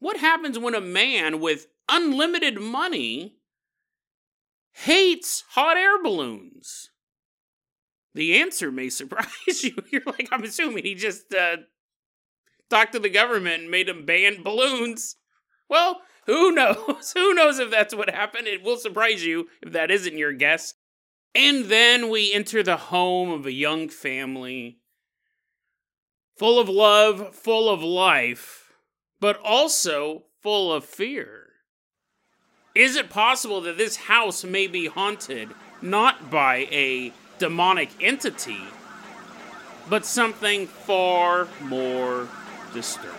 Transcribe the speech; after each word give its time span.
What 0.00 0.16
happens 0.16 0.58
when 0.58 0.74
a 0.74 0.80
man 0.80 1.40
with 1.40 1.66
unlimited 1.88 2.60
money 2.60 3.36
hates 4.72 5.44
hot 5.50 5.76
air 5.76 6.02
balloons? 6.02 6.90
The 8.14 8.40
answer 8.40 8.72
may 8.72 8.88
surprise 8.90 9.62
you. 9.62 9.76
You're 9.92 10.02
like, 10.06 10.28
I'm 10.32 10.42
assuming 10.42 10.84
he 10.84 10.94
just 10.94 11.32
uh, 11.32 11.58
talked 12.68 12.92
to 12.94 12.98
the 12.98 13.10
government 13.10 13.62
and 13.62 13.70
made 13.70 13.88
them 13.88 14.04
ban 14.04 14.42
balloons. 14.42 15.16
Well, 15.68 16.00
who 16.26 16.50
knows? 16.54 17.12
who 17.14 17.34
knows 17.34 17.58
if 17.58 17.70
that's 17.70 17.94
what 17.94 18.10
happened? 18.10 18.46
It 18.46 18.62
will 18.62 18.76
surprise 18.76 19.24
you 19.24 19.48
if 19.62 19.72
that 19.72 19.90
isn't 19.90 20.18
your 20.18 20.32
guess. 20.32 20.74
And 21.34 21.66
then 21.66 22.08
we 22.08 22.32
enter 22.32 22.62
the 22.62 22.76
home 22.76 23.30
of 23.30 23.46
a 23.46 23.52
young 23.52 23.88
family, 23.88 24.80
full 26.36 26.58
of 26.58 26.68
love, 26.68 27.36
full 27.36 27.68
of 27.68 27.82
life, 27.82 28.59
but 29.20 29.38
also 29.44 30.24
full 30.42 30.72
of 30.72 30.84
fear. 30.84 31.46
Is 32.74 32.96
it 32.96 33.10
possible 33.10 33.60
that 33.62 33.76
this 33.76 33.96
house 33.96 34.44
may 34.44 34.66
be 34.66 34.86
haunted 34.86 35.50
not 35.82 36.30
by 36.30 36.68
a 36.70 37.12
demonic 37.38 37.90
entity, 38.00 38.60
but 39.88 40.06
something 40.06 40.66
far 40.66 41.48
more 41.62 42.28
disturbing? 42.72 43.16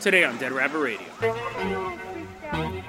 Today 0.00 0.24
on 0.24 0.38
Dead 0.38 0.52
Rabbit 0.52 0.78
Radio. 0.78 2.81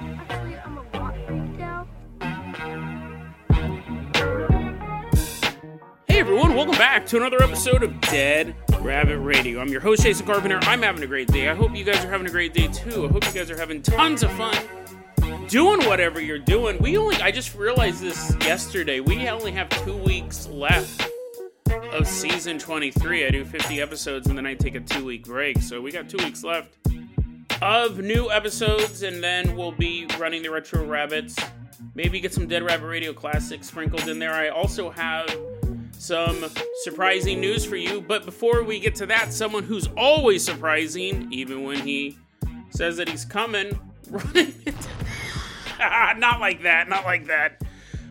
Everyone, 6.24 6.54
welcome 6.54 6.74
back 6.78 7.04
to 7.04 7.18
another 7.18 7.42
episode 7.42 7.82
of 7.82 8.00
Dead 8.00 8.56
Rabbit 8.80 9.18
Radio. 9.18 9.60
I'm 9.60 9.68
your 9.68 9.82
host, 9.82 10.04
Jason 10.04 10.24
Carpenter. 10.24 10.58
I'm 10.62 10.80
having 10.80 11.02
a 11.02 11.06
great 11.06 11.28
day. 11.28 11.50
I 11.50 11.54
hope 11.54 11.76
you 11.76 11.84
guys 11.84 12.02
are 12.02 12.10
having 12.10 12.26
a 12.26 12.30
great 12.30 12.54
day 12.54 12.66
too. 12.68 13.04
I 13.04 13.12
hope 13.12 13.26
you 13.26 13.32
guys 13.32 13.50
are 13.50 13.58
having 13.58 13.82
tons 13.82 14.22
of 14.22 14.32
fun 14.32 14.56
doing 15.48 15.86
whatever 15.86 16.22
you're 16.22 16.38
doing. 16.38 16.78
We 16.78 16.96
only, 16.96 17.16
I 17.16 17.30
just 17.30 17.54
realized 17.54 18.00
this 18.00 18.34
yesterday, 18.40 19.00
we 19.00 19.28
only 19.28 19.52
have 19.52 19.68
two 19.84 19.98
weeks 19.98 20.46
left 20.46 21.10
of 21.92 22.06
season 22.06 22.58
23. 22.58 23.26
I 23.26 23.28
do 23.28 23.44
50 23.44 23.82
episodes 23.82 24.26
and 24.26 24.38
then 24.38 24.46
I 24.46 24.54
take 24.54 24.76
a 24.76 24.80
two 24.80 25.04
week 25.04 25.26
break. 25.26 25.58
So 25.60 25.82
we 25.82 25.92
got 25.92 26.08
two 26.08 26.24
weeks 26.24 26.42
left 26.42 26.74
of 27.60 27.98
new 27.98 28.30
episodes, 28.30 29.02
and 29.02 29.22
then 29.22 29.54
we'll 29.56 29.72
be 29.72 30.06
running 30.18 30.42
the 30.42 30.50
Retro 30.50 30.86
Rabbits. 30.86 31.36
Maybe 31.94 32.18
get 32.18 32.32
some 32.32 32.46
Dead 32.46 32.62
Rabbit 32.62 32.86
Radio 32.86 33.12
classics 33.12 33.66
sprinkled 33.66 34.08
in 34.08 34.18
there. 34.18 34.32
I 34.32 34.48
also 34.48 34.88
have 34.88 35.28
some 36.00 36.44
surprising 36.82 37.40
news 37.40 37.64
for 37.64 37.76
you. 37.76 38.00
But 38.00 38.24
before 38.24 38.62
we 38.62 38.80
get 38.80 38.94
to 38.96 39.06
that, 39.06 39.32
someone 39.32 39.62
who's 39.62 39.88
always 39.96 40.44
surprising, 40.44 41.32
even 41.32 41.64
when 41.64 41.78
he 41.78 42.18
says 42.70 42.96
that 42.98 43.08
he's 43.08 43.24
coming, 43.24 43.78
running. 44.10 44.54
not 46.18 46.40
like 46.40 46.62
that, 46.62 46.88
not 46.88 47.04
like 47.04 47.26
that. 47.26 47.62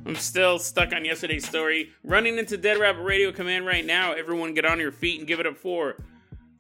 I'm 0.06 0.16
still 0.16 0.60
stuck 0.60 0.94
on 0.94 1.06
yesterday's 1.06 1.48
story. 1.48 1.92
Running 2.04 2.38
into 2.38 2.58
Dead 2.58 2.78
Rabbit 2.78 3.04
Radio 3.04 3.32
Command 3.32 3.66
right 3.66 3.86
now. 3.86 4.12
Everyone 4.12 4.54
get 4.54 4.66
on 4.66 4.80
your 4.80 4.92
feet 4.92 5.20
and 5.20 5.28
give 5.28 5.40
it 5.40 5.48
up 5.48 5.58
for 5.58 5.96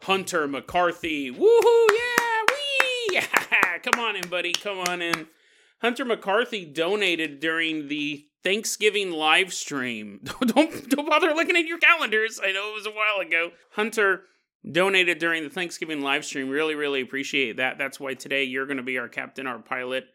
Hunter 0.02 0.48
McCarthy. 0.48 1.30
Woohoo! 1.30 1.88
Yeah! 1.92 2.42
Wee! 2.52 3.20
Come 3.84 4.00
on 4.00 4.16
in, 4.16 4.28
buddy. 4.30 4.54
Come 4.54 4.80
on 4.80 5.02
in. 5.02 5.28
Hunter 5.82 6.06
McCarthy 6.06 6.64
donated 6.64 7.42
during 7.42 7.90
the 7.90 8.26
Thanksgiving 8.44 9.12
live 9.12 9.54
stream. 9.54 10.20
don't 10.46 10.90
don't 10.90 11.10
bother 11.10 11.34
looking 11.34 11.56
at 11.56 11.66
your 11.66 11.80
calendars. 11.80 12.40
I 12.44 12.52
know 12.52 12.72
it 12.72 12.76
was 12.76 12.86
a 12.86 12.92
while 12.92 13.26
ago. 13.26 13.52
Hunter 13.72 14.24
donated 14.70 15.20
during 15.20 15.44
the 15.44 15.50
Thanksgiving 15.50 16.02
live 16.02 16.26
stream. 16.26 16.50
Really, 16.50 16.76
really 16.76 17.02
appreciate 17.02 17.58
that. 17.58 17.78
That's 17.78 18.00
why 18.00 18.14
today 18.14 18.44
you're 18.44 18.66
going 18.66 18.78
to 18.78 18.84
be 18.84 18.98
our 18.98 19.10
captain, 19.10 19.48
our 19.48 19.60
pilot. 19.60 20.06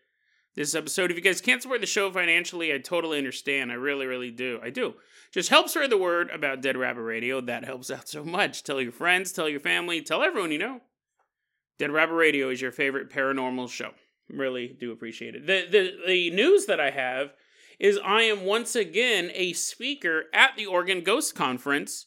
This 0.55 0.75
episode. 0.75 1.11
If 1.11 1.17
you 1.17 1.23
guys 1.23 1.41
can't 1.41 1.63
support 1.63 1.81
the 1.81 1.87
show 1.87 2.11
financially, 2.11 2.75
I 2.75 2.79
totally 2.79 3.19
understand. 3.19 3.71
I 3.71 3.75
really, 3.75 4.07
really 4.07 4.33
do. 4.33 4.59
I 4.61 4.71
do. 4.71 4.95
Just 5.33 5.51
help 5.51 5.69
spread 5.69 5.91
the 5.91 5.97
word 5.97 6.31
about 6.31 6.63
Dead 6.63 6.77
Rabbit 6.77 7.03
Radio. 7.03 7.41
That 7.41 7.65
helps 7.65 7.91
out 7.91 8.09
so 8.09 8.25
much. 8.25 8.65
Tell 8.65 8.81
your 8.81 8.91
friends, 8.91 9.31
tell 9.31 9.49
your 9.49 9.61
family, 9.61 10.03
tell 10.03 10.23
everyone 10.23 10.51
you 10.51 10.59
know. 10.59 10.81
Dead 11.79 11.93
Rabbit 11.93 12.15
Radio 12.15 12.49
is 12.49 12.61
your 12.61 12.73
favorite 12.73 13.09
paranormal 13.09 13.71
show. 13.71 13.91
Really 14.29 14.77
do 14.81 14.91
appreciate 14.91 15.37
it. 15.37 15.47
The, 15.47 15.67
the, 15.71 15.97
the 16.07 16.31
news 16.31 16.67
that 16.67 16.81
I 16.81 16.91
have 16.91 17.35
is 17.79 17.99
I 18.05 18.23
am 18.23 18.45
once 18.45 18.75
again 18.75 19.31
a 19.35 19.53
speaker 19.53 20.25
at 20.35 20.57
the 20.57 20.67
Oregon 20.67 21.03
Ghost 21.03 21.35
Conference 21.35 22.07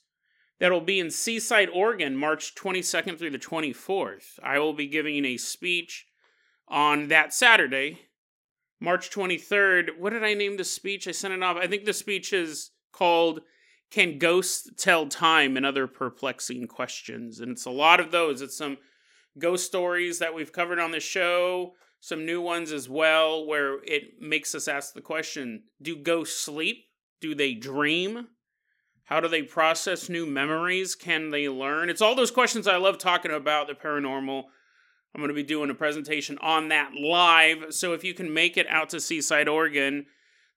that'll 0.59 0.81
be 0.81 0.99
in 0.99 1.09
Seaside, 1.09 1.69
Oregon, 1.73 2.15
March 2.15 2.53
22nd 2.55 3.17
through 3.17 3.31
the 3.31 3.39
24th. 3.39 4.39
I 4.43 4.59
will 4.59 4.73
be 4.73 4.87
giving 4.87 5.25
a 5.25 5.37
speech 5.37 6.07
on 6.67 7.07
that 7.07 7.33
Saturday, 7.33 7.99
March 8.79 9.09
23rd. 9.09 9.97
What 9.97 10.11
did 10.11 10.23
I 10.23 10.33
name 10.33 10.57
the 10.57 10.63
speech? 10.63 11.07
I 11.07 11.11
sent 11.11 11.33
it 11.33 11.43
off. 11.43 11.57
I 11.57 11.67
think 11.67 11.85
the 11.85 11.93
speech 11.93 12.33
is 12.33 12.71
called 12.91 13.41
Can 13.89 14.19
Ghosts 14.19 14.69
Tell 14.77 15.07
Time 15.07 15.57
and 15.57 15.65
Other 15.65 15.87
Perplexing 15.87 16.67
Questions? 16.67 17.39
And 17.39 17.51
it's 17.51 17.65
a 17.65 17.71
lot 17.71 17.99
of 17.99 18.11
those. 18.11 18.41
It's 18.41 18.57
some 18.57 18.77
ghost 19.39 19.65
stories 19.65 20.19
that 20.19 20.35
we've 20.35 20.51
covered 20.51 20.79
on 20.79 20.91
the 20.91 20.99
show 20.99 21.73
some 22.01 22.25
new 22.25 22.41
ones 22.41 22.71
as 22.71 22.89
well 22.89 23.45
where 23.45 23.81
it 23.83 24.19
makes 24.19 24.53
us 24.53 24.67
ask 24.67 24.93
the 24.93 25.01
question 25.01 25.63
do 25.81 25.95
ghosts 25.95 26.41
sleep? 26.41 26.85
Do 27.21 27.33
they 27.35 27.53
dream? 27.53 28.27
How 29.05 29.19
do 29.19 29.27
they 29.27 29.43
process 29.43 30.09
new 30.09 30.25
memories? 30.25 30.95
Can 30.95 31.29
they 31.29 31.47
learn? 31.47 31.89
It's 31.89 32.01
all 32.01 32.15
those 32.15 32.31
questions 32.31 32.67
I 32.67 32.77
love 32.77 32.97
talking 32.97 33.31
about 33.31 33.67
the 33.67 33.73
paranormal. 33.73 34.43
I'm 35.13 35.21
going 35.21 35.27
to 35.27 35.33
be 35.35 35.43
doing 35.43 35.69
a 35.69 35.75
presentation 35.75 36.37
on 36.39 36.69
that 36.69 36.91
live. 36.99 37.73
So 37.73 37.93
if 37.93 38.03
you 38.03 38.13
can 38.13 38.33
make 38.33 38.57
it 38.57 38.67
out 38.67 38.89
to 38.89 38.99
Seaside, 38.99 39.49
Oregon, 39.49 40.05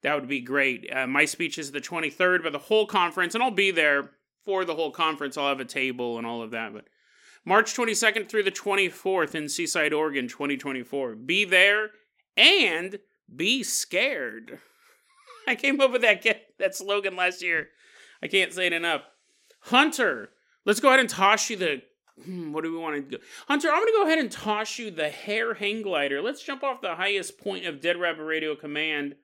that 0.02 0.14
would 0.14 0.28
be 0.28 0.40
great. 0.40 0.88
Uh, 0.90 1.06
my 1.06 1.24
speech 1.24 1.58
is 1.58 1.72
the 1.72 1.80
23rd, 1.80 2.42
but 2.42 2.52
the 2.52 2.58
whole 2.58 2.86
conference, 2.86 3.34
and 3.34 3.42
I'll 3.42 3.50
be 3.50 3.70
there 3.70 4.12
for 4.44 4.64
the 4.64 4.74
whole 4.76 4.92
conference. 4.92 5.36
I'll 5.36 5.48
have 5.48 5.60
a 5.60 5.64
table 5.64 6.16
and 6.16 6.26
all 6.26 6.40
of 6.40 6.52
that. 6.52 6.72
But 6.72 6.84
March 7.44 7.74
22nd 7.74 8.28
through 8.28 8.42
the 8.42 8.50
24th 8.50 9.34
in 9.34 9.48
Seaside, 9.48 9.92
Oregon, 9.92 10.28
2024. 10.28 11.14
Be 11.16 11.44
there 11.44 11.90
and 12.36 12.98
be 13.34 13.62
scared. 13.62 14.58
I 15.46 15.54
came 15.54 15.80
up 15.80 15.92
with 15.92 16.02
that 16.02 16.24
that 16.58 16.74
slogan 16.74 17.16
last 17.16 17.42
year. 17.42 17.68
I 18.22 18.28
can't 18.28 18.52
say 18.52 18.66
it 18.66 18.72
enough. 18.72 19.02
Hunter, 19.60 20.30
let's 20.64 20.80
go 20.80 20.88
ahead 20.88 21.00
and 21.00 21.08
toss 21.08 21.50
you 21.50 21.56
the. 21.56 21.82
Hmm, 22.24 22.52
what 22.52 22.62
do 22.64 22.72
we 22.72 22.78
want 22.78 22.94
to 23.10 23.18
do? 23.18 23.22
Hunter, 23.48 23.68
I'm 23.68 23.80
going 23.80 23.86
to 23.86 23.98
go 23.98 24.06
ahead 24.06 24.18
and 24.20 24.30
toss 24.30 24.78
you 24.78 24.90
the 24.90 25.10
hair 25.10 25.54
hang 25.54 25.82
glider. 25.82 26.22
Let's 26.22 26.44
jump 26.44 26.62
off 26.62 26.80
the 26.80 26.94
highest 26.94 27.40
point 27.40 27.66
of 27.66 27.80
Dead 27.80 27.98
Rabbit 27.98 28.22
Radio 28.22 28.54
Command. 28.54 29.16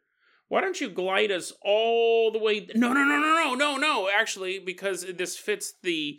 Why 0.49 0.61
don't 0.61 0.81
you 0.81 0.91
glide 0.91 1.31
us 1.31 1.53
all 1.63 2.33
the 2.33 2.41
way? 2.41 2.67
No, 2.75 2.93
no, 2.93 3.05
no, 3.05 3.19
no, 3.21 3.45
no, 3.45 3.55
no, 3.55 3.77
no. 3.77 4.11
Actually, 4.13 4.59
because 4.59 5.07
this 5.15 5.37
fits 5.37 5.73
the 5.83 6.19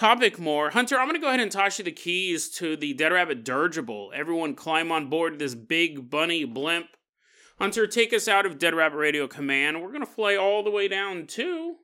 topic 0.00 0.38
more. 0.38 0.70
Hunter, 0.70 0.98
I'm 0.98 1.06
going 1.06 1.14
to 1.16 1.20
go 1.20 1.28
ahead 1.28 1.40
and 1.40 1.52
toss 1.52 1.78
you 1.78 1.84
the 1.84 1.92
keys 1.92 2.48
to 2.52 2.74
the 2.74 2.94
Dead 2.94 3.12
Rabbit 3.12 3.44
Dirigible. 3.44 4.10
Everyone 4.14 4.54
climb 4.54 4.90
on 4.90 5.10
board 5.10 5.38
this 5.38 5.54
big 5.54 6.08
bunny 6.08 6.46
blimp. 6.46 6.86
Hunter, 7.58 7.86
take 7.86 8.14
us 8.14 8.26
out 8.26 8.46
of 8.46 8.58
Dead 8.58 8.74
Rabbit 8.74 8.96
Radio 8.96 9.28
Command. 9.28 9.82
We're 9.82 9.88
going 9.88 10.00
to 10.00 10.06
fly 10.06 10.36
all 10.36 10.62
the 10.62 10.70
way 10.70 10.88
down 10.88 11.26
to 11.26 11.76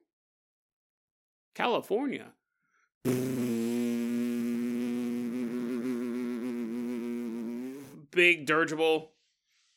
California. 1.54 2.28
Big 8.12 8.46
dirigible 8.46 9.10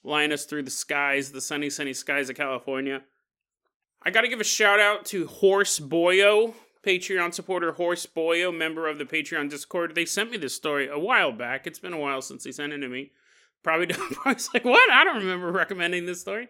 flying 0.01 0.31
us 0.31 0.45
through 0.45 0.63
the 0.63 0.71
skies, 0.71 1.33
the 1.33 1.41
sunny, 1.41 1.69
sunny 1.69 1.91
skies 1.91 2.29
of 2.29 2.37
California. 2.37 3.01
I 4.01 4.11
got 4.11 4.21
to 4.21 4.29
give 4.29 4.39
a 4.39 4.45
shout 4.45 4.79
out 4.79 5.03
to 5.07 5.27
Horse 5.27 5.77
Boyo 5.77 6.53
Patreon 6.85 7.33
supporter 7.33 7.73
Horse 7.73 8.05
Boyo, 8.05 8.55
member 8.55 8.87
of 8.87 8.97
the 8.97 9.05
Patreon 9.05 9.49
Discord, 9.49 9.95
they 9.95 10.05
sent 10.05 10.31
me 10.31 10.37
this 10.37 10.55
story 10.55 10.87
a 10.87 10.99
while 10.99 11.31
back. 11.31 11.67
It's 11.67 11.79
been 11.79 11.93
a 11.93 11.99
while 11.99 12.21
since 12.21 12.43
they 12.43 12.51
sent 12.51 12.73
it 12.73 12.79
to 12.79 12.87
me. 12.87 13.11
Probably, 13.63 13.87
probably 13.93 14.43
like, 14.53 14.65
what? 14.65 14.89
I 14.91 15.03
don't 15.03 15.17
remember 15.17 15.51
recommending 15.51 16.05
this 16.05 16.21
story. 16.21 16.47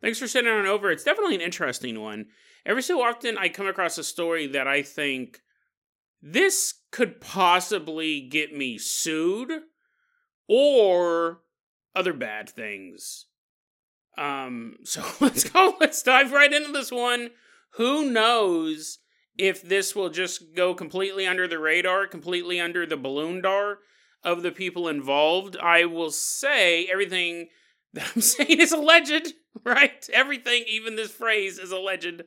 Thanks 0.00 0.18
for 0.18 0.26
sending 0.26 0.54
it 0.54 0.66
over. 0.66 0.90
It's 0.90 1.04
definitely 1.04 1.34
an 1.34 1.42
interesting 1.42 2.00
one. 2.00 2.26
Every 2.64 2.82
so 2.82 3.02
often, 3.02 3.36
I 3.36 3.48
come 3.48 3.66
across 3.66 3.98
a 3.98 4.04
story 4.04 4.46
that 4.48 4.66
I 4.66 4.82
think 4.82 5.40
this 6.22 6.74
could 6.90 7.20
possibly 7.20 8.20
get 8.20 8.56
me 8.56 8.78
sued 8.78 9.50
or 10.48 11.40
other 11.94 12.12
bad 12.12 12.48
things. 12.48 13.26
Um, 14.16 14.76
so 14.84 15.02
let's 15.20 15.44
go. 15.44 15.76
Let's 15.80 16.02
dive 16.02 16.32
right 16.32 16.52
into 16.52 16.72
this 16.72 16.90
one. 16.90 17.30
Who 17.74 18.10
knows 18.10 18.99
if 19.38 19.62
this 19.62 19.94
will 19.94 20.10
just 20.10 20.54
go 20.54 20.74
completely 20.74 21.26
under 21.26 21.48
the 21.48 21.58
radar, 21.58 22.06
completely 22.06 22.60
under 22.60 22.86
the 22.86 22.96
balloon 22.96 23.40
dar 23.40 23.78
of 24.22 24.42
the 24.42 24.50
people 24.50 24.88
involved, 24.88 25.56
I 25.56 25.86
will 25.86 26.10
say 26.10 26.86
everything 26.86 27.48
that 27.92 28.10
I'm 28.14 28.22
saying 28.22 28.60
is 28.60 28.72
alleged, 28.72 29.32
right? 29.64 30.08
Everything, 30.12 30.64
even 30.68 30.96
this 30.96 31.10
phrase, 31.10 31.58
is 31.58 31.72
alleged. 31.72 32.22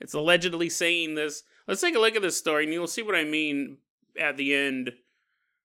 It's 0.00 0.14
allegedly 0.14 0.68
saying 0.68 1.14
this. 1.14 1.42
Let's 1.66 1.80
take 1.80 1.94
a 1.94 1.98
look 1.98 2.16
at 2.16 2.22
this 2.22 2.36
story 2.36 2.64
and 2.64 2.72
you'll 2.72 2.86
see 2.86 3.02
what 3.02 3.14
I 3.14 3.24
mean 3.24 3.78
at 4.18 4.36
the 4.36 4.54
end 4.54 4.92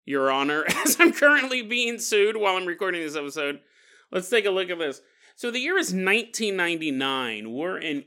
Your 0.05 0.29
Honor, 0.29 0.65
as 0.85 0.97
I'm 0.99 1.13
currently 1.13 1.61
being 1.61 1.97
sued 1.99 2.37
while 2.37 2.57
I'm 2.57 2.65
recording 2.65 3.01
this 3.01 3.15
episode. 3.15 3.59
Let's 4.11 4.29
take 4.29 4.45
a 4.45 4.51
look 4.51 4.69
at 4.69 4.77
this. 4.79 5.01
So 5.35 5.49
the 5.49 5.59
year 5.59 5.77
is 5.77 5.93
1999. 5.93 7.51
We're 7.51 7.79
in 7.79 8.03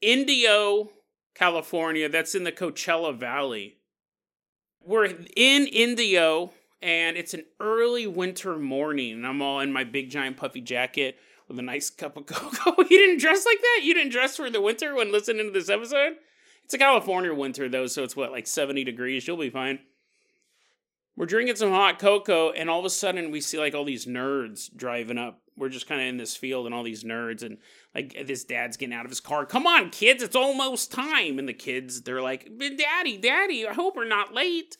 Indio, 0.00 0.90
California. 1.34 2.08
That's 2.08 2.34
in 2.34 2.44
the 2.44 2.52
Coachella 2.52 3.16
Valley. 3.16 3.76
We're 4.84 5.06
in 5.06 5.66
Indio, 5.66 6.50
and 6.80 7.16
it's 7.16 7.34
an 7.34 7.44
early 7.60 8.06
winter 8.06 8.58
morning, 8.58 9.14
and 9.14 9.26
I'm 9.26 9.40
all 9.40 9.60
in 9.60 9.72
my 9.72 9.84
big 9.84 10.10
giant 10.10 10.36
puffy 10.36 10.60
jacket 10.60 11.16
with 11.48 11.58
a 11.58 11.62
nice 11.62 11.90
cup 11.90 12.16
of 12.16 12.26
cocoa. 12.26 12.82
you 12.82 12.98
didn't 12.98 13.20
dress 13.20 13.46
like 13.46 13.60
that? 13.60 13.80
You 13.84 13.94
didn't 13.94 14.12
dress 14.12 14.36
for 14.36 14.50
the 14.50 14.60
winter 14.60 14.94
when 14.94 15.12
listening 15.12 15.46
to 15.46 15.52
this 15.52 15.68
episode? 15.68 16.14
It's 16.64 16.74
a 16.74 16.78
California 16.78 17.34
winter 17.34 17.68
though, 17.68 17.86
so 17.86 18.02
it's 18.02 18.16
what, 18.16 18.32
like 18.32 18.46
70 18.46 18.84
degrees. 18.84 19.26
You'll 19.26 19.36
be 19.36 19.50
fine. 19.50 19.80
We're 21.16 21.26
drinking 21.26 21.56
some 21.56 21.70
hot 21.70 21.98
cocoa, 21.98 22.50
and 22.52 22.70
all 22.70 22.78
of 22.78 22.84
a 22.86 22.90
sudden 22.90 23.30
we 23.30 23.40
see 23.40 23.58
like 23.58 23.74
all 23.74 23.84
these 23.84 24.06
nerds 24.06 24.74
driving 24.74 25.18
up. 25.18 25.41
We're 25.56 25.68
just 25.68 25.86
kind 25.86 26.00
of 26.00 26.06
in 26.06 26.16
this 26.16 26.36
field, 26.36 26.66
and 26.66 26.74
all 26.74 26.82
these 26.82 27.04
nerds, 27.04 27.42
and 27.42 27.58
like 27.94 28.26
this 28.26 28.44
dad's 28.44 28.76
getting 28.76 28.94
out 28.94 29.04
of 29.04 29.10
his 29.10 29.20
car. 29.20 29.44
Come 29.44 29.66
on, 29.66 29.90
kids, 29.90 30.22
it's 30.22 30.36
almost 30.36 30.90
time. 30.90 31.38
And 31.38 31.48
the 31.48 31.52
kids, 31.52 32.02
they're 32.02 32.22
like, 32.22 32.50
Daddy, 32.58 33.18
Daddy, 33.18 33.66
I 33.66 33.74
hope 33.74 33.96
we're 33.96 34.04
not 34.04 34.34
late. 34.34 34.76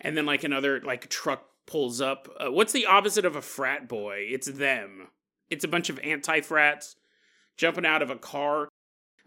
And 0.00 0.16
then 0.16 0.26
like 0.26 0.44
another 0.44 0.80
like 0.80 1.08
truck 1.08 1.44
pulls 1.66 2.00
up. 2.00 2.28
Uh, 2.38 2.50
what's 2.50 2.72
the 2.72 2.86
opposite 2.86 3.24
of 3.24 3.36
a 3.36 3.42
frat 3.42 3.88
boy? 3.88 4.26
It's 4.30 4.46
them. 4.46 5.08
It's 5.50 5.64
a 5.64 5.68
bunch 5.68 5.90
of 5.90 5.98
anti 6.00 6.40
frats 6.40 6.96
jumping 7.56 7.86
out 7.86 8.02
of 8.02 8.10
a 8.10 8.16
car. 8.16 8.68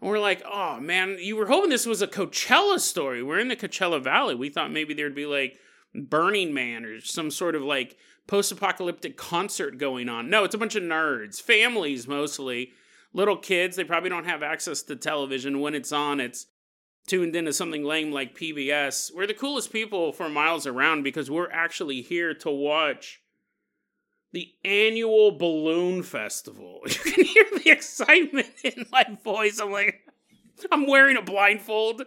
And 0.00 0.10
we're 0.10 0.18
like, 0.18 0.42
oh 0.50 0.80
man, 0.80 1.18
you 1.20 1.36
were 1.36 1.46
hoping 1.46 1.70
this 1.70 1.86
was 1.86 2.02
a 2.02 2.08
Coachella 2.08 2.80
story. 2.80 3.22
We're 3.22 3.38
in 3.38 3.48
the 3.48 3.56
Coachella 3.56 4.02
Valley. 4.02 4.34
We 4.34 4.48
thought 4.48 4.72
maybe 4.72 4.94
there'd 4.94 5.14
be 5.14 5.26
like 5.26 5.58
Burning 5.94 6.54
Man 6.54 6.84
or 6.84 7.00
some 7.00 7.30
sort 7.30 7.54
of 7.54 7.62
like 7.62 7.96
post 8.26 8.52
apocalyptic 8.52 9.16
concert 9.16 9.78
going 9.78 10.08
on. 10.08 10.30
No, 10.30 10.44
it's 10.44 10.54
a 10.54 10.58
bunch 10.58 10.76
of 10.76 10.82
nerds, 10.82 11.40
families 11.40 12.08
mostly, 12.08 12.70
little 13.12 13.36
kids. 13.36 13.76
They 13.76 13.84
probably 13.84 14.10
don't 14.10 14.24
have 14.24 14.42
access 14.42 14.82
to 14.82 14.96
television. 14.96 15.60
When 15.60 15.74
it's 15.74 15.92
on, 15.92 16.20
it's 16.20 16.46
tuned 17.06 17.36
into 17.36 17.52
something 17.52 17.84
lame 17.84 18.12
like 18.12 18.38
PBS. 18.38 19.14
We're 19.14 19.26
the 19.26 19.34
coolest 19.34 19.72
people 19.72 20.12
for 20.12 20.28
miles 20.28 20.66
around 20.66 21.02
because 21.02 21.30
we're 21.30 21.50
actually 21.50 22.00
here 22.02 22.34
to 22.34 22.50
watch 22.50 23.20
the 24.32 24.52
annual 24.64 25.32
balloon 25.32 26.02
festival. 26.02 26.80
You 26.86 27.12
can 27.12 27.24
hear 27.24 27.46
the 27.62 27.70
excitement 27.70 28.48
in 28.64 28.86
my 28.90 29.04
voice. 29.22 29.60
I'm 29.60 29.72
like, 29.72 30.00
I'm 30.70 30.86
wearing 30.86 31.16
a 31.16 31.22
blindfold 31.22 32.02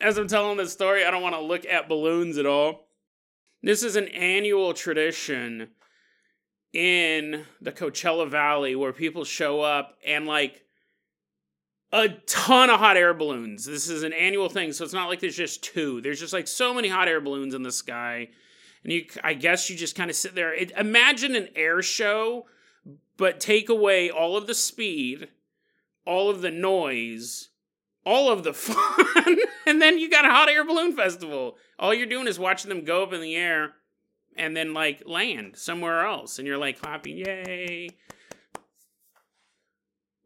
as 0.00 0.18
I'm 0.18 0.28
telling 0.28 0.58
this 0.58 0.72
story. 0.72 1.04
I 1.04 1.10
don't 1.10 1.22
want 1.22 1.34
to 1.34 1.40
look 1.40 1.64
at 1.64 1.88
balloons 1.88 2.36
at 2.36 2.46
all. 2.46 2.89
This 3.62 3.82
is 3.82 3.96
an 3.96 4.08
annual 4.08 4.72
tradition 4.72 5.68
in 6.72 7.44
the 7.60 7.72
Coachella 7.72 8.28
Valley 8.28 8.74
where 8.74 8.92
people 8.92 9.24
show 9.24 9.60
up 9.60 9.96
and 10.06 10.26
like 10.26 10.62
a 11.92 12.08
ton 12.26 12.70
of 12.70 12.78
hot 12.78 12.96
air 12.96 13.12
balloons. 13.12 13.64
This 13.64 13.88
is 13.88 14.02
an 14.02 14.12
annual 14.12 14.48
thing, 14.48 14.72
so 14.72 14.84
it's 14.84 14.94
not 14.94 15.08
like 15.08 15.20
there's 15.20 15.36
just 15.36 15.64
two. 15.64 16.00
There's 16.00 16.20
just 16.20 16.32
like 16.32 16.48
so 16.48 16.72
many 16.72 16.88
hot 16.88 17.08
air 17.08 17.20
balloons 17.20 17.54
in 17.54 17.62
the 17.62 17.72
sky 17.72 18.28
and 18.82 18.92
you 18.92 19.04
I 19.22 19.34
guess 19.34 19.68
you 19.68 19.76
just 19.76 19.96
kind 19.96 20.10
of 20.10 20.16
sit 20.16 20.34
there. 20.34 20.54
It, 20.54 20.72
imagine 20.72 21.34
an 21.36 21.48
air 21.54 21.82
show, 21.82 22.46
but 23.16 23.40
take 23.40 23.68
away 23.68 24.10
all 24.10 24.36
of 24.36 24.46
the 24.46 24.54
speed, 24.54 25.28
all 26.06 26.30
of 26.30 26.42
the 26.42 26.50
noise, 26.50 27.49
all 28.04 28.30
of 28.30 28.44
the 28.44 28.52
fun, 28.54 29.38
and 29.66 29.80
then 29.80 29.98
you 29.98 30.10
got 30.10 30.24
a 30.24 30.30
hot 30.30 30.48
air 30.48 30.64
balloon 30.64 30.94
festival. 30.94 31.56
All 31.78 31.94
you're 31.94 32.06
doing 32.06 32.26
is 32.26 32.38
watching 32.38 32.68
them 32.68 32.84
go 32.84 33.02
up 33.02 33.12
in 33.12 33.20
the 33.20 33.36
air 33.36 33.72
and 34.36 34.56
then 34.56 34.74
like 34.74 35.02
land 35.06 35.56
somewhere 35.56 36.06
else, 36.06 36.38
and 36.38 36.46
you're 36.46 36.58
like 36.58 36.80
clapping, 36.80 37.18
yay. 37.18 37.90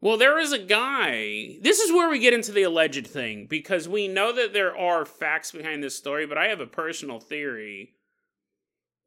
Well, 0.01 0.17
there 0.17 0.37
is 0.37 0.51
a 0.51 0.59
guy. 0.59 1.57
This 1.61 1.79
is 1.79 1.91
where 1.91 2.09
we 2.09 2.19
get 2.19 2.33
into 2.33 2.51
the 2.51 2.63
alleged 2.63 3.07
thing 3.07 3.47
because 3.49 3.89
we 3.89 4.07
know 4.07 4.31
that 4.33 4.53
there 4.53 4.77
are 4.77 5.03
facts 5.03 5.51
behind 5.51 5.83
this 5.83 5.97
story, 5.97 6.27
but 6.27 6.37
I 6.37 6.49
have 6.49 6.59
a 6.59 6.67
personal 6.67 7.19
theory 7.19 7.95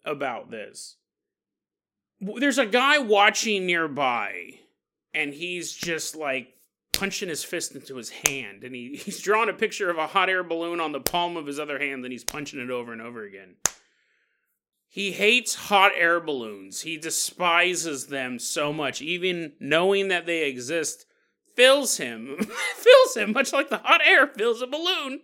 about 0.04 0.50
this. 0.50 0.96
There's 2.20 2.58
a 2.58 2.66
guy 2.66 2.98
watching 2.98 3.64
nearby, 3.64 4.54
and 5.14 5.32
he's 5.32 5.72
just 5.72 6.16
like 6.16 6.48
punching 6.98 7.28
his 7.28 7.44
fist 7.44 7.74
into 7.74 7.96
his 7.96 8.10
hand, 8.10 8.64
and 8.64 8.74
he, 8.74 8.96
he's 9.04 9.20
drawing 9.20 9.48
a 9.48 9.54
picture 9.54 9.88
of 9.88 9.98
a 9.98 10.08
hot 10.08 10.28
air 10.28 10.42
balloon 10.42 10.80
on 10.80 10.92
the 10.92 11.00
palm 11.00 11.36
of 11.36 11.46
his 11.46 11.58
other 11.58 11.78
hand, 11.78 12.04
and 12.04 12.12
he's 12.12 12.24
punching 12.24 12.60
it 12.60 12.70
over 12.70 12.92
and 12.92 13.00
over 13.00 13.24
again. 13.24 13.54
He 14.88 15.12
hates 15.12 15.54
hot 15.54 15.92
air 15.94 16.18
balloons. 16.18 16.80
He 16.80 16.96
despises 16.96 18.06
them 18.06 18.38
so 18.38 18.72
much. 18.72 19.02
Even 19.02 19.52
knowing 19.60 20.08
that 20.08 20.26
they 20.26 20.48
exist 20.48 21.06
fills 21.54 21.98
him, 21.98 22.36
fills 22.76 23.16
him, 23.16 23.32
much 23.32 23.52
like 23.52 23.68
the 23.68 23.78
hot 23.78 24.00
air 24.04 24.26
fills 24.26 24.62
a 24.62 24.66
balloon, 24.66 25.20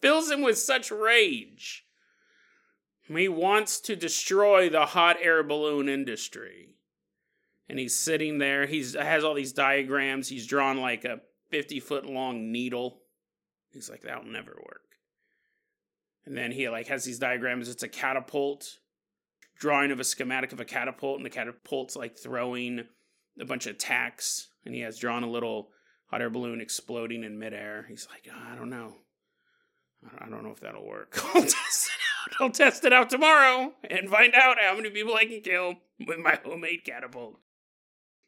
fills 0.00 0.30
him 0.30 0.42
with 0.42 0.58
such 0.58 0.90
rage. 0.90 1.84
He 3.06 3.28
wants 3.28 3.78
to 3.80 3.94
destroy 3.94 4.70
the 4.70 4.86
hot 4.86 5.18
air 5.20 5.42
balloon 5.42 5.88
industry. 5.88 6.73
And 7.68 7.78
he's 7.78 7.96
sitting 7.96 8.38
there. 8.38 8.66
He's 8.66 8.94
has 8.94 9.24
all 9.24 9.34
these 9.34 9.52
diagrams. 9.52 10.28
He's 10.28 10.46
drawn 10.46 10.80
like 10.80 11.04
a 11.04 11.20
50 11.50 11.80
foot 11.80 12.06
long 12.06 12.52
needle. 12.52 13.00
He's 13.72 13.90
like, 13.90 14.02
that'll 14.02 14.24
never 14.24 14.52
work. 14.52 14.82
And 16.26 16.36
then 16.36 16.52
he 16.52 16.68
like 16.68 16.88
has 16.88 17.04
these 17.04 17.18
diagrams. 17.18 17.68
It's 17.68 17.82
a 17.82 17.88
catapult, 17.88 18.78
drawing 19.58 19.90
of 19.90 20.00
a 20.00 20.04
schematic 20.04 20.52
of 20.52 20.60
a 20.60 20.64
catapult, 20.64 21.18
and 21.18 21.26
the 21.26 21.30
catapult's 21.30 21.96
like 21.96 22.18
throwing 22.18 22.84
a 23.40 23.44
bunch 23.44 23.66
of 23.66 23.78
tacks. 23.78 24.48
And 24.64 24.74
he 24.74 24.80
has 24.80 24.98
drawn 24.98 25.22
a 25.22 25.30
little 25.30 25.68
hot 26.06 26.22
air 26.22 26.30
balloon 26.30 26.60
exploding 26.60 27.24
in 27.24 27.38
midair. 27.38 27.86
He's 27.88 28.08
like, 28.10 28.28
I 28.32 28.56
don't 28.56 28.70
know. 28.70 28.96
I 30.18 30.28
don't 30.28 30.42
know 30.44 30.50
if 30.50 30.60
that'll 30.60 30.86
work. 30.86 31.18
I'll 31.34 31.42
test 31.42 31.88
it 31.88 32.32
out. 32.32 32.36
I'll 32.40 32.50
test 32.50 32.84
it 32.84 32.92
out 32.92 33.10
tomorrow 33.10 33.72
and 33.88 34.08
find 34.08 34.34
out 34.34 34.58
how 34.60 34.76
many 34.76 34.90
people 34.90 35.14
I 35.14 35.24
can 35.24 35.40
kill 35.40 35.76
with 36.06 36.18
my 36.18 36.38
homemade 36.44 36.84
catapult. 36.84 37.38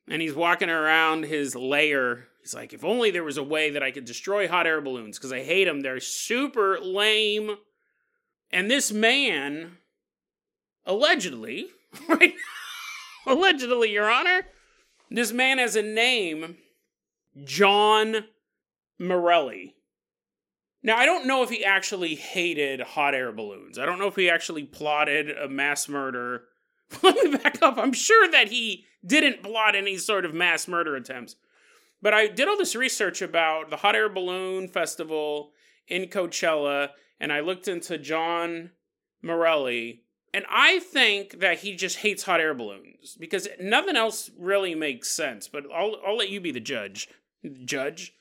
And 0.09 0.23
he's 0.23 0.35
walking 0.35 0.71
around 0.71 1.25
his 1.25 1.57
lair. 1.57 2.29
He's 2.41 2.55
like, 2.55 2.73
if 2.73 2.85
only 2.85 3.11
there 3.11 3.25
was 3.25 3.39
a 3.39 3.43
way 3.43 3.71
that 3.71 3.83
I 3.83 3.91
could 3.91 4.05
destroy 4.05 4.47
hot 4.47 4.67
air 4.67 4.81
balloons, 4.81 5.19
because 5.19 5.33
I 5.33 5.43
hate 5.43 5.65
them. 5.65 5.81
They're 5.81 6.01
super 6.01 6.79
lame. 6.81 7.57
And 8.51 8.71
this 8.71 8.93
man, 8.93 9.79
allegedly, 10.85 11.69
right? 12.09 12.35
allegedly, 13.27 13.91
Your 13.91 14.09
Honor, 14.11 14.47
this 15.11 15.33
man 15.33 15.59
has 15.59 15.77
a 15.77 15.83
name 15.83 16.57
John 17.45 18.25
Morelli. 18.99 19.75
Now, 20.83 20.97
I 20.97 21.05
don't 21.05 21.27
know 21.27 21.43
if 21.43 21.51
he 21.51 21.65
actually 21.65 22.15
hated 22.15 22.81
hot 22.81 23.15
air 23.15 23.33
balloons. 23.33 23.79
I 23.79 23.87
don't 23.87 23.99
know 23.99 24.07
if 24.07 24.15
he 24.15 24.31
actually 24.31 24.63
plotted 24.63 25.31
a 25.31 25.49
mass 25.49 25.89
murder. 25.89 26.45
Let 27.03 27.15
me 27.17 27.37
back 27.37 27.63
up. 27.63 27.79
I'm 27.79 27.93
sure 27.93 28.31
that 28.31 28.49
he 28.49 28.85
didn't 29.05 29.43
plot 29.43 29.75
any 29.75 29.97
sort 29.97 30.25
of 30.25 30.35
mass 30.35 30.69
murder 30.69 30.97
attempts. 30.97 31.37
But 32.03 32.15
I 32.15 32.29
did 32.29 32.49
all 32.49 32.57
this 32.57 32.77
research 32.77 33.23
about 33.23 33.71
the 33.71 33.79
hot 33.79 33.97
air 33.97 34.09
balloon 34.09 34.69
festival 34.69 35.53
in 35.89 36.07
Coachella, 36.07 36.91
and 37.19 37.33
I 37.33 37.41
looked 37.41 37.69
into 37.69 37.99
John 37.99 38.71
Morelli, 39.23 40.03
and 40.35 40.45
I 40.51 40.81
think 40.81 41.41
that 41.41 41.61
he 41.61 41.75
just 41.75 41.99
hates 41.99 42.25
hot 42.25 42.41
air 42.41 42.55
balloons 42.55 43.17
because 43.19 43.49
nothing 43.61 43.97
else 43.97 44.31
really 44.39 44.75
makes 44.75 45.11
sense. 45.11 45.49
But 45.49 45.65
I'll 45.75 45.97
I'll 46.07 46.17
let 46.17 46.29
you 46.29 46.41
be 46.41 46.53
the 46.53 46.61
judge, 46.61 47.09
judge 47.65 48.15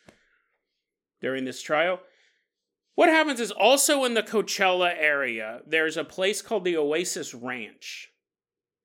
during 1.21 1.45
this 1.45 1.61
trial. 1.61 1.99
What 2.95 3.09
happens 3.09 3.41
is 3.41 3.51
also 3.51 4.05
in 4.05 4.13
the 4.13 4.23
Coachella 4.23 4.93
area, 4.97 5.59
there's 5.67 5.97
a 5.97 6.05
place 6.05 6.41
called 6.41 6.63
the 6.63 6.77
Oasis 6.77 7.33
Ranch. 7.33 8.09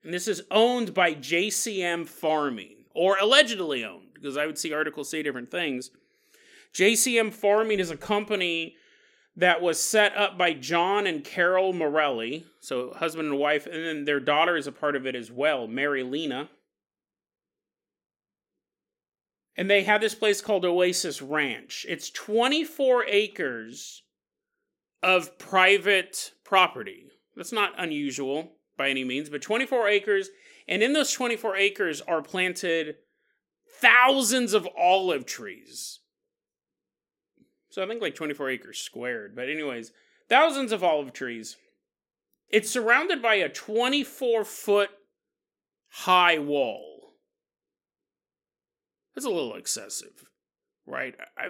And 0.02 0.14
this 0.14 0.28
is 0.28 0.42
owned 0.50 0.94
by 0.94 1.14
JCM 1.14 2.06
Farming, 2.06 2.84
or 2.94 3.18
allegedly 3.18 3.84
owned, 3.84 4.14
because 4.14 4.36
I 4.36 4.46
would 4.46 4.58
see 4.58 4.72
articles 4.72 5.10
say 5.10 5.22
different 5.22 5.50
things. 5.50 5.90
JCM 6.72 7.32
Farming 7.32 7.80
is 7.80 7.90
a 7.90 7.96
company 7.96 8.76
that 9.36 9.62
was 9.62 9.80
set 9.80 10.16
up 10.16 10.36
by 10.38 10.52
John 10.52 11.06
and 11.06 11.22
Carol 11.22 11.72
Morelli, 11.72 12.46
so 12.60 12.92
husband 12.94 13.28
and 13.28 13.38
wife, 13.38 13.66
and 13.66 13.84
then 13.84 14.04
their 14.04 14.20
daughter 14.20 14.56
is 14.56 14.66
a 14.66 14.72
part 14.72 14.96
of 14.96 15.06
it 15.06 15.14
as 15.14 15.30
well, 15.30 15.66
Mary 15.66 16.02
Lena. 16.02 16.48
and 19.60 19.68
they 19.68 19.82
have 19.82 20.00
this 20.00 20.14
place 20.14 20.40
called 20.40 20.64
Oasis 20.64 21.20
Ranch. 21.20 21.84
It's 21.86 22.08
24 22.08 23.04
acres 23.06 24.02
of 25.02 25.36
private 25.36 26.32
property. 26.44 27.08
That's 27.36 27.52
not 27.52 27.74
unusual 27.76 28.52
by 28.80 28.88
any 28.88 29.04
means, 29.04 29.28
but 29.28 29.42
24 29.42 29.88
acres. 29.88 30.30
And 30.66 30.82
in 30.82 30.94
those 30.94 31.12
24 31.12 31.54
acres 31.54 32.00
are 32.00 32.22
planted 32.22 32.96
thousands 33.78 34.54
of 34.54 34.66
olive 34.74 35.26
trees. 35.26 35.98
So 37.68 37.82
I 37.82 37.86
think 37.86 38.00
like 38.00 38.14
24 38.14 38.48
acres 38.48 38.78
squared. 38.78 39.36
But, 39.36 39.50
anyways, 39.50 39.92
thousands 40.30 40.72
of 40.72 40.82
olive 40.82 41.12
trees. 41.12 41.58
It's 42.48 42.70
surrounded 42.70 43.20
by 43.20 43.34
a 43.34 43.50
24 43.50 44.46
foot 44.46 44.88
high 45.90 46.38
wall. 46.38 47.16
That's 49.14 49.26
a 49.26 49.30
little 49.30 49.56
excessive, 49.56 50.24
right? 50.86 51.14
I, 51.36 51.48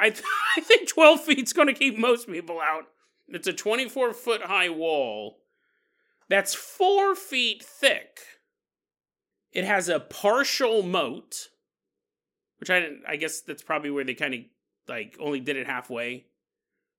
I, 0.00 0.14
I 0.56 0.60
think 0.62 0.88
12 0.88 1.20
feet's 1.20 1.52
going 1.52 1.68
to 1.68 1.74
keep 1.74 1.98
most 1.98 2.26
people 2.26 2.58
out. 2.58 2.84
It's 3.28 3.46
a 3.46 3.52
24 3.52 4.14
foot 4.14 4.42
high 4.44 4.70
wall 4.70 5.39
that's 6.30 6.54
four 6.54 7.14
feet 7.14 7.62
thick. 7.62 8.20
It 9.52 9.64
has 9.64 9.88
a 9.88 9.98
partial 9.98 10.82
moat, 10.84 11.48
which 12.58 12.70
I 12.70 12.88
I 13.06 13.16
guess 13.16 13.40
that's 13.40 13.64
probably 13.64 13.90
where 13.90 14.04
they 14.04 14.14
kind 14.14 14.34
of 14.34 14.40
like 14.88 15.16
only 15.20 15.40
did 15.40 15.56
it 15.56 15.66
halfway. 15.66 16.26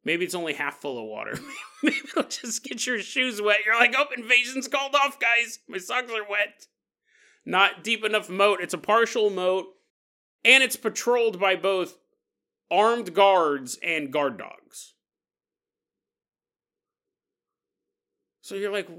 Maybe 0.03 0.25
it's 0.25 0.35
only 0.35 0.53
half 0.53 0.81
full 0.81 0.99
of 0.99 1.05
water. 1.05 1.39
Maybe 1.83 1.97
it'll 1.97 2.23
just 2.23 2.63
get 2.63 2.85
your 2.85 2.99
shoes 2.99 3.41
wet. 3.41 3.59
You're 3.65 3.79
like, 3.79 3.95
oh, 3.97 4.05
invasion's 4.17 4.67
called 4.67 4.95
off, 4.95 5.19
guys. 5.19 5.59
My 5.67 5.77
socks 5.77 6.11
are 6.11 6.29
wet. 6.29 6.65
Not 7.45 7.83
deep 7.83 8.03
enough 8.03 8.29
moat. 8.29 8.59
It's 8.61 8.73
a 8.73 8.79
partial 8.79 9.29
moat, 9.29 9.67
and 10.43 10.63
it's 10.63 10.75
patrolled 10.75 11.39
by 11.39 11.55
both 11.55 11.97
armed 12.69 13.13
guards 13.13 13.77
and 13.83 14.11
guard 14.11 14.37
dogs. 14.37 14.95
So 18.51 18.57
you're 18.57 18.73
like, 18.73 18.89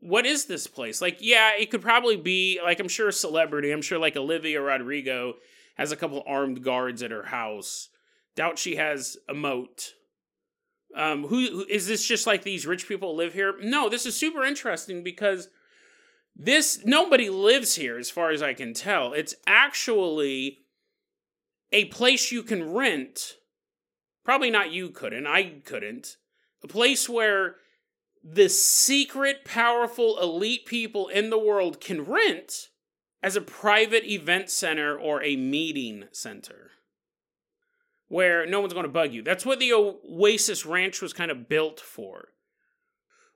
what 0.00 0.24
is 0.24 0.46
this 0.46 0.66
place? 0.66 1.02
Like, 1.02 1.18
yeah, 1.20 1.50
it 1.58 1.70
could 1.70 1.82
probably 1.82 2.16
be 2.16 2.58
like 2.64 2.80
I'm 2.80 2.88
sure 2.88 3.08
a 3.08 3.12
celebrity. 3.12 3.70
I'm 3.70 3.82
sure 3.82 3.98
like 3.98 4.16
Olivia 4.16 4.62
Rodrigo 4.62 5.34
has 5.76 5.92
a 5.92 5.96
couple 5.96 6.24
armed 6.26 6.64
guards 6.64 7.02
at 7.02 7.10
her 7.10 7.24
house. 7.24 7.90
Doubt 8.34 8.58
she 8.58 8.76
has 8.76 9.18
a 9.28 9.34
moat. 9.34 9.92
Um, 10.96 11.24
who, 11.24 11.50
who 11.50 11.66
is 11.68 11.86
this? 11.86 12.06
Just 12.06 12.26
like 12.26 12.44
these 12.44 12.66
rich 12.66 12.88
people 12.88 13.14
live 13.14 13.34
here? 13.34 13.56
No, 13.60 13.90
this 13.90 14.06
is 14.06 14.16
super 14.16 14.42
interesting 14.42 15.04
because 15.04 15.50
this 16.34 16.80
nobody 16.82 17.28
lives 17.28 17.74
here, 17.74 17.98
as 17.98 18.08
far 18.08 18.30
as 18.30 18.40
I 18.40 18.54
can 18.54 18.72
tell. 18.72 19.12
It's 19.12 19.34
actually 19.46 20.60
a 21.72 21.84
place 21.86 22.32
you 22.32 22.42
can 22.42 22.72
rent. 22.72 23.34
Probably 24.24 24.50
not 24.50 24.72
you 24.72 24.88
couldn't. 24.88 25.26
I 25.26 25.60
couldn't. 25.66 26.16
A 26.64 26.68
place 26.68 27.06
where 27.06 27.56
the 28.28 28.48
secret, 28.48 29.44
powerful, 29.44 30.18
elite 30.20 30.66
people 30.66 31.06
in 31.06 31.30
the 31.30 31.38
world 31.38 31.80
can 31.80 32.04
rent 32.04 32.70
as 33.22 33.36
a 33.36 33.40
private 33.40 34.04
event 34.04 34.50
center 34.50 34.98
or 34.98 35.22
a 35.22 35.36
meeting 35.36 36.04
center 36.10 36.72
where 38.08 38.44
no 38.46 38.60
one's 38.60 38.72
going 38.72 38.86
to 38.86 38.92
bug 38.92 39.12
you. 39.12 39.22
That's 39.22 39.46
what 39.46 39.60
the 39.60 39.72
Oasis 39.72 40.66
Ranch 40.66 41.00
was 41.00 41.12
kind 41.12 41.30
of 41.30 41.48
built 41.48 41.80
for. 41.80 42.28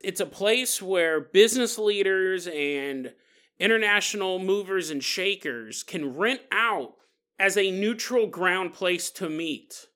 It's 0.01 0.19
a 0.19 0.25
place 0.25 0.81
where 0.81 1.21
business 1.21 1.77
leaders 1.77 2.47
and 2.47 3.13
international 3.59 4.39
movers 4.39 4.89
and 4.89 5.03
shakers 5.03 5.83
can 5.83 6.15
rent 6.15 6.41
out 6.51 6.95
as 7.39 7.55
a 7.55 7.71
neutral 7.71 8.27
ground 8.27 8.73
place 8.73 9.09
to 9.11 9.29
meet. 9.29 9.87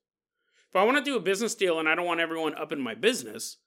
If 0.70 0.76
I 0.76 0.84
want 0.84 0.98
to 0.98 1.04
do 1.04 1.16
a 1.16 1.20
business 1.20 1.54
deal 1.54 1.78
and 1.78 1.88
I 1.88 1.94
don't 1.94 2.06
want 2.06 2.20
everyone 2.20 2.54
up 2.54 2.72
in 2.72 2.80
my 2.80 2.94
business, 2.94 3.58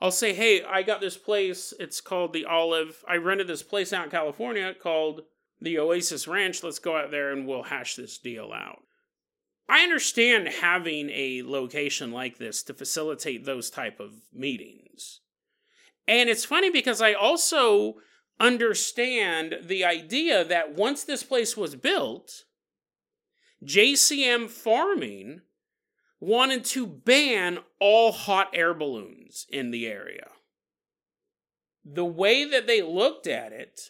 I'll 0.00 0.10
say, 0.12 0.32
hey, 0.32 0.62
I 0.62 0.82
got 0.82 1.00
this 1.00 1.16
place. 1.16 1.74
It's 1.80 2.00
called 2.00 2.32
the 2.32 2.44
Olive. 2.44 3.04
I 3.08 3.16
rented 3.16 3.48
this 3.48 3.62
place 3.62 3.92
out 3.92 4.04
in 4.04 4.10
California 4.10 4.72
called 4.80 5.22
the 5.60 5.78
Oasis 5.78 6.28
Ranch. 6.28 6.62
Let's 6.62 6.78
go 6.78 6.96
out 6.96 7.10
there 7.10 7.32
and 7.32 7.46
we'll 7.46 7.64
hash 7.64 7.96
this 7.96 8.18
deal 8.18 8.52
out. 8.52 8.82
I 9.68 9.82
understand 9.82 10.48
having 10.48 11.10
a 11.10 11.42
location 11.44 12.12
like 12.12 12.38
this 12.38 12.62
to 12.64 12.74
facilitate 12.74 13.44
those 13.44 13.70
type 13.70 14.00
of 14.00 14.12
meetings. 14.32 15.20
And 16.06 16.30
it's 16.30 16.44
funny 16.44 16.70
because 16.70 17.02
I 17.02 17.12
also 17.12 17.96
understand 18.40 19.56
the 19.66 19.84
idea 19.84 20.44
that 20.44 20.74
once 20.74 21.04
this 21.04 21.22
place 21.22 21.56
was 21.56 21.74
built, 21.74 22.44
JCM 23.64 24.48
Farming 24.48 25.42
wanted 26.20 26.64
to 26.64 26.86
ban 26.86 27.58
all 27.80 28.12
hot 28.12 28.50
air 28.52 28.74
balloons 28.74 29.46
in 29.50 29.70
the 29.70 29.86
area. 29.86 30.28
The 31.84 32.04
way 32.04 32.44
that 32.44 32.66
they 32.66 32.82
looked 32.82 33.26
at 33.26 33.52
it 33.52 33.80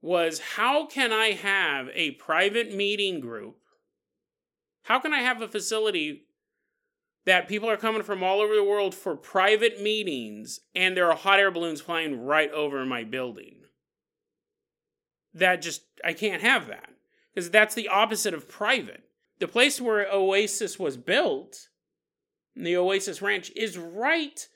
was 0.00 0.40
how 0.56 0.86
can 0.86 1.12
I 1.12 1.32
have 1.32 1.88
a 1.94 2.12
private 2.12 2.74
meeting 2.74 3.20
group? 3.20 3.56
How 4.84 4.98
can 4.98 5.12
I 5.12 5.20
have 5.20 5.42
a 5.42 5.48
facility 5.48 6.24
that 7.26 7.48
people 7.48 7.68
are 7.68 7.76
coming 7.76 8.02
from 8.02 8.22
all 8.22 8.40
over 8.40 8.54
the 8.54 8.64
world 8.64 8.94
for 8.94 9.14
private 9.14 9.82
meetings 9.82 10.60
and 10.74 10.96
there 10.96 11.10
are 11.10 11.16
hot 11.16 11.38
air 11.38 11.50
balloons 11.50 11.80
flying 11.80 12.24
right 12.24 12.50
over 12.52 12.84
my 12.86 13.04
building? 13.04 13.56
That 15.34 15.60
just, 15.60 15.82
I 16.02 16.14
can't 16.14 16.42
have 16.42 16.68
that 16.68 16.88
because 17.34 17.50
that's 17.50 17.74
the 17.74 17.88
opposite 17.88 18.32
of 18.32 18.48
private 18.48 19.07
the 19.40 19.48
place 19.48 19.80
where 19.80 20.10
Oasis 20.12 20.78
was 20.78 20.96
built, 20.96 21.68
the 22.56 22.76
Oasis 22.76 23.22
Ranch, 23.22 23.50
is 23.54 23.78
right 23.78 24.48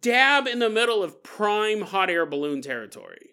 dab 0.00 0.46
in 0.46 0.58
the 0.58 0.70
middle 0.70 1.02
of 1.02 1.22
prime 1.22 1.82
hot 1.82 2.10
air 2.10 2.26
balloon 2.26 2.62
territory. 2.62 3.30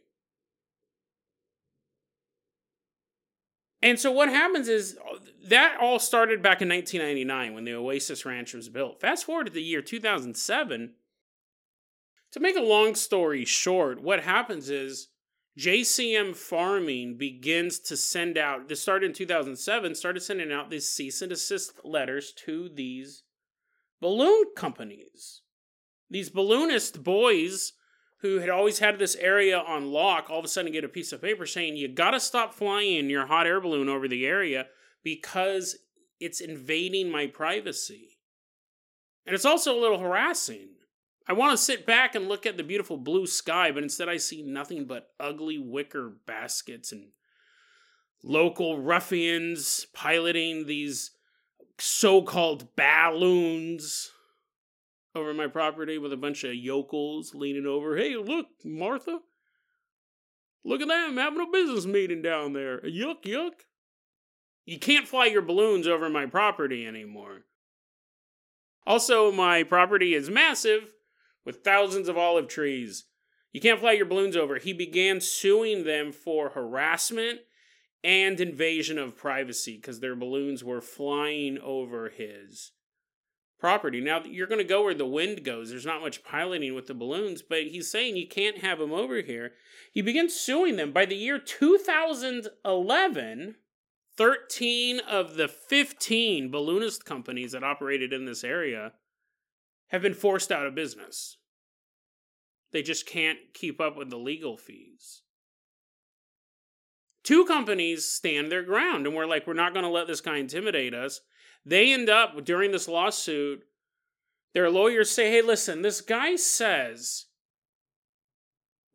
And 3.81 3.99
so 3.99 4.11
what 4.11 4.29
happens 4.29 4.67
is 4.67 4.97
uh, 4.97 5.17
that 5.47 5.77
all 5.81 5.97
started 5.97 6.43
back 6.43 6.61
in 6.61 6.69
1999 6.69 7.55
when 7.55 7.65
the 7.65 7.73
Oasis 7.73 8.25
Ranch 8.25 8.53
was 8.53 8.69
built. 8.69 9.01
Fast 9.01 9.25
forward 9.25 9.47
to 9.47 9.51
the 9.51 9.63
year 9.63 9.81
2007. 9.81 10.93
To 12.33 12.39
make 12.39 12.55
a 12.55 12.61
long 12.61 12.95
story 12.95 13.43
short, 13.43 14.01
what 14.01 14.21
happens 14.21 14.69
is 14.69 15.09
JCM 15.59 16.35
Farming 16.35 17.17
begins 17.17 17.79
to 17.79 17.97
send 17.97 18.37
out, 18.37 18.69
this 18.69 18.81
started 18.81 19.07
in 19.07 19.13
2007, 19.13 19.95
started 19.95 20.21
sending 20.21 20.51
out 20.51 20.69
these 20.69 20.87
cease 20.87 21.21
and 21.21 21.29
desist 21.29 21.73
letters 21.83 22.31
to 22.45 22.69
these 22.73 23.23
balloon 23.99 24.45
companies. 24.55 25.41
These 26.09 26.29
balloonist 26.29 27.03
boys 27.03 27.73
who 28.21 28.39
had 28.39 28.49
always 28.49 28.79
had 28.79 28.97
this 28.97 29.15
area 29.15 29.57
on 29.57 29.91
lock 29.91 30.29
all 30.29 30.39
of 30.39 30.45
a 30.45 30.47
sudden 30.47 30.71
get 30.71 30.83
a 30.83 30.89
piece 30.89 31.11
of 31.11 31.21
paper 31.21 31.45
saying, 31.45 31.75
You 31.75 31.87
gotta 31.89 32.19
stop 32.19 32.53
flying 32.53 33.09
your 33.09 33.25
hot 33.25 33.47
air 33.47 33.59
balloon 33.59 33.89
over 33.89 34.07
the 34.07 34.25
area 34.25 34.67
because 35.03 35.77
it's 36.19 36.39
invading 36.39 37.11
my 37.11 37.27
privacy. 37.27 38.19
And 39.25 39.33
it's 39.33 39.45
also 39.45 39.77
a 39.77 39.81
little 39.81 39.99
harassing 39.99 40.69
I 41.27 41.33
want 41.33 41.51
to 41.51 41.63
sit 41.63 41.85
back 41.85 42.15
and 42.15 42.27
look 42.27 42.45
at 42.45 42.57
the 42.57 42.63
beautiful 42.63 42.97
blue 42.97 43.27
sky, 43.27 43.71
but 43.71 43.83
instead 43.83 44.09
I 44.09 44.17
see 44.17 44.41
nothing 44.41 44.85
but 44.85 45.09
ugly 45.19 45.57
wicker 45.59 46.13
baskets 46.25 46.91
and 46.91 47.09
local 48.23 48.81
ruffians 48.81 49.85
piloting 49.93 50.65
these 50.65 51.11
so 51.79 52.21
called 52.21 52.75
balloons 52.75 54.11
over 55.15 55.33
my 55.33 55.47
property 55.47 55.97
with 55.97 56.13
a 56.13 56.17
bunch 56.17 56.43
of 56.43 56.55
yokels 56.55 57.33
leaning 57.35 57.65
over. 57.65 57.97
Hey, 57.97 58.15
look, 58.15 58.47
Martha. 58.63 59.19
Look 60.63 60.81
at 60.81 60.87
them 60.87 61.17
having 61.17 61.41
a 61.41 61.51
business 61.51 61.85
meeting 61.85 62.21
down 62.21 62.53
there. 62.53 62.79
Yuck, 62.81 63.23
yuck. 63.23 63.53
You 64.65 64.77
can't 64.77 65.07
fly 65.07 65.25
your 65.25 65.41
balloons 65.41 65.87
over 65.87 66.09
my 66.09 66.27
property 66.27 66.85
anymore. 66.85 67.45
Also, 68.85 69.31
my 69.31 69.63
property 69.63 70.13
is 70.13 70.29
massive, 70.29 70.93
with 71.45 71.63
thousands 71.63 72.07
of 72.07 72.17
olive 72.17 72.47
trees. 72.47 73.05
You 73.51 73.61
can't 73.61 73.79
fly 73.79 73.93
your 73.93 74.05
balloons 74.05 74.37
over. 74.37 74.57
He 74.57 74.73
began 74.73 75.21
suing 75.21 75.83
them 75.83 76.11
for 76.11 76.49
harassment 76.49 77.39
and 78.03 78.39
invasion 78.39 78.97
of 78.97 79.17
privacy 79.17 79.75
because 79.75 79.99
their 79.99 80.15
balloons 80.15 80.63
were 80.63 80.81
flying 80.81 81.59
over 81.59 82.09
his 82.09 82.71
property. 83.59 84.01
Now, 84.01 84.23
you're 84.23 84.47
going 84.47 84.57
to 84.57 84.63
go 84.63 84.83
where 84.83 84.95
the 84.95 85.05
wind 85.05 85.43
goes. 85.43 85.69
There's 85.69 85.85
not 85.85 86.01
much 86.01 86.23
piloting 86.23 86.73
with 86.73 86.87
the 86.87 86.95
balloons, 86.95 87.41
but 87.41 87.67
he's 87.67 87.91
saying 87.91 88.17
you 88.17 88.27
can't 88.27 88.57
have 88.57 88.79
them 88.79 88.91
over 88.91 89.21
here. 89.21 89.51
He 89.93 90.01
begins 90.01 90.35
suing 90.35 90.77
them. 90.77 90.91
By 90.91 91.05
the 91.05 91.15
year 91.15 91.37
2011, 91.37 93.55
13 94.17 94.99
of 94.99 95.35
the 95.35 95.47
15 95.47 96.51
balloonist 96.51 97.05
companies 97.05 97.51
that 97.51 97.63
operated 97.63 98.11
in 98.11 98.25
this 98.25 98.43
area 98.43 98.93
have 99.91 100.01
been 100.01 100.13
forced 100.13 100.51
out 100.51 100.65
of 100.65 100.73
business. 100.73 101.37
They 102.71 102.81
just 102.81 103.05
can't 103.05 103.37
keep 103.53 103.81
up 103.81 103.97
with 103.97 104.09
the 104.09 104.17
legal 104.17 104.57
fees. 104.57 105.21
Two 107.23 107.45
companies 107.45 108.05
stand 108.05 108.51
their 108.51 108.63
ground 108.63 109.05
and 109.05 109.15
we're 109.15 109.25
like, 109.25 109.45
we're 109.45 109.53
not 109.53 109.73
going 109.73 109.83
to 109.83 109.91
let 109.91 110.07
this 110.07 110.21
guy 110.21 110.37
intimidate 110.37 110.93
us. 110.93 111.21
They 111.65 111.93
end 111.93 112.09
up, 112.09 112.43
during 112.43 112.71
this 112.71 112.87
lawsuit, 112.87 113.63
their 114.53 114.69
lawyers 114.69 115.11
say, 115.11 115.29
hey, 115.29 115.41
listen, 115.41 115.81
this 115.81 116.01
guy 116.01 116.35
says 116.35 117.25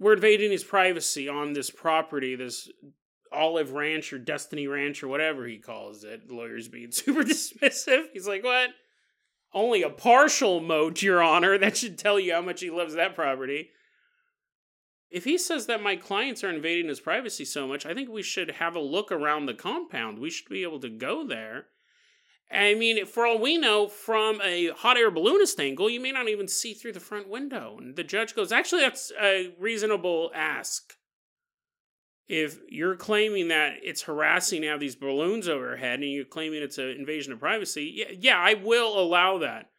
we're 0.01 0.15
invading 0.15 0.51
his 0.51 0.65
privacy 0.65 1.29
on 1.29 1.53
this 1.53 1.71
property, 1.71 2.35
this 2.35 2.69
Olive 3.33 3.73
Ranch 3.73 4.13
or 4.13 4.19
Destiny 4.19 4.67
Ranch 4.67 5.03
or 5.03 5.09
whatever 5.09 5.47
he 5.47 5.59
calls 5.59 6.05
it. 6.05 6.27
The 6.27 6.35
lawyer's 6.35 6.69
being 6.69 6.91
super 6.91 7.23
dismissive. 7.23 8.07
He's 8.13 8.27
like, 8.27 8.43
what? 8.43 8.71
Only 9.57 9.83
a 9.83 9.91
partial 9.91 10.61
moat, 10.61 11.03
Your 11.03 11.23
Honor. 11.23 11.57
That 11.57 11.79
should 11.79 11.99
tell 11.99 12.21
you 12.21 12.35
how 12.35 12.43
much 12.43 12.61
he 12.61 12.71
loves 12.71 12.95
that 12.95 13.15
property. 13.15 13.71
If 15.11 15.25
he 15.25 15.39
says 15.39 15.67
that 15.67 15.83
my 15.83 15.97
clients 15.97 16.45
are 16.45 16.51
invading 16.51 16.89
his 16.89 17.01
privacy 17.01 17.47
so 17.47 17.67
much, 17.67 17.87
I 17.87 17.95
think 17.95 18.11
we 18.11 18.23
should 18.23 18.51
have 18.51 18.77
a 18.77 18.81
look 18.81 19.11
around 19.11 19.47
the 19.47 19.55
compound. 19.55 20.19
We 20.19 20.31
should 20.31 20.49
be 20.51 20.63
able 20.63 20.81
to 20.81 20.91
go 20.91 21.27
there. 21.27 21.67
I 22.53 22.75
mean, 22.75 23.07
for 23.07 23.27
all 23.27 23.39
we 23.39 23.57
know, 23.57 23.89
from 23.89 24.41
a 24.43 24.69
hot 24.69 24.99
air 24.99 25.11
balloonist 25.11 25.59
angle, 25.59 25.89
you 25.89 26.01
may 26.01 26.13
not 26.13 26.29
even 26.29 26.49
see 26.49 26.75
through 26.75 26.93
the 26.93 27.01
front 27.01 27.29
window. 27.29 27.77
And 27.79 27.97
the 27.97 28.05
judge 28.05 28.35
goes, 28.37 28.53
actually, 28.53 28.83
that's 28.83 29.11
a 29.21 29.55
reasonable 29.59 30.31
ask. 30.35 30.93
If 32.29 32.59
you're 32.69 32.97
claiming 32.97 33.49
that 33.49 33.75
it's 33.83 34.03
harassing 34.03 34.63
to 34.63 34.69
have 34.69 34.81
these 34.81 34.97
balloons 34.97 35.49
overhead 35.49 36.01
and 36.01 36.11
you're 36.11 36.25
claiming 36.25 36.63
it's 36.63 36.79
an 36.79 36.89
invasion 36.91 37.33
of 37.33 37.39
privacy, 37.39 37.93
yeah, 37.95 38.17
yeah, 38.19 38.39
I 38.39 38.55
will 38.55 38.99
allow 38.99 39.39
that. 39.39 39.71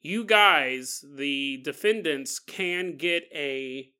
You 0.00 0.24
guys, 0.24 1.04
the 1.14 1.60
defendants, 1.62 2.38
can 2.38 2.96
get 2.96 3.24
a 3.34 3.90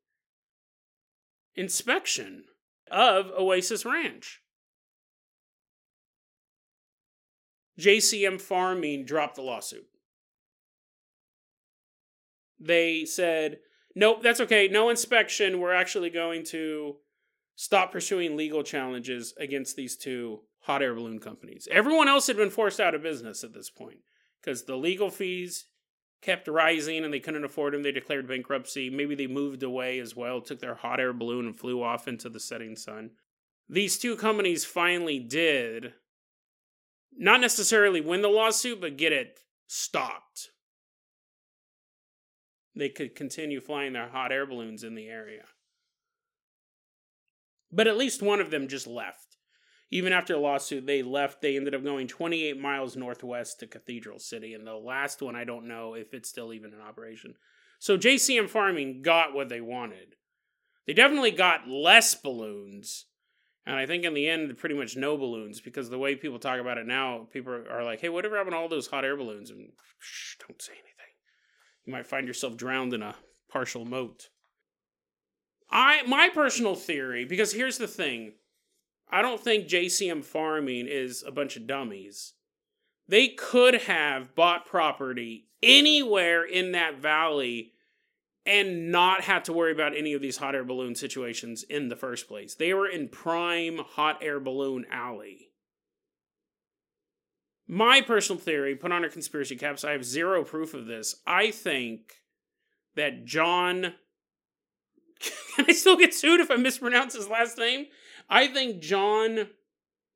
inspection 1.54 2.44
of 2.90 3.30
Oasis 3.38 3.84
Ranch. 3.84 4.40
JCM 7.78 8.40
Farming 8.40 9.04
dropped 9.04 9.36
the 9.36 9.42
lawsuit. 9.42 9.86
They 12.58 13.04
said, 13.04 13.58
nope, 13.94 14.22
that's 14.22 14.40
okay. 14.40 14.68
No 14.68 14.90
inspection. 14.90 15.60
We're 15.60 15.74
actually 15.74 16.10
going 16.10 16.44
to 16.46 16.96
stop 17.60 17.92
pursuing 17.92 18.38
legal 18.38 18.62
challenges 18.62 19.34
against 19.38 19.76
these 19.76 19.94
two 19.94 20.40
hot 20.60 20.80
air 20.80 20.94
balloon 20.94 21.18
companies. 21.18 21.68
Everyone 21.70 22.08
else 22.08 22.26
had 22.26 22.38
been 22.38 22.48
forced 22.48 22.80
out 22.80 22.94
of 22.94 23.02
business 23.02 23.44
at 23.44 23.52
this 23.52 23.68
point 23.68 23.98
because 24.40 24.64
the 24.64 24.76
legal 24.76 25.10
fees 25.10 25.66
kept 26.22 26.48
rising 26.48 27.04
and 27.04 27.12
they 27.12 27.20
couldn't 27.20 27.44
afford 27.44 27.74
them. 27.74 27.82
They 27.82 27.92
declared 27.92 28.26
bankruptcy. 28.26 28.88
Maybe 28.88 29.14
they 29.14 29.26
moved 29.26 29.62
away 29.62 29.98
as 29.98 30.16
well, 30.16 30.40
took 30.40 30.60
their 30.60 30.76
hot 30.76 31.00
air 31.00 31.12
balloon 31.12 31.44
and 31.44 31.54
flew 31.54 31.82
off 31.82 32.08
into 32.08 32.30
the 32.30 32.40
setting 32.40 32.76
sun. 32.76 33.10
These 33.68 33.98
two 33.98 34.16
companies 34.16 34.64
finally 34.64 35.18
did 35.18 35.92
not 37.14 37.42
necessarily 37.42 38.00
win 38.00 38.22
the 38.22 38.28
lawsuit, 38.28 38.80
but 38.80 38.96
get 38.96 39.12
it 39.12 39.38
stopped. 39.66 40.48
They 42.74 42.88
could 42.88 43.14
continue 43.14 43.60
flying 43.60 43.92
their 43.92 44.08
hot 44.08 44.32
air 44.32 44.46
balloons 44.46 44.82
in 44.82 44.94
the 44.94 45.08
area. 45.08 45.42
But 47.72 47.86
at 47.86 47.96
least 47.96 48.22
one 48.22 48.40
of 48.40 48.50
them 48.50 48.68
just 48.68 48.86
left. 48.86 49.36
Even 49.90 50.12
after 50.12 50.34
the 50.34 50.38
lawsuit, 50.38 50.86
they 50.86 51.02
left. 51.02 51.42
They 51.42 51.56
ended 51.56 51.74
up 51.74 51.82
going 51.82 52.06
28 52.06 52.60
miles 52.60 52.96
northwest 52.96 53.58
to 53.60 53.66
Cathedral 53.66 54.18
City. 54.18 54.54
And 54.54 54.66
the 54.66 54.74
last 54.74 55.20
one, 55.20 55.34
I 55.34 55.44
don't 55.44 55.66
know 55.66 55.94
if 55.94 56.14
it's 56.14 56.28
still 56.28 56.52
even 56.52 56.72
in 56.72 56.80
operation. 56.80 57.34
So 57.80 57.96
JCM 57.96 58.48
Farming 58.48 59.02
got 59.02 59.34
what 59.34 59.48
they 59.48 59.60
wanted. 59.60 60.14
They 60.86 60.92
definitely 60.92 61.32
got 61.32 61.68
less 61.68 62.14
balloons. 62.14 63.06
And 63.66 63.76
I 63.76 63.86
think 63.86 64.04
in 64.04 64.14
the 64.14 64.28
end, 64.28 64.56
pretty 64.58 64.74
much 64.74 64.96
no 64.96 65.16
balloons 65.16 65.60
because 65.60 65.90
the 65.90 65.98
way 65.98 66.14
people 66.14 66.38
talk 66.38 66.60
about 66.60 66.78
it 66.78 66.86
now, 66.86 67.28
people 67.32 67.52
are 67.52 67.84
like, 67.84 68.00
hey, 68.00 68.08
whatever 68.08 68.36
happened 68.36 68.54
to 68.54 68.58
all 68.58 68.68
those 68.68 68.86
hot 68.86 69.04
air 69.04 69.16
balloons? 69.16 69.50
And 69.50 69.72
shh, 69.98 70.36
don't 70.46 70.60
say 70.60 70.72
anything. 70.72 70.90
You 71.84 71.92
might 71.92 72.06
find 72.06 72.26
yourself 72.26 72.56
drowned 72.56 72.94
in 72.94 73.02
a 73.02 73.16
partial 73.50 73.84
moat. 73.84 74.28
I 75.70 76.02
my 76.02 76.28
personal 76.28 76.74
theory, 76.74 77.24
because 77.24 77.52
here's 77.52 77.78
the 77.78 77.88
thing. 77.88 78.32
I 79.10 79.22
don't 79.22 79.40
think 79.40 79.66
JCM 79.66 80.24
Farming 80.24 80.86
is 80.88 81.24
a 81.26 81.32
bunch 81.32 81.56
of 81.56 81.66
dummies. 81.66 82.34
They 83.08 83.28
could 83.28 83.74
have 83.74 84.34
bought 84.36 84.66
property 84.66 85.48
anywhere 85.62 86.44
in 86.44 86.72
that 86.72 86.98
valley 86.98 87.72
and 88.46 88.90
not 88.90 89.22
have 89.22 89.42
to 89.44 89.52
worry 89.52 89.72
about 89.72 89.96
any 89.96 90.12
of 90.12 90.22
these 90.22 90.36
hot 90.36 90.54
air 90.54 90.64
balloon 90.64 90.94
situations 90.94 91.62
in 91.64 91.88
the 91.88 91.96
first 91.96 92.28
place. 92.28 92.54
They 92.54 92.72
were 92.72 92.88
in 92.88 93.08
prime 93.08 93.78
hot 93.78 94.18
air 94.22 94.40
balloon 94.40 94.86
alley. 94.90 95.48
My 97.66 98.00
personal 98.00 98.40
theory, 98.40 98.74
put 98.74 98.92
on 98.92 99.04
a 99.04 99.08
conspiracy 99.08 99.56
caps, 99.56 99.84
I 99.84 99.92
have 99.92 100.04
zero 100.04 100.42
proof 100.42 100.74
of 100.74 100.86
this. 100.86 101.16
I 101.26 101.50
think 101.50 102.14
that 102.96 103.24
John. 103.24 103.94
I 105.68 105.72
still 105.72 105.96
get 105.96 106.14
sued 106.14 106.40
if 106.40 106.50
I 106.50 106.56
mispronounce 106.56 107.14
his 107.14 107.28
last 107.28 107.58
name? 107.58 107.86
I 108.28 108.46
think 108.46 108.80
John 108.80 109.48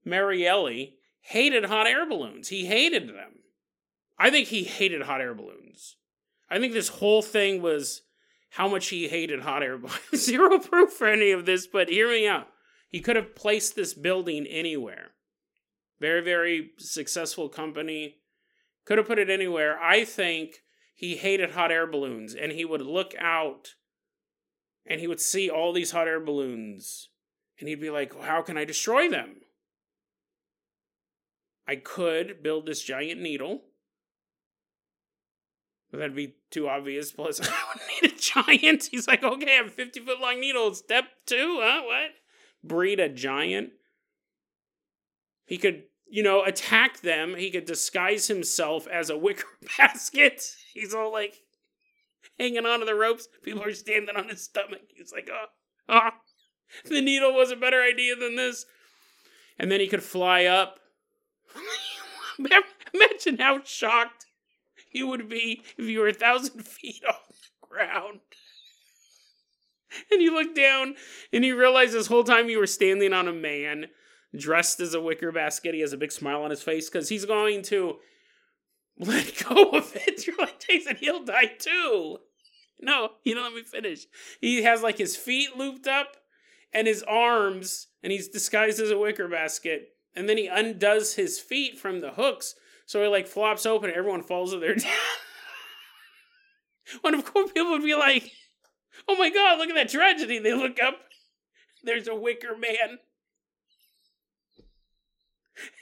Marielli 0.07 0.95
hated 1.21 1.65
hot 1.67 1.87
air 1.87 2.09
balloons. 2.09 2.49
He 2.49 2.67
hated 2.67 3.09
them. 3.09 3.41
I 4.19 4.31
think 4.31 4.49
he 4.49 4.65
hated 4.65 5.03
hot 5.03 5.21
air 5.21 5.35
balloons. 5.35 5.97
I 6.49 6.59
think 6.59 6.73
this 6.73 6.89
whole 6.89 7.23
thing 7.23 7.63
was 7.63 8.03
how 8.51 8.69
much 8.69 8.89
he 8.89 9.09
hated 9.09 9.41
hot 9.41 9.63
air 9.63 9.79
balloons. 9.79 9.99
Zero 10.15 10.59
proof 10.59 10.93
for 10.93 11.09
any 11.09 11.33
of 11.33 11.47
this, 11.47 11.67
but 11.67 11.89
hear 11.89 12.09
me 12.09 12.29
out. 12.29 12.49
He 12.89 13.01
could 13.01 13.17
have 13.17 13.35
placed 13.35 13.75
this 13.75 13.95
building 13.95 14.47
anywhere. 14.47 15.11
Very, 16.01 16.21
very 16.21 16.71
successful 16.79 17.49
company. 17.49 18.17
Could 18.85 18.99
have 18.99 19.07
put 19.07 19.19
it 19.19 19.31
anywhere. 19.31 19.79
I 19.81 20.05
think 20.05 20.63
he 20.95 21.17
hated 21.17 21.53
hot 21.53 21.73
air 21.73 21.87
balloons 21.87 22.35
and 22.35 22.53
he 22.53 22.65
would 22.65 22.83
look 22.83 23.15
out 23.19 23.75
and 24.87 25.01
he 25.01 25.07
would 25.07 25.21
see 25.21 25.51
all 25.51 25.73
these 25.73 25.91
hot 25.91 26.09
air 26.09 26.21
balloons 26.21 27.09
and 27.59 27.69
he'd 27.69 27.81
be 27.81 27.91
like, 27.91 28.15
well, 28.15 28.25
How 28.25 28.43
can 28.43 28.57
I 28.57 28.65
destroy 28.65 29.09
them? 29.09 29.37
I 31.67 31.77
could 31.77 32.43
build 32.43 32.67
this 32.67 32.83
giant 32.83 33.21
needle. 33.21 33.63
But 35.91 35.99
that'd 35.99 36.17
be 36.17 36.35
too 36.51 36.69
obvious. 36.69 37.13
Plus, 37.13 37.41
I 37.43 37.45
would 37.45 37.83
need 38.03 38.13
a 38.13 38.17
giant. 38.17 38.89
He's 38.91 39.07
like, 39.07 39.23
okay, 39.23 39.53
I 39.53 39.63
have 39.63 39.69
a 39.69 39.71
50 39.71 40.01
foot 40.01 40.21
long 40.21 40.41
needle. 40.41 40.75
Step 40.75 41.05
two, 41.27 41.61
huh? 41.63 41.83
What? 41.85 42.11
Breed 42.63 43.01
a 43.01 43.09
giant. 43.09 43.71
He 45.47 45.57
could, 45.57 45.85
you 46.07 46.23
know, 46.23 46.43
attack 46.43 47.01
them. 47.01 47.37
He 47.37 47.51
could 47.51 47.65
disguise 47.65 48.27
himself 48.27 48.87
as 48.89 49.09
a 49.09 49.17
wicker 49.17 49.47
basket. 49.79 50.43
He's 50.73 50.95
all 50.95 51.13
like 51.13 51.44
hanging 52.39 52.67
onto 52.67 52.87
the 52.87 52.95
ropes. 52.95 53.29
People 53.43 53.63
are 53.63 53.73
standing 53.75 54.17
on 54.17 54.29
his 54.29 54.43
stomach. 54.43 54.83
He's 54.95 55.13
like, 55.13 55.29
oh, 55.33 55.47
oh. 55.89 56.11
the 56.89 57.01
needle 57.01 57.33
was 57.33 57.51
a 57.51 57.57
better 57.57 57.83
idea 57.83 58.17
than 58.17 58.37
this. 58.37 58.67
And 59.59 59.71
then 59.71 59.81
he 59.81 59.87
could 59.87 60.03
fly 60.03 60.45
up. 60.45 60.81
Imagine 62.95 63.39
how 63.39 63.61
shocked 63.65 64.27
you 64.93 65.07
would 65.09 65.29
be 65.29 65.63
if 65.77 65.87
you 65.87 66.01
were 66.01 66.09
a 66.09 66.15
thousand 66.15 66.65
feet 66.67 67.03
off 67.09 67.29
the 67.29 67.69
ground. 67.69 68.21
And 70.11 70.21
you 70.21 70.35
look 70.35 70.55
down 70.55 70.97
and 71.33 71.45
you 71.45 71.57
realize 71.57 71.93
this 71.93 72.09
whole 72.09 72.25
time 72.25 72.49
you 72.49 72.59
were 72.59 72.67
standing 72.67 73.13
on 73.13 73.29
a 73.29 73.33
man 73.33 73.87
dressed 74.37 74.81
as 74.81 74.95
a 74.95 75.01
wicker 75.01 75.31
basket. 75.31 75.75
He 75.75 75.81
has 75.81 75.93
a 75.93 75.99
big 75.99 76.11
smile 76.11 76.43
on 76.43 76.51
his 76.51 76.63
face 76.63 76.91
because 76.91 77.09
he's 77.09 77.25
going 77.25 77.63
to 77.65 77.97
let 78.99 79.45
go 79.45 79.71
of 79.71 79.97
it. 79.97 80.27
You're 80.27 80.37
like, 80.37 80.65
Jason, 80.67 80.97
he'll 80.97 81.25
die 81.25 81.53
too. 81.59 82.19
No, 82.81 83.11
you 83.25 83.35
don't 83.35 83.45
let 83.45 83.55
me 83.55 83.63
finish. 83.63 84.07
He 84.41 84.63
has 84.63 84.83
like 84.83 84.99
his 84.99 85.17
feet 85.17 85.57
looped 85.57 85.87
up 85.87 86.17
and 86.73 86.87
his 86.87 87.03
arms, 87.05 87.87
and 88.03 88.13
he's 88.13 88.29
disguised 88.29 88.81
as 88.81 88.91
a 88.91 88.99
wicker 88.99 89.29
basket. 89.29 89.91
And 90.17 90.29
then 90.29 90.37
he 90.37 90.47
undoes 90.47 91.15
his 91.15 91.39
feet 91.41 91.79
from 91.79 92.01
the 92.01 92.13
hooks, 92.13 92.55
so 92.87 93.03
he 93.03 93.09
like 93.09 93.27
flops 93.27 93.67
open, 93.67 93.89
and 93.89 93.99
everyone 93.99 94.23
falls 94.23 94.53
to 94.53 94.59
their 94.59 94.75
death. 94.77 94.91
One 97.01 97.15
of 97.15 97.25
course 97.25 97.53
people 97.53 97.71
would 97.73 97.83
be 97.83 97.95
like, 97.95 98.31
"Oh 99.09 99.17
my 99.17 99.31
god, 99.31 99.59
look 99.59 99.71
at 99.71 99.75
that 99.75 99.89
tragedy!" 99.89 100.39
They 100.39 100.53
look 100.53 100.81
up, 100.83 100.97
there's 101.83 102.09
a 102.09 102.15
wicker 102.15 102.57
man 102.57 102.99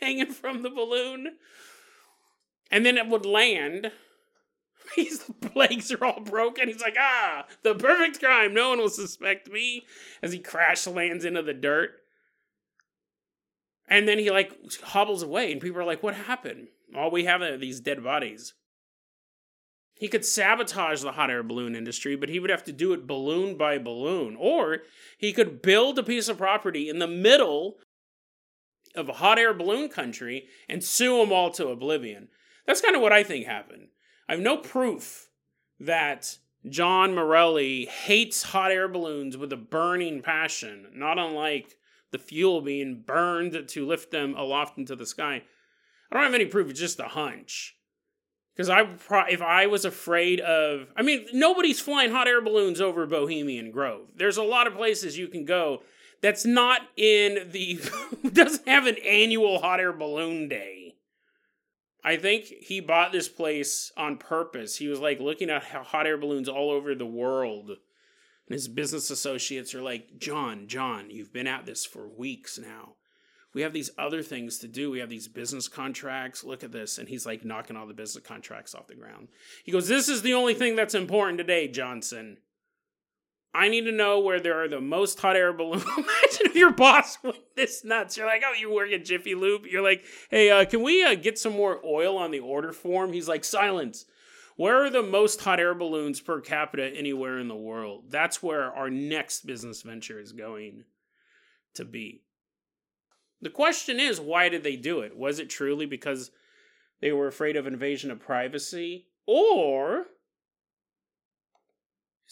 hanging 0.01 0.33
from 0.33 0.62
the 0.62 0.70
balloon, 0.70 1.37
and 2.72 2.85
then 2.85 2.98
it 2.98 3.06
would 3.06 3.24
land 3.24 3.92
His 4.96 5.24
legs 5.54 5.92
are 5.92 6.04
all 6.04 6.20
broken. 6.20 6.68
He's 6.68 6.80
like, 6.80 6.96
ah, 6.98 7.46
the 7.62 7.74
perfect 7.74 8.20
crime. 8.20 8.54
No 8.54 8.70
one 8.70 8.78
will 8.78 8.88
suspect 8.88 9.50
me. 9.50 9.87
As 10.22 10.32
he 10.32 10.38
crash 10.38 10.87
lands 10.87 11.24
into 11.24 11.42
the 11.42 11.54
dirt. 11.54 11.90
And 13.88 14.08
then 14.08 14.18
he 14.18 14.30
like 14.30 14.52
hobbles 14.82 15.22
away, 15.22 15.52
and 15.52 15.61
people 15.61 15.80
are 15.80 15.85
like, 15.85 16.02
what 16.02 16.14
happened? 16.14 16.68
All 16.96 17.11
we 17.11 17.24
have 17.24 17.42
are 17.42 17.58
these 17.58 17.80
dead 17.80 18.02
bodies. 18.02 18.54
He 19.94 20.08
could 20.08 20.24
sabotage 20.24 21.02
the 21.02 21.12
hot 21.12 21.30
air 21.30 21.42
balloon 21.42 21.76
industry, 21.76 22.16
but 22.16 22.28
he 22.28 22.40
would 22.40 22.50
have 22.50 22.64
to 22.64 22.72
do 22.72 22.92
it 22.92 23.06
balloon 23.06 23.56
by 23.56 23.78
balloon. 23.78 24.37
Or 24.38 24.78
he 25.18 25.32
could 25.32 25.62
build 25.62 25.98
a 25.98 26.02
piece 26.02 26.28
of 26.28 26.38
property 26.38 26.88
in 26.88 26.98
the 26.98 27.06
middle 27.06 27.76
of 28.94 29.08
a 29.08 29.14
hot 29.14 29.38
air 29.38 29.54
balloon 29.54 29.88
country 29.88 30.46
and 30.68 30.82
sue 30.82 31.18
them 31.18 31.32
all 31.32 31.50
to 31.52 31.68
oblivion. 31.68 32.28
That's 32.66 32.81
kind 32.81 32.96
of 32.96 33.03
what 33.03 33.12
I 33.12 33.22
think 33.22 33.46
happened. 33.46 33.88
I 34.29 34.33
have 34.33 34.40
no 34.40 34.57
proof 34.57 35.29
that 35.81 36.38
John 36.68 37.14
Morelli 37.14 37.87
hates 37.87 38.42
hot 38.42 38.70
air 38.70 38.88
balloons 38.88 39.37
with 39.37 39.53
a 39.53 39.57
burning 39.57 40.22
passion, 40.22 40.87
not 40.94 41.18
unlike 41.18 41.77
the 42.12 42.18
fuel 42.18 42.61
being 42.61 43.03
burned 43.05 43.68
to 43.68 43.87
lift 43.87 44.11
them 44.11 44.35
aloft 44.37 44.79
into 44.79 44.94
the 44.94 45.07
sky. 45.07 45.42
I 46.11 46.14
don't 46.14 46.25
have 46.25 46.35
any 46.35 46.46
proof, 46.46 46.70
it's 46.70 46.79
just 46.79 47.01
a 47.01 47.09
hunch. 47.09 47.77
Because 48.55 48.68
I, 48.68 48.83
if 49.31 49.40
I 49.40 49.66
was 49.66 49.87
afraid 49.87 50.40
of, 50.40 50.88
I 50.94 51.01
mean, 51.01 51.27
nobody's 51.33 51.81
flying 51.81 52.11
hot 52.11 52.29
air 52.29 52.42
balloons 52.42 52.83
over 52.83 53.07
Bohemian 53.07 53.70
Grove. 53.70 54.09
There's 54.14 54.37
a 54.37 54.42
lot 54.42 54.66
of 54.66 54.75
places 54.75 55.16
you 55.16 55.27
can 55.29 55.46
go 55.46 55.83
that's 56.20 56.44
not 56.44 56.83
in 56.96 57.48
the, 57.51 57.81
doesn't 58.33 58.68
have 58.68 58.87
an 58.87 58.98
annual 59.07 59.59
hot 59.59 59.81
air 59.81 59.92
balloon 59.92 60.48
day. 60.48 60.82
I 62.05 62.17
think 62.17 62.45
he 62.45 62.81
bought 62.81 63.12
this 63.12 63.29
place 63.29 63.93
on 63.97 64.17
purpose. 64.17 64.77
He 64.77 64.88
was 64.88 64.99
like 64.99 65.21
looking 65.21 65.51
at 65.51 65.62
hot 65.62 66.07
air 66.07 66.19
balloons 66.19 66.49
all 66.49 66.71
over 66.71 66.95
the 66.95 67.07
world. 67.07 67.69
And 67.69 68.55
his 68.55 68.69
business 68.69 69.11
associates 69.11 69.75
are 69.75 69.83
like, 69.83 70.19
John, 70.19 70.67
John, 70.67 71.11
you've 71.11 71.33
been 71.33 71.47
at 71.47 71.65
this 71.65 71.87
for 71.87 72.09
weeks 72.09 72.59
now 72.59 72.97
we 73.55 73.62
have 73.62 73.73
these 73.73 73.91
other 73.99 74.23
things 74.23 74.59
to 74.59 74.69
do. 74.69 74.91
We 74.91 75.01
have 75.01 75.11
these 75.11 75.29
business 75.29 75.69
contracts. 75.69 76.45
Look 76.45 76.65
at 76.65 76.73
this. 76.73 76.99
And 76.99 77.09
he's 77.09 77.27
like 77.27 77.45
knocking 77.45 77.77
all 77.77 77.87
the 77.87 77.95
business 77.95 78.25
contracts 78.25 78.75
off 78.75 78.87
the 78.87 78.95
ground. 78.95 79.29
He 79.65 79.73
goes, 79.73 79.88
This 79.88 80.09
is 80.09 80.23
the 80.23 80.35
only 80.35 80.55
thing 80.55 80.77
that's 80.77 80.95
important 80.95 81.38
today, 81.38 81.69
Johnson. 81.69 82.38
I 83.55 83.69
need 83.69 83.85
to 83.85 83.93
know 83.93 84.21
where 84.21 84.41
there 84.41 84.62
are 84.62 84.69
the 84.69 84.81
most 84.81 85.21
hot 85.21 85.37
air 85.37 85.53
balloons. 85.53 85.85
Imagine 85.97 86.47
if 86.47 86.57
your 86.57 86.73
boss 86.73 87.19
went 87.23 87.37
this 87.55 87.85
nuts. 87.85 88.17
You're 88.17 88.27
like, 88.27 88.43
oh, 88.47 88.55
you 88.55 88.73
work 88.73 88.91
at 88.93 89.05
Jiffy 89.05 89.35
Lube. 89.35 89.67
You're 89.67 89.83
like, 89.83 90.05
hey, 90.31 90.51
uh, 90.51 90.65
can 90.65 90.83
we 90.83 91.05
uh, 91.05 91.15
get 91.15 91.38
some 91.38 91.53
more 91.53 91.81
oil 91.85 92.17
on 92.17 92.31
the 92.31 92.41
order 92.41 92.73
form? 92.73 93.12
He's 93.12 93.29
like, 93.29 93.45
silence. 93.45 94.07
Where 94.57 94.85
are 94.85 94.91
the 94.91 95.03
most 95.03 95.41
hot 95.41 95.61
air 95.61 95.75
balloons 95.75 96.21
per 96.21 96.41
capita 96.41 96.85
anywhere 96.97 97.38
in 97.38 97.49
the 97.49 97.57
world? 97.57 98.05
That's 98.09 98.43
where 98.43 98.73
our 98.73 98.91
next 98.91 99.47
business 99.47 99.83
venture 99.83 100.19
is 100.19 100.33
going 100.33 100.85
to 101.75 101.85
be. 101.85 102.23
The 103.41 103.51
question 103.51 103.99
is, 103.99 104.21
why 104.21 104.49
did 104.49 104.62
they 104.62 104.77
do 104.77 105.01
it? 105.01 105.17
Was 105.17 105.38
it 105.38 105.51
truly 105.51 105.85
because 105.85 106.31
they 107.01 107.12
were 107.12 107.27
afraid 107.27 107.57
of 107.57 107.67
invasion 107.67 108.11
of 108.11 108.21
privacy? 108.21 109.09
Or 109.27 110.07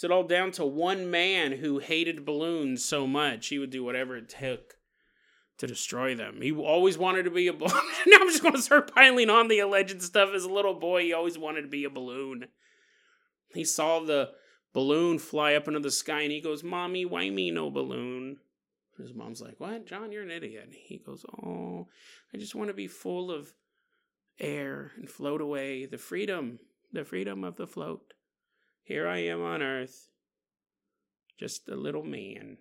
is 0.01 0.05
it 0.05 0.11
all 0.11 0.23
down 0.23 0.51
to 0.53 0.65
one 0.65 1.11
man 1.11 1.53
who 1.53 1.79
hated 1.79 2.25
balloons 2.25 2.83
so 2.83 3.07
much 3.07 3.49
he 3.49 3.59
would 3.59 3.69
do 3.69 3.85
whatever 3.85 4.17
it 4.17 4.31
took 4.31 4.77
to 5.59 5.67
destroy 5.67 6.15
them? 6.15 6.41
He 6.41 6.53
always 6.53 6.97
wanted 6.97 7.25
to 7.25 7.31
be 7.31 7.49
a 7.49 7.53
balloon. 7.53 7.83
now 8.07 8.17
I'm 8.19 8.29
just 8.29 8.41
going 8.41 8.55
to 8.55 8.63
start 8.63 8.95
piling 8.95 9.29
on 9.29 9.49
the 9.49 9.59
alleged 9.59 10.01
stuff. 10.01 10.31
As 10.35 10.45
a 10.45 10.49
little 10.49 10.73
boy, 10.73 11.03
he 11.03 11.13
always 11.13 11.37
wanted 11.37 11.63
to 11.63 11.69
be 11.69 11.85
a 11.85 11.91
balloon. 11.91 12.47
He 13.53 13.63
saw 13.63 14.01
the 14.01 14.31
balloon 14.73 15.19
fly 15.19 15.53
up 15.53 15.69
into 15.69 15.81
the 15.81 15.91
sky 15.91 16.23
and 16.23 16.33
he 16.33 16.41
goes, 16.41 16.65
Mommy, 16.65 17.05
why 17.05 17.29
me 17.29 17.51
no 17.51 17.71
balloon? 17.71 18.39
His 18.97 19.13
mom's 19.13 19.43
like, 19.43 19.61
What? 19.61 19.85
John, 19.85 20.13
you're 20.13 20.23
an 20.23 20.31
idiot. 20.31 20.65
And 20.65 20.75
he 20.75 20.97
goes, 20.97 21.27
Oh, 21.45 21.89
I 22.33 22.39
just 22.39 22.55
want 22.55 22.69
to 22.69 22.75
be 22.75 22.87
full 22.87 23.31
of 23.31 23.53
air 24.39 24.93
and 24.97 25.11
float 25.11 25.43
away. 25.43 25.85
The 25.85 25.99
freedom, 25.99 26.59
the 26.91 27.05
freedom 27.05 27.45
of 27.45 27.57
the 27.57 27.67
float. 27.67 28.15
Here 28.83 29.07
I 29.07 29.19
am 29.19 29.43
on 29.43 29.62
earth, 29.62 30.09
just 31.38 31.69
a 31.69 31.77
little 31.77 32.03
man. 32.03 32.59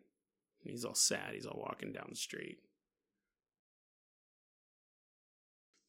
He's 0.59 0.85
all 0.85 0.95
sad. 0.95 1.33
He's 1.33 1.45
all 1.45 1.59
walking 1.59 1.91
down 1.91 2.07
the 2.09 2.15
street. 2.15 2.59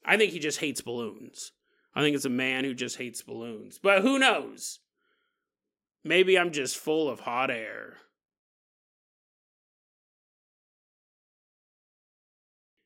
I 0.05 0.17
think 0.17 0.33
he 0.33 0.39
just 0.39 0.61
hates 0.61 0.81
balloons. 0.81 1.53
I 1.95 2.01
think 2.01 2.17
it's 2.17 2.25
a 2.25 2.31
man 2.31 2.65
who 2.65 2.73
just 2.73 2.97
hates 2.97 3.23
balloons. 3.23 3.79
But 3.83 4.03
who 4.03 4.19
knows? 4.19 4.79
Maybe 6.03 6.39
I'm 6.39 6.53
just 6.53 6.77
full 6.77 7.11
of 7.11 7.21
hot 7.21 7.51
air. 7.51 7.99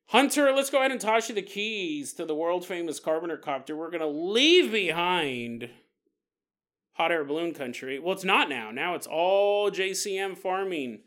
Hunter, 0.06 0.52
let's 0.52 0.70
go 0.70 0.78
ahead 0.78 0.92
and 0.92 1.00
toss 1.00 1.28
you 1.28 1.34
the 1.34 1.42
keys 1.42 2.12
to 2.14 2.24
the 2.24 2.34
world 2.34 2.64
famous 2.64 3.00
Carpenter 3.00 3.36
Copter. 3.36 3.76
We're 3.76 3.90
going 3.90 4.00
to 4.00 4.06
leave 4.06 4.70
behind 4.70 5.70
hot 6.94 7.12
air 7.12 7.24
balloon 7.24 7.54
country. 7.54 7.98
Well, 7.98 8.14
it's 8.14 8.24
not 8.24 8.48
now. 8.48 8.70
Now 8.70 8.94
it's 8.94 9.06
all 9.06 9.70
JCM 9.70 10.38
farming. 10.38 11.00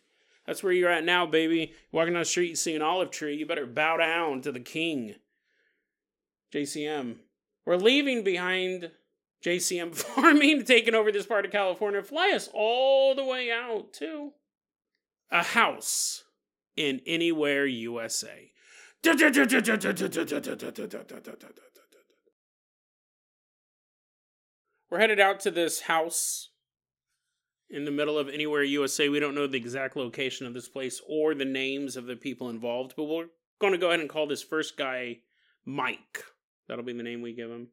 That's 0.46 0.64
where 0.64 0.72
you're 0.72 0.90
at 0.90 1.04
now, 1.04 1.26
baby. 1.26 1.74
Walking 1.92 2.14
down 2.14 2.22
the 2.22 2.26
street, 2.26 2.50
you 2.50 2.56
see 2.56 2.76
an 2.76 2.82
olive 2.82 3.12
tree, 3.12 3.36
you 3.36 3.46
better 3.46 3.66
bow 3.66 3.98
down 3.98 4.42
to 4.42 4.52
the 4.52 4.60
king. 4.60 5.16
JCM. 6.54 7.18
We're 7.66 7.76
leaving 7.76 8.24
behind 8.24 8.92
JCM 9.44 9.96
farming, 9.96 10.64
taking 10.64 10.96
over 10.96 11.12
this 11.12 11.26
part 11.26 11.46
of 11.46 11.52
California. 11.52 12.02
Fly 12.02 12.32
us 12.34 12.50
all 12.54 13.14
the 13.14 13.26
way 13.26 13.52
out 13.52 13.92
to 13.94 14.32
a 15.30 15.44
house 15.44 16.24
in 16.78 17.02
anywhere 17.06 17.66
USA. 17.66 18.52
We're 24.90 25.00
headed 25.00 25.20
out 25.20 25.40
to 25.42 25.52
this 25.52 25.82
house 25.82 26.50
in 27.70 27.86
the 27.86 27.92
middle 27.92 28.18
of 28.18 28.30
anywhere 28.30 28.64
USA. 28.64 29.10
We 29.10 29.20
don't 29.20 29.36
know 29.36 29.48
the 29.48 29.58
exact 29.58 29.96
location 29.96 30.48
of 30.48 30.54
this 30.54 30.70
place 30.70 31.02
or 31.08 31.36
the 31.36 31.46
names 31.46 31.98
of 31.98 32.06
the 32.06 32.16
people 32.16 32.50
involved, 32.50 32.94
but 32.96 33.04
we're 33.04 33.28
going 33.60 33.74
to 33.74 33.80
go 33.80 33.88
ahead 33.88 34.00
and 34.00 34.10
call 34.10 34.28
this 34.28 34.44
first 34.44 34.78
guy 34.78 35.20
Mike. 35.66 36.24
That'll 36.68 36.86
be 36.86 36.94
the 36.94 37.04
name 37.04 37.22
we 37.22 37.34
give 37.34 37.50
him. 37.50 37.70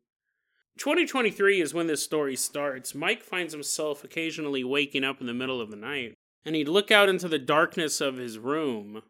2023 0.78 1.60
is 1.60 1.72
when 1.72 1.86
this 1.86 2.02
story 2.02 2.34
starts. 2.34 2.94
Mike 2.94 3.22
finds 3.22 3.52
himself 3.52 4.02
occasionally 4.02 4.64
waking 4.64 5.04
up 5.04 5.20
in 5.20 5.28
the 5.28 5.34
middle 5.34 5.60
of 5.60 5.70
the 5.70 5.76
night, 5.76 6.14
and 6.44 6.56
he'd 6.56 6.68
look 6.68 6.90
out 6.90 7.08
into 7.08 7.28
the 7.28 7.38
darkness 7.38 8.00
of 8.00 8.16
his 8.16 8.38
room 8.38 9.02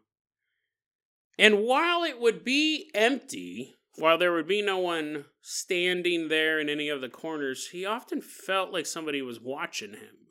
and 1.37 1.63
while 1.63 2.03
it 2.03 2.19
would 2.19 2.43
be 2.43 2.89
empty, 2.93 3.75
while 3.97 4.17
there 4.17 4.33
would 4.33 4.47
be 4.47 4.61
no 4.61 4.77
one 4.77 5.25
standing 5.41 6.27
there 6.27 6.59
in 6.59 6.69
any 6.69 6.89
of 6.89 7.01
the 7.01 7.09
corners, 7.09 7.69
he 7.71 7.85
often 7.85 8.21
felt 8.21 8.71
like 8.71 8.85
somebody 8.85 9.21
was 9.21 9.39
watching 9.39 9.91
him. 9.91 10.27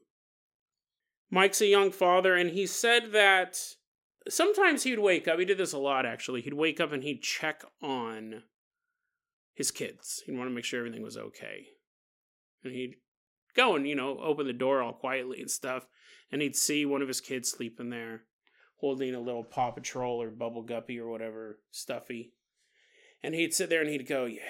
Mike's 1.31 1.61
a 1.61 1.67
young 1.67 1.91
father, 1.91 2.35
and 2.35 2.51
he 2.51 2.67
said 2.67 3.13
that 3.13 3.59
sometimes 4.29 4.83
he'd 4.83 4.99
wake 4.99 5.27
up. 5.27 5.39
He 5.39 5.45
did 5.45 5.59
this 5.59 5.73
a 5.73 5.79
lot, 5.79 6.07
actually. 6.07 6.43
He'd 6.43 6.55
wake 6.55 6.81
up 6.81 6.93
and 6.93 7.03
he'd 7.03 7.23
check 7.23 7.63
on 7.83 8.43
his 9.55 9.71
kids. 9.71 10.23
He'd 10.27 10.37
want 10.37 10.49
to 10.49 10.55
make 10.55 10.65
sure 10.65 10.81
everything 10.81 11.03
was 11.03 11.17
okay. 11.17 11.67
And 12.63 12.73
he'd 12.73 12.97
go 13.57 13.75
and, 13.77 13.87
you 13.87 13.95
know, 13.95 14.19
open 14.23 14.47
the 14.47 14.53
door 14.53 14.83
all 14.83 14.93
quietly 14.93 15.41
and 15.41 15.51
stuff, 15.51 15.87
and 16.31 16.43
he'd 16.43 16.57
see 16.57 16.85
one 16.87 17.03
of 17.03 17.09
his 17.09 17.21
kids 17.21 17.51
sleeping 17.51 17.91
there 17.91 18.23
holding 18.85 19.15
a 19.15 19.21
little 19.21 19.45
Paw 19.45 19.71
Patrol 19.71 20.21
or 20.21 20.31
Bubble 20.31 20.63
Guppy 20.63 20.99
or 20.99 21.09
whatever 21.09 21.59
stuffy. 21.71 22.33
And 23.25 23.35
he'd 23.35 23.55
sit 23.55 23.71
there 23.71 23.81
and 23.81 23.89
he'd 23.89 24.07
go, 24.07 24.27
Yeah, 24.27 24.43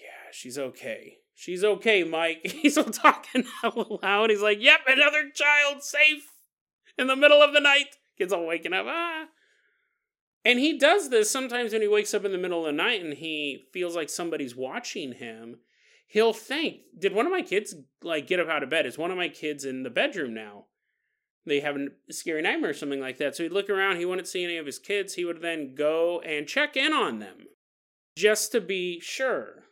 yeah, 0.00 0.30
she's 0.30 0.56
okay. 0.56 1.16
She's 1.34 1.64
okay, 1.64 2.04
Mike. 2.04 2.42
He's 2.44 2.78
all 2.78 2.84
talking 2.84 3.44
out 3.64 4.02
loud. 4.02 4.30
He's 4.30 4.40
like, 4.40 4.58
Yep, 4.60 4.80
another 4.86 5.30
child 5.34 5.82
safe 5.82 6.30
in 6.96 7.08
the 7.08 7.16
middle 7.16 7.42
of 7.42 7.52
the 7.52 7.60
night. 7.60 7.96
Kids 8.16 8.32
all 8.32 8.46
waking 8.46 8.72
up. 8.72 8.86
Ah. 8.88 9.24
And 10.44 10.60
he 10.60 10.78
does 10.78 11.10
this 11.10 11.28
sometimes 11.28 11.72
when 11.72 11.82
he 11.82 11.88
wakes 11.88 12.14
up 12.14 12.24
in 12.24 12.30
the 12.30 12.38
middle 12.38 12.60
of 12.60 12.66
the 12.66 12.82
night 12.82 13.02
and 13.02 13.14
he 13.14 13.66
feels 13.72 13.96
like 13.96 14.08
somebody's 14.08 14.54
watching 14.54 15.14
him. 15.14 15.56
He'll 16.06 16.32
think, 16.32 16.82
Did 16.96 17.12
one 17.12 17.26
of 17.26 17.32
my 17.32 17.42
kids 17.42 17.74
like 18.00 18.28
get 18.28 18.38
up 18.38 18.48
out 18.48 18.62
of 18.62 18.70
bed? 18.70 18.86
Is 18.86 18.96
one 18.96 19.10
of 19.10 19.16
my 19.16 19.28
kids 19.28 19.64
in 19.64 19.82
the 19.82 19.90
bedroom 19.90 20.32
now? 20.32 20.66
they 21.46 21.60
have 21.60 21.74
a 21.74 22.12
scary 22.12 22.42
nightmare 22.42 22.70
or 22.70 22.74
something 22.74 23.00
like 23.00 23.16
that. 23.16 23.34
So 23.34 23.42
he'd 23.42 23.50
look 23.50 23.70
around, 23.70 23.96
he 23.96 24.04
wouldn't 24.04 24.28
see 24.28 24.44
any 24.44 24.58
of 24.58 24.66
his 24.66 24.78
kids. 24.78 25.14
He 25.14 25.24
would 25.24 25.40
then 25.40 25.74
go 25.74 26.20
and 26.20 26.46
check 26.46 26.76
in 26.76 26.92
on 26.92 27.18
them 27.18 27.46
just 28.16 28.52
to 28.52 28.60
be 28.60 29.00
sure. 29.00 29.64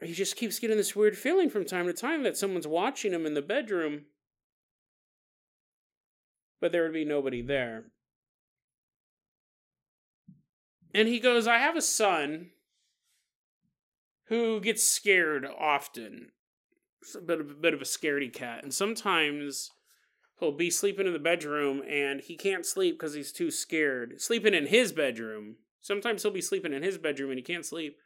He 0.00 0.12
just 0.12 0.36
keeps 0.36 0.58
getting 0.58 0.76
this 0.76 0.96
weird 0.96 1.16
feeling 1.16 1.48
from 1.48 1.64
time 1.64 1.86
to 1.86 1.92
time 1.92 2.22
that 2.24 2.36
someone's 2.36 2.66
watching 2.66 3.12
him 3.12 3.24
in 3.24 3.34
the 3.34 3.42
bedroom, 3.42 4.06
but 6.60 6.72
there 6.72 6.82
would 6.82 6.92
be 6.92 7.04
nobody 7.04 7.40
there. 7.40 7.84
And 10.94 11.08
he 11.08 11.20
goes, 11.20 11.46
I 11.46 11.58
have 11.58 11.76
a 11.76 11.82
son 11.82 12.50
who 14.26 14.60
gets 14.60 14.82
scared 14.82 15.46
often. 15.46 16.30
It's 17.00 17.14
a 17.14 17.20
bit 17.20 17.40
of, 17.40 17.50
a 17.50 17.54
bit 17.54 17.74
of 17.74 17.80
a 17.80 17.84
scaredy 17.84 18.32
cat. 18.32 18.62
And 18.62 18.72
sometimes 18.72 19.70
he'll 20.38 20.56
be 20.56 20.70
sleeping 20.70 21.06
in 21.06 21.12
the 21.12 21.18
bedroom 21.18 21.82
and 21.88 22.20
he 22.20 22.36
can't 22.36 22.66
sleep 22.66 22.98
because 22.98 23.14
he's 23.14 23.32
too 23.32 23.50
scared. 23.50 24.20
Sleeping 24.20 24.54
in 24.54 24.66
his 24.66 24.92
bedroom. 24.92 25.56
Sometimes 25.82 26.22
he'll 26.22 26.32
be 26.32 26.40
sleeping 26.40 26.72
in 26.72 26.82
his 26.82 26.96
bedroom 26.96 27.30
and 27.30 27.38
he 27.38 27.42
can't 27.42 27.66
sleep. 27.66 27.98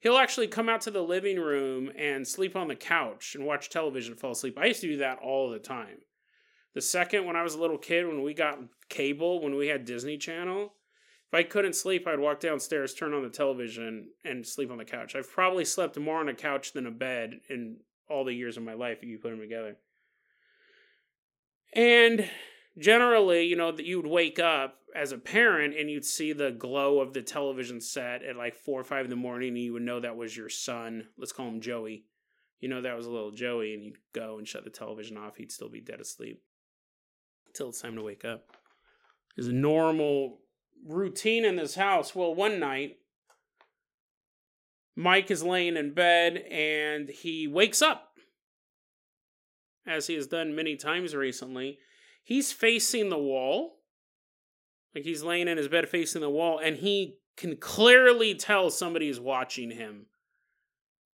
He'll 0.00 0.16
actually 0.16 0.48
come 0.48 0.68
out 0.68 0.80
to 0.82 0.90
the 0.90 1.02
living 1.02 1.38
room 1.38 1.90
and 1.96 2.26
sleep 2.26 2.56
on 2.56 2.68
the 2.68 2.76
couch 2.76 3.34
and 3.34 3.44
watch 3.44 3.68
television 3.68 4.14
fall 4.14 4.32
asleep. 4.32 4.58
I 4.58 4.66
used 4.66 4.80
to 4.80 4.88
do 4.88 4.96
that 4.98 5.18
all 5.18 5.50
the 5.50 5.58
time. 5.58 5.98
The 6.74 6.80
second, 6.80 7.24
when 7.24 7.36
I 7.36 7.42
was 7.42 7.54
a 7.54 7.60
little 7.60 7.78
kid, 7.78 8.06
when 8.06 8.22
we 8.22 8.34
got 8.34 8.58
cable, 8.88 9.42
when 9.42 9.56
we 9.56 9.68
had 9.68 9.84
Disney 9.84 10.16
Channel, 10.16 10.72
if 11.26 11.34
I 11.34 11.42
couldn't 11.42 11.74
sleep, 11.74 12.06
I'd 12.06 12.20
walk 12.20 12.40
downstairs, 12.40 12.94
turn 12.94 13.12
on 13.12 13.22
the 13.22 13.28
television, 13.28 14.08
and 14.24 14.46
sleep 14.46 14.70
on 14.70 14.78
the 14.78 14.84
couch. 14.84 15.14
I've 15.14 15.30
probably 15.30 15.64
slept 15.64 15.98
more 15.98 16.20
on 16.20 16.28
a 16.28 16.34
couch 16.34 16.72
than 16.72 16.86
a 16.86 16.90
bed 16.90 17.40
in 17.50 17.78
all 18.08 18.24
the 18.24 18.32
years 18.32 18.56
of 18.56 18.62
my 18.62 18.72
life 18.72 18.98
if 19.02 19.08
you 19.08 19.18
put 19.18 19.30
them 19.30 19.40
together. 19.40 19.76
And 21.74 22.30
generally, 22.78 23.42
you 23.42 23.56
know, 23.56 23.72
that 23.72 23.84
you 23.84 24.00
would 24.00 24.10
wake 24.10 24.38
up 24.38 24.77
as 24.94 25.12
a 25.12 25.18
parent 25.18 25.74
and 25.78 25.90
you'd 25.90 26.04
see 26.04 26.32
the 26.32 26.50
glow 26.50 27.00
of 27.00 27.12
the 27.12 27.22
television 27.22 27.80
set 27.80 28.22
at 28.22 28.36
like 28.36 28.54
four 28.54 28.80
or 28.80 28.84
five 28.84 29.04
in 29.04 29.10
the 29.10 29.16
morning 29.16 29.48
and 29.50 29.58
you 29.58 29.72
would 29.74 29.82
know 29.82 30.00
that 30.00 30.16
was 30.16 30.36
your 30.36 30.48
son. 30.48 31.08
Let's 31.16 31.32
call 31.32 31.48
him 31.48 31.60
Joey. 31.60 32.04
you 32.60 32.68
know 32.68 32.82
that 32.82 32.96
was 32.96 33.06
a 33.06 33.10
little 33.10 33.30
Joey, 33.30 33.74
and 33.74 33.84
you'd 33.84 33.98
go 34.12 34.38
and 34.38 34.46
shut 34.46 34.64
the 34.64 34.70
television 34.70 35.16
off. 35.16 35.36
He'd 35.36 35.52
still 35.52 35.68
be 35.68 35.80
dead 35.80 36.00
asleep 36.00 36.42
until 37.46 37.68
it's 37.68 37.80
time 37.80 37.96
to 37.96 38.02
wake 38.02 38.24
up. 38.24 38.46
is 39.36 39.48
a 39.48 39.52
normal 39.52 40.40
routine 40.86 41.44
in 41.44 41.56
this 41.56 41.74
house. 41.76 42.14
Well, 42.14 42.34
one 42.34 42.58
night, 42.58 42.96
Mike 44.96 45.30
is 45.30 45.42
laying 45.42 45.76
in 45.76 45.94
bed 45.94 46.38
and 46.50 47.08
he 47.08 47.46
wakes 47.46 47.80
up, 47.80 48.12
as 49.86 50.08
he 50.08 50.14
has 50.14 50.26
done 50.26 50.56
many 50.56 50.76
times 50.76 51.14
recently. 51.14 51.78
He's 52.24 52.52
facing 52.52 53.08
the 53.08 53.18
wall, 53.18 53.77
like 54.94 55.04
he's 55.04 55.22
laying 55.22 55.48
in 55.48 55.58
his 55.58 55.68
bed 55.68 55.88
facing 55.88 56.20
the 56.20 56.30
wall, 56.30 56.58
and 56.58 56.76
he 56.76 57.16
can 57.36 57.56
clearly 57.56 58.34
tell 58.34 58.70
somebody 58.70 59.08
is 59.08 59.20
watching 59.20 59.70
him 59.70 60.06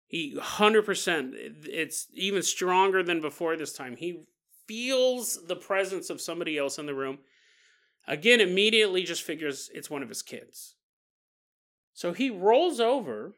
he 0.10 0.36
100%, 0.36 1.34
it's 1.66 2.08
even 2.16 2.42
stronger 2.42 3.04
than 3.04 3.22
before 3.22 3.56
this 3.56 3.74
time. 3.74 3.96
He 3.96 4.24
feels 4.68 5.46
the 5.48 5.56
presence 5.56 6.10
of 6.10 6.20
somebody 6.20 6.58
else 6.58 6.80
in 6.80 6.88
the 6.88 6.96
room. 6.96 7.20
Again, 8.08 8.42
immediately 8.42 9.04
just 9.04 9.22
figures 9.22 9.70
it's 9.72 9.90
one 9.90 10.02
of 10.02 10.10
his 10.10 10.24
kids. 10.24 10.76
So 11.94 12.12
he 12.12 12.32
rolls 12.32 12.80
over. 12.80 13.36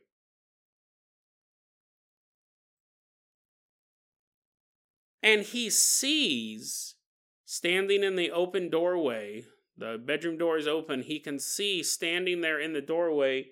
And 5.22 5.41
he 5.41 5.70
sees, 5.70 6.96
standing 7.44 8.02
in 8.02 8.15
the 8.15 8.32
open 8.32 8.70
doorway, 8.70 9.44
the 9.82 9.98
bedroom 9.98 10.38
door 10.38 10.58
is 10.58 10.67
open, 10.67 11.02
he 11.02 11.20
can 11.20 11.39
see 11.39 11.82
standing 11.82 12.41
there 12.41 12.60
in 12.60 12.74
the 12.74 12.82
doorway 12.82 13.48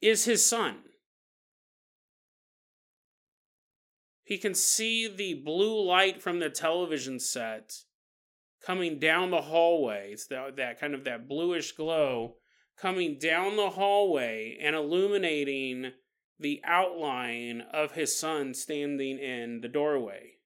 is 0.00 0.24
his 0.24 0.44
son. 0.44 0.78
He 4.24 4.38
can 4.38 4.54
see 4.54 5.06
the 5.06 5.34
blue 5.34 5.84
light 5.86 6.22
from 6.22 6.38
the 6.38 6.48
television 6.48 7.20
set 7.20 7.74
coming 8.64 8.98
down 8.98 9.30
the 9.30 9.42
hallway. 9.42 10.12
It's 10.12 10.26
that, 10.28 10.56
that 10.56 10.80
kind 10.80 10.94
of 10.94 11.04
that 11.04 11.28
bluish 11.28 11.72
glow 11.72 12.36
coming 12.78 13.18
down 13.18 13.56
the 13.56 13.70
hallway 13.70 14.56
and 14.58 14.74
illuminating 14.74 15.92
the 16.40 16.62
outline 16.64 17.62
of 17.72 17.92
his 17.92 18.18
son 18.18 18.54
standing 18.54 19.18
in 19.18 19.60
the 19.60 19.68
doorway. 19.68 20.37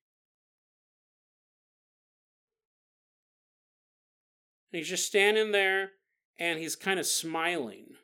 And 4.72 4.78
he's 4.78 4.88
just 4.88 5.06
standing 5.06 5.52
there 5.52 5.90
and 6.38 6.58
he's 6.58 6.76
kind 6.76 6.98
of 6.98 7.06
smiling. 7.06 7.94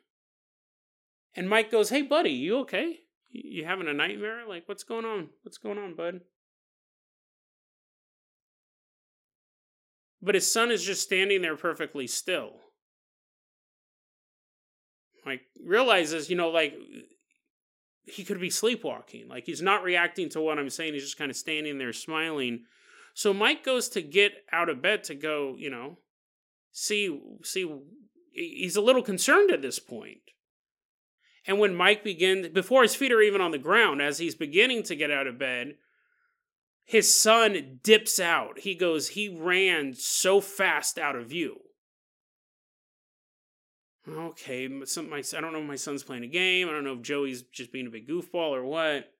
And 1.35 1.49
Mike 1.49 1.71
goes, 1.71 1.89
Hey, 1.89 2.01
buddy, 2.01 2.31
you 2.31 2.59
okay? 2.59 2.99
You 3.31 3.65
having 3.65 3.87
a 3.87 3.93
nightmare? 3.93 4.41
Like, 4.47 4.67
what's 4.67 4.83
going 4.83 5.05
on? 5.05 5.29
What's 5.43 5.57
going 5.57 5.77
on, 5.77 5.95
bud? 5.95 6.21
But 10.21 10.35
his 10.35 10.51
son 10.51 10.71
is 10.71 10.83
just 10.83 11.03
standing 11.03 11.41
there 11.41 11.55
perfectly 11.55 12.07
still. 12.07 12.53
Like, 15.25 15.41
realizes, 15.63 16.29
you 16.29 16.35
know, 16.35 16.49
like, 16.49 16.75
he 18.03 18.23
could 18.23 18.39
be 18.39 18.49
sleepwalking. 18.49 19.27
Like, 19.27 19.45
he's 19.45 19.61
not 19.61 19.83
reacting 19.83 20.29
to 20.29 20.41
what 20.41 20.57
I'm 20.57 20.69
saying. 20.69 20.93
He's 20.93 21.03
just 21.03 21.17
kind 21.17 21.31
of 21.31 21.37
standing 21.37 21.77
there 21.77 21.93
smiling. 21.93 22.63
So 23.13 23.33
Mike 23.33 23.63
goes 23.63 23.89
to 23.89 24.01
get 24.01 24.31
out 24.51 24.69
of 24.69 24.81
bed 24.81 25.03
to 25.05 25.15
go, 25.15 25.55
you 25.57 25.69
know, 25.69 25.97
see, 26.79 27.19
see, 27.43 27.69
he's 28.31 28.75
a 28.75 28.81
little 28.81 29.03
concerned 29.03 29.51
at 29.51 29.61
this 29.61 29.79
point. 29.79 30.21
And 31.45 31.59
when 31.59 31.75
Mike 31.75 32.03
begins, 32.03 32.49
before 32.49 32.83
his 32.83 32.95
feet 32.95 33.11
are 33.11 33.21
even 33.21 33.41
on 33.41 33.51
the 33.51 33.57
ground, 33.57 34.01
as 34.01 34.17
he's 34.17 34.35
beginning 34.35 34.83
to 34.83 34.95
get 34.95 35.11
out 35.11 35.27
of 35.27 35.39
bed, 35.39 35.75
his 36.85 37.13
son 37.13 37.79
dips 37.83 38.19
out. 38.19 38.59
He 38.59 38.75
goes, 38.75 39.09
he 39.09 39.29
ran 39.29 39.93
so 39.93 40.41
fast 40.41 40.97
out 40.97 41.15
of 41.15 41.27
view. 41.27 41.57
Okay, 44.07 44.69
some, 44.85 45.09
my, 45.09 45.17
I 45.17 45.41
don't 45.41 45.53
know 45.53 45.59
if 45.59 45.67
my 45.67 45.75
son's 45.75 46.03
playing 46.03 46.23
a 46.23 46.27
game. 46.27 46.67
I 46.67 46.71
don't 46.71 46.83
know 46.83 46.93
if 46.93 47.01
Joey's 47.01 47.43
just 47.43 47.71
being 47.71 47.87
a 47.87 47.91
big 47.91 48.07
goofball 48.07 48.51
or 48.51 48.65
what. 48.65 49.11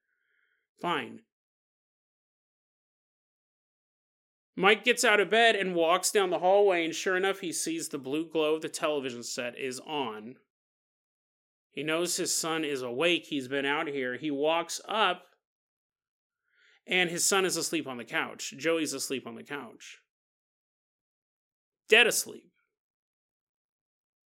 Fine. 0.81 1.21
Mike 4.59 4.83
gets 4.83 5.05
out 5.05 5.21
of 5.21 5.29
bed 5.29 5.55
and 5.55 5.73
walks 5.73 6.11
down 6.11 6.31
the 6.31 6.39
hallway, 6.39 6.83
and 6.83 6.93
sure 6.93 7.15
enough, 7.15 7.39
he 7.39 7.53
sees 7.53 7.87
the 7.87 7.97
blue 7.97 8.29
glow 8.29 8.55
of 8.55 8.61
the 8.61 8.67
television 8.67 9.23
set 9.23 9.57
is 9.57 9.79
on. 9.87 10.35
He 11.71 11.81
knows 11.81 12.17
his 12.17 12.35
son 12.35 12.65
is 12.65 12.81
awake. 12.81 13.27
He's 13.27 13.47
been 13.47 13.65
out 13.65 13.87
here. 13.87 14.17
He 14.17 14.29
walks 14.29 14.81
up, 14.85 15.27
and 16.85 17.09
his 17.09 17.23
son 17.23 17.45
is 17.45 17.55
asleep 17.55 17.87
on 17.87 17.95
the 17.95 18.03
couch. 18.03 18.53
Joey's 18.57 18.91
asleep 18.91 19.25
on 19.25 19.35
the 19.35 19.45
couch. 19.45 19.99
Dead 21.87 22.05
asleep. 22.05 22.51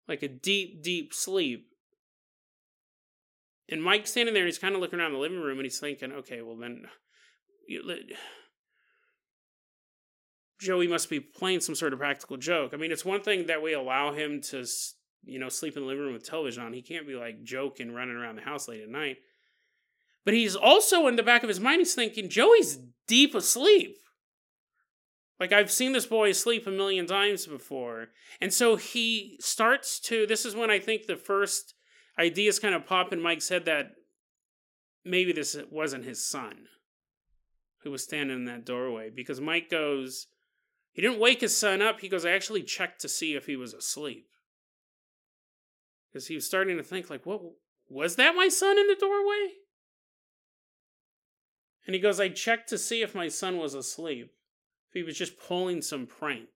Like 0.10 0.24
a 0.24 0.28
deep, 0.28 0.84
deep 0.84 1.14
sleep. 1.14 1.70
And 3.70 3.82
Mike's 3.82 4.12
standing 4.12 4.34
there 4.34 4.44
and 4.44 4.50
he's 4.50 4.60
kind 4.60 4.76
of 4.76 4.82
looking 4.82 5.00
around 5.00 5.14
the 5.14 5.20
living 5.20 5.40
room 5.40 5.58
and 5.58 5.66
he's 5.66 5.80
thinking, 5.80 6.12
okay, 6.12 6.42
well 6.42 6.58
then. 6.58 6.84
Joey 10.60 10.88
must 10.88 11.10
be 11.10 11.20
playing 11.20 11.60
some 11.60 11.76
sort 11.76 11.94
of 11.94 12.00
practical 12.00 12.38
joke. 12.38 12.74
I 12.74 12.78
mean, 12.78 12.92
it's 12.92 13.06
one 13.06 13.22
thing 13.22 13.48
that 13.48 13.62
we 13.62 13.74
allow 13.74 14.14
him 14.14 14.42
to 14.50 14.66
you 15.28 15.40
know, 15.40 15.50
sleep 15.50 15.76
in 15.76 15.84
the 15.84 15.88
living 15.88 16.04
room 16.04 16.14
with 16.14 16.26
television 16.26 16.64
on. 16.64 16.74
He 16.74 16.82
can't 16.82 17.08
be 17.08 17.16
like 17.16 17.44
joking, 17.44 17.92
running 17.92 18.16
around 18.16 18.38
the 18.38 18.42
house 18.42 18.68
late 18.68 18.82
at 18.82 18.90
night. 18.90 19.18
But 20.26 20.34
he's 20.34 20.56
also 20.56 21.08
in 21.08 21.16
the 21.16 21.24
back 21.24 21.44
of 21.44 21.50
his 21.50 21.60
mind, 21.60 21.80
he's 21.80 21.96
thinking, 21.96 22.30
Joey's 22.30 22.80
deep 23.08 23.36
asleep. 23.36 23.98
Like, 25.40 25.54
I've 25.54 25.72
seen 25.72 25.94
this 25.94 26.08
boy 26.08 26.32
sleep 26.32 26.66
a 26.66 26.72
million 26.72 27.06
times 27.06 27.46
before. 27.46 28.08
And 28.42 28.52
so 28.52 28.76
he 28.76 29.38
starts 29.40 30.00
to. 30.02 30.26
This 30.26 30.46
is 30.46 30.56
when 30.56 30.72
I 30.72 30.80
think 30.80 31.06
the 31.06 31.16
first 31.16 31.76
ideas 32.18 32.60
kind 32.60 32.74
of 32.74 32.88
pop 32.88 33.14
in 33.14 33.22
Mike's 33.22 33.50
head 33.50 33.66
that 33.66 33.92
maybe 35.06 35.32
this 35.32 35.56
wasn't 35.70 36.06
his 36.06 36.26
son 36.26 36.66
who 37.84 37.92
was 37.92 38.04
standing 38.04 38.36
in 38.36 38.46
that 38.46 38.66
doorway. 38.66 39.12
Because 39.16 39.40
Mike 39.40 39.70
goes, 39.70 40.28
he 40.98 41.04
didn't 41.04 41.20
wake 41.20 41.42
his 41.42 41.56
son 41.56 41.80
up. 41.80 42.00
He 42.00 42.10
goes, 42.10 42.26
I 42.26 42.32
actually 42.32 42.64
checked 42.64 43.02
to 43.02 43.08
see 43.08 43.36
if 43.36 43.46
he 43.46 43.56
was 43.56 43.76
asleep 43.76 44.28
because 46.12 46.26
he 46.26 46.34
was 46.34 46.48
starting 46.48 46.76
to 46.78 46.84
think 46.84 47.12
like, 47.12 47.24
"What 47.28 47.44
was 47.88 48.16
that? 48.16 48.36
My 48.36 48.48
son 48.48 48.80
in 48.80 48.88
the 48.88 48.96
doorway?" 48.96 49.58
And 51.86 51.94
he 51.94 52.02
goes, 52.02 52.20
"I 52.20 52.30
checked 52.30 52.68
to 52.70 52.80
see 52.80 53.04
if 53.04 53.14
my 53.14 53.28
son 53.28 53.58
was 53.58 53.76
asleep. 53.76 54.34
If 54.88 54.94
he 54.96 55.04
was 55.04 55.16
just 55.16 55.38
pulling 55.38 55.84
some 55.84 56.08
prank." 56.08 56.50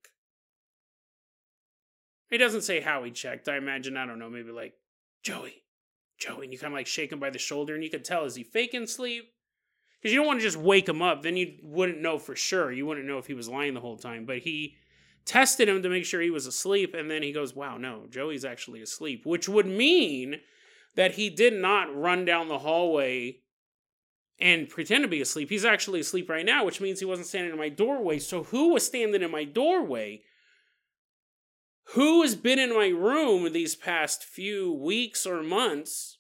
He 2.31 2.39
doesn't 2.39 2.63
say 2.63 2.79
how 2.79 3.03
he 3.03 3.11
checked. 3.11 3.47
I 3.47 3.57
imagine 3.57 3.95
I 3.95 4.07
don't 4.07 4.17
know, 4.17 4.31
maybe 4.31 4.51
like 4.51 4.73
Joey, 5.21 5.65
Joey, 6.17 6.45
and 6.45 6.53
you 6.53 6.57
kind 6.57 6.73
of 6.73 6.77
like 6.79 6.87
shake 6.87 7.11
him 7.11 7.19
by 7.19 7.29
the 7.29 7.37
shoulder, 7.37 7.75
and 7.75 7.83
you 7.83 7.91
could 7.91 8.03
tell 8.03 8.25
is 8.25 8.33
he 8.33 8.43
faking 8.43 8.87
sleep? 8.87 9.35
Because 10.01 10.13
you 10.13 10.19
don't 10.19 10.27
want 10.27 10.39
to 10.39 10.45
just 10.45 10.57
wake 10.57 10.89
him 10.89 11.01
up, 11.01 11.21
then 11.21 11.37
you 11.37 11.53
wouldn't 11.61 12.01
know 12.01 12.17
for 12.17 12.35
sure. 12.35 12.71
You 12.71 12.87
wouldn't 12.87 13.05
know 13.05 13.19
if 13.19 13.27
he 13.27 13.35
was 13.35 13.47
lying 13.47 13.75
the 13.75 13.81
whole 13.81 13.97
time. 13.97 14.25
But 14.25 14.39
he 14.39 14.75
tested 15.25 15.69
him 15.69 15.83
to 15.83 15.89
make 15.89 16.05
sure 16.05 16.21
he 16.21 16.31
was 16.31 16.47
asleep, 16.47 16.95
and 16.95 17.09
then 17.09 17.21
he 17.21 17.31
goes, 17.31 17.55
Wow, 17.55 17.77
no, 17.77 18.05
Joey's 18.09 18.43
actually 18.43 18.81
asleep, 18.81 19.25
which 19.25 19.47
would 19.47 19.67
mean 19.67 20.41
that 20.95 21.13
he 21.13 21.29
did 21.29 21.53
not 21.53 21.95
run 21.95 22.25
down 22.25 22.47
the 22.47 22.59
hallway 22.59 23.37
and 24.39 24.67
pretend 24.67 25.03
to 25.03 25.07
be 25.07 25.21
asleep. 25.21 25.49
He's 25.49 25.65
actually 25.65 25.99
asleep 25.99 26.29
right 26.29 26.45
now, 26.45 26.65
which 26.65 26.81
means 26.81 26.99
he 26.99 27.05
wasn't 27.05 27.27
standing 27.27 27.51
in 27.51 27.59
my 27.59 27.69
doorway. 27.69 28.17
So, 28.17 28.43
who 28.43 28.73
was 28.73 28.85
standing 28.85 29.21
in 29.21 29.31
my 29.31 29.43
doorway? 29.43 30.23
Who 31.93 32.23
has 32.23 32.35
been 32.35 32.57
in 32.57 32.73
my 32.73 32.87
room 32.87 33.51
these 33.53 33.75
past 33.75 34.23
few 34.23 34.73
weeks 34.73 35.25
or 35.25 35.43
months 35.43 36.17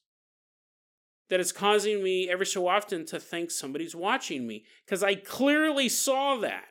that 1.31 1.39
is 1.39 1.53
causing 1.53 2.03
me 2.03 2.29
every 2.29 2.45
so 2.45 2.67
often 2.67 3.05
to 3.05 3.17
think 3.17 3.49
somebody's 3.49 3.95
watching 3.95 4.45
me? 4.45 4.65
Because 4.85 5.01
I 5.01 5.15
clearly 5.15 5.87
saw 5.87 6.35
that. 6.35 6.65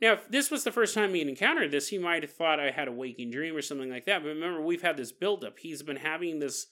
Now, 0.00 0.14
if 0.14 0.28
this 0.30 0.50
was 0.50 0.64
the 0.64 0.72
first 0.72 0.94
time 0.94 1.12
he 1.12 1.20
encountered 1.20 1.70
this, 1.70 1.88
he 1.88 1.98
might 1.98 2.22
have 2.22 2.32
thought 2.32 2.58
I 2.58 2.70
had 2.70 2.88
a 2.88 2.92
waking 2.92 3.30
dream 3.30 3.54
or 3.54 3.60
something 3.60 3.90
like 3.90 4.06
that. 4.06 4.22
But 4.22 4.28
remember, 4.28 4.62
we've 4.62 4.80
had 4.80 4.96
this 4.96 5.12
buildup. 5.12 5.58
He's 5.58 5.82
been 5.82 5.96
having 5.96 6.38
this 6.38 6.68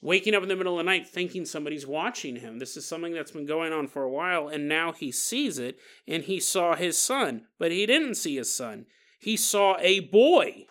waking 0.00 0.36
up 0.36 0.44
in 0.44 0.48
the 0.48 0.54
middle 0.54 0.78
of 0.78 0.86
the 0.86 0.88
night 0.88 1.08
thinking 1.08 1.44
somebody's 1.44 1.86
watching 1.86 2.36
him. 2.36 2.60
This 2.60 2.76
is 2.76 2.86
something 2.86 3.12
that's 3.12 3.32
been 3.32 3.46
going 3.46 3.72
on 3.72 3.88
for 3.88 4.04
a 4.04 4.10
while, 4.10 4.46
and 4.46 4.68
now 4.68 4.92
he 4.92 5.10
sees 5.10 5.58
it, 5.58 5.78
and 6.06 6.22
he 6.22 6.38
saw 6.38 6.76
his 6.76 6.96
son. 6.96 7.46
But 7.58 7.72
he 7.72 7.86
didn't 7.86 8.14
see 8.14 8.36
his 8.36 8.54
son, 8.54 8.86
he 9.18 9.36
saw 9.36 9.76
a 9.80 9.98
boy. 9.98 10.66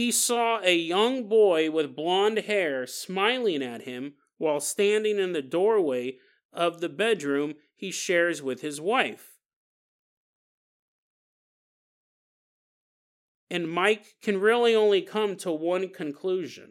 He 0.00 0.10
saw 0.10 0.60
a 0.62 0.74
young 0.74 1.28
boy 1.28 1.70
with 1.70 1.94
blonde 1.94 2.38
hair 2.38 2.86
smiling 2.86 3.62
at 3.62 3.82
him 3.82 4.14
while 4.38 4.58
standing 4.58 5.18
in 5.18 5.34
the 5.34 5.42
doorway 5.42 6.16
of 6.54 6.80
the 6.80 6.88
bedroom 6.88 7.56
he 7.76 7.90
shares 7.90 8.42
with 8.42 8.62
his 8.62 8.80
wife. 8.80 9.36
And 13.50 13.70
Mike 13.70 14.14
can 14.22 14.40
really 14.40 14.74
only 14.74 15.02
come 15.02 15.36
to 15.36 15.52
one 15.52 15.90
conclusion. 15.90 16.70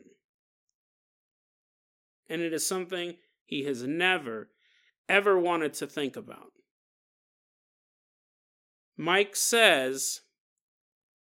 And 2.27 2.41
it 2.41 2.51
is 2.51 2.65
something 2.65 3.17
he 3.45 3.63
has 3.65 3.83
never, 3.83 4.49
ever 5.07 5.39
wanted 5.39 5.75
to 5.75 5.85
think 5.85 6.15
about. 6.15 6.53
Mike 8.97 9.35
says, 9.35 10.21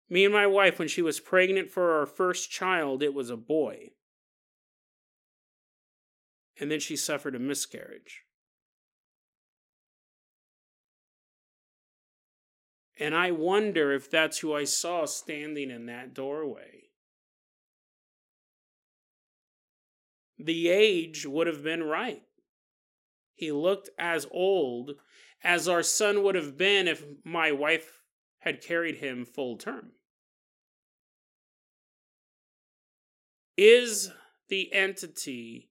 Me 0.10 0.26
and 0.26 0.34
my 0.34 0.46
wife, 0.46 0.80
when 0.80 0.88
she 0.88 1.02
was 1.02 1.20
pregnant 1.20 1.70
for 1.70 1.98
our 2.00 2.06
first 2.06 2.52
child, 2.52 3.02
it 3.02 3.14
was 3.14 3.30
a 3.30 3.38
boy. 3.38 3.90
And 6.60 6.70
then 6.70 6.80
she 6.80 6.96
suffered 6.96 7.36
a 7.36 7.40
miscarriage. 7.40 8.22
And 13.00 13.16
I 13.16 13.32
wonder 13.32 13.92
if 13.92 14.10
that's 14.10 14.40
who 14.40 14.54
I 14.54 14.66
saw 14.66 15.06
standing 15.06 15.72
in 15.72 15.88
that 15.88 16.14
doorway. 16.14 16.84
The 20.38 20.70
age 20.70 21.26
would 21.26 21.48
have 21.48 21.64
been 21.64 21.84
right. 21.84 22.24
He 23.34 23.52
looked 23.52 23.90
as 23.98 24.28
old 24.32 24.92
as 25.44 25.68
our 25.68 25.84
son 25.84 26.24
would 26.24 26.36
have 26.36 26.58
been 26.58 26.88
if 26.88 27.04
my 27.24 27.52
wife 27.52 28.03
had 28.44 28.62
carried 28.62 28.98
him 28.98 29.26
full 29.26 29.58
term. 29.58 29.92
Is 33.58 34.12
the 34.50 34.74
entity 34.74 35.70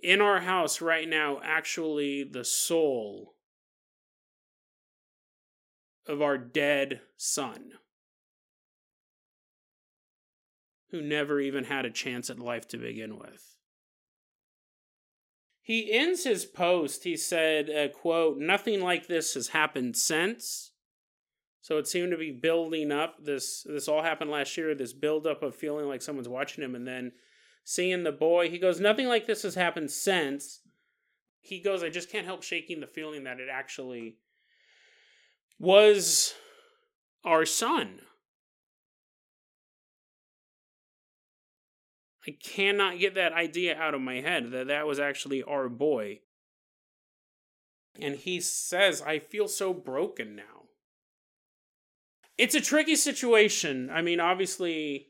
in 0.00 0.20
our 0.20 0.40
house 0.40 0.80
right 0.80 1.08
now 1.08 1.40
actually 1.44 2.24
the 2.24 2.44
soul 2.44 3.34
of 6.06 6.20
our 6.20 6.36
dead 6.36 7.00
son, 7.16 7.72
who 10.90 11.00
never 11.00 11.40
even 11.40 11.64
had 11.64 11.84
a 11.84 11.90
chance 11.90 12.28
at 12.28 12.40
life 12.40 12.66
to 12.68 12.76
begin 12.76 13.18
with. 13.18 13.51
He 15.62 15.92
ends 15.92 16.24
his 16.24 16.44
post, 16.44 17.04
he 17.04 17.16
said, 17.16 17.70
uh, 17.70 17.88
quote, 17.88 18.36
nothing 18.38 18.80
like 18.80 19.06
this 19.06 19.34
has 19.34 19.48
happened 19.48 19.96
since. 19.96 20.72
So 21.60 21.78
it 21.78 21.86
seemed 21.86 22.10
to 22.10 22.18
be 22.18 22.32
building 22.32 22.90
up. 22.90 23.24
This 23.24 23.62
this 23.62 23.86
all 23.86 24.02
happened 24.02 24.32
last 24.32 24.56
year, 24.56 24.74
this 24.74 24.92
buildup 24.92 25.44
of 25.44 25.54
feeling 25.54 25.86
like 25.86 26.02
someone's 26.02 26.28
watching 26.28 26.64
him 26.64 26.74
and 26.74 26.86
then 26.86 27.12
seeing 27.62 28.02
the 28.02 28.10
boy. 28.10 28.50
He 28.50 28.58
goes, 28.58 28.80
Nothing 28.80 29.06
like 29.06 29.26
this 29.26 29.42
has 29.44 29.54
happened 29.54 29.92
since. 29.92 30.60
He 31.40 31.60
goes, 31.60 31.84
I 31.84 31.88
just 31.88 32.10
can't 32.10 32.26
help 32.26 32.42
shaking 32.42 32.80
the 32.80 32.86
feeling 32.88 33.24
that 33.24 33.38
it 33.38 33.48
actually 33.50 34.16
was 35.60 36.34
our 37.24 37.46
son. 37.46 38.00
I 42.26 42.32
cannot 42.42 42.98
get 42.98 43.14
that 43.14 43.32
idea 43.32 43.76
out 43.76 43.94
of 43.94 44.00
my 44.00 44.20
head 44.20 44.50
that 44.52 44.68
that 44.68 44.86
was 44.86 45.00
actually 45.00 45.42
our 45.42 45.68
boy. 45.68 46.20
And 48.00 48.14
he 48.14 48.40
says, 48.40 49.02
I 49.02 49.18
feel 49.18 49.48
so 49.48 49.74
broken 49.74 50.36
now. 50.36 50.42
It's 52.38 52.54
a 52.54 52.60
tricky 52.60 52.96
situation. 52.96 53.90
I 53.92 54.02
mean, 54.02 54.20
obviously, 54.20 55.08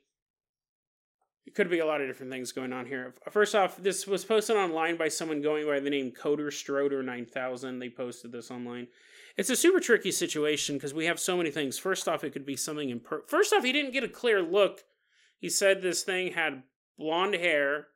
it 1.47 1.55
could 1.55 1.71
be 1.71 1.79
a 1.79 1.87
lot 1.87 2.01
of 2.01 2.09
different 2.09 2.33
things 2.33 2.51
going 2.51 2.73
on 2.73 2.87
here. 2.87 3.15
First 3.31 3.55
off, 3.55 3.77
this 3.77 4.07
was 4.07 4.25
posted 4.25 4.57
online 4.57 4.97
by 4.97 5.09
someone 5.09 5.43
going 5.43 5.67
by 5.67 5.81
the 5.81 5.91
name 5.91 6.11
Coder 6.11 6.49
Stroder 6.49 7.05
9000. 7.05 7.79
They 7.79 7.91
posted 7.91 8.33
this 8.33 8.51
online 8.51 8.89
it's 9.37 9.51
a 9.51 9.57
super 9.57 9.81
tricky 9.81 10.13
situation 10.13 10.77
because 10.77 10.95
we 10.95 11.07
have 11.07 11.19
so 11.19 11.37
many 11.37 11.51
things. 11.51 11.79
First 11.79 12.09
off, 12.09 12.25
it 12.25 12.33
could 12.33 12.47
be 12.47 12.57
something 12.57 12.91
in 12.91 13.01
per- 13.01 13.25
First 13.27 13.53
off, 13.53 13.65
he 13.65 13.73
didn't 13.73 13.93
get 13.93 14.05
a 14.05 14.09
clear 14.09 14.43
look. 14.43 14.83
He 15.39 15.49
said 15.49 15.83
this 15.83 16.03
thing 16.03 16.33
had 16.33 16.63
blonde 16.99 17.35
hair 17.35 17.89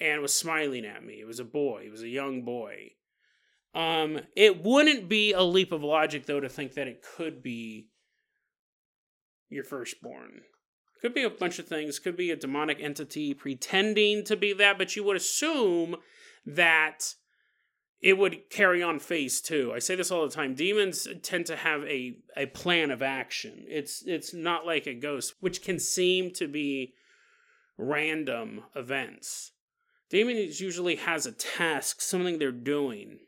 and 0.00 0.20
was 0.20 0.34
smiling 0.34 0.84
at 0.84 1.04
me. 1.04 1.14
It 1.14 1.26
was 1.26 1.40
a 1.40 1.44
boy. 1.44 1.84
It 1.86 1.90
was 1.90 2.02
a 2.02 2.08
young 2.08 2.44
boy. 2.44 2.92
Um, 3.74 4.20
it 4.36 4.62
wouldn't 4.62 5.08
be 5.08 5.32
a 5.32 5.42
leap 5.42 5.72
of 5.72 5.82
logic 5.82 6.26
though 6.26 6.40
to 6.40 6.48
think 6.48 6.74
that 6.74 6.88
it 6.88 7.02
could 7.16 7.42
be 7.42 7.88
your 9.48 9.64
firstborn. 9.64 10.42
Could 11.00 11.14
be 11.14 11.24
a 11.24 11.30
bunch 11.30 11.58
of 11.58 11.66
things. 11.66 11.98
Could 11.98 12.16
be 12.16 12.30
a 12.30 12.36
demonic 12.36 12.78
entity 12.80 13.34
pretending 13.34 14.24
to 14.24 14.36
be 14.36 14.52
that, 14.52 14.78
but 14.78 14.94
you 14.94 15.02
would 15.04 15.16
assume 15.16 15.96
that 16.46 17.14
it 18.00 18.18
would 18.18 18.50
carry 18.50 18.82
on 18.82 18.98
phase 18.98 19.40
two. 19.40 19.72
I 19.74 19.78
say 19.78 19.94
this 19.94 20.10
all 20.10 20.26
the 20.26 20.34
time. 20.34 20.54
Demons 20.54 21.08
tend 21.22 21.46
to 21.46 21.56
have 21.56 21.82
a, 21.84 22.18
a 22.36 22.46
plan 22.46 22.90
of 22.90 23.02
action. 23.02 23.64
It's 23.68 24.02
it's 24.06 24.34
not 24.34 24.66
like 24.66 24.86
a 24.86 24.94
ghost, 24.94 25.34
which 25.40 25.62
can 25.62 25.78
seem 25.78 26.32
to 26.34 26.46
be 26.46 26.94
random 27.82 28.62
events. 28.74 29.52
Demons 30.10 30.60
usually 30.60 30.96
has 30.96 31.26
a 31.26 31.32
task, 31.32 32.00
something 32.00 32.38
they're 32.38 32.52
doing. 32.52 33.18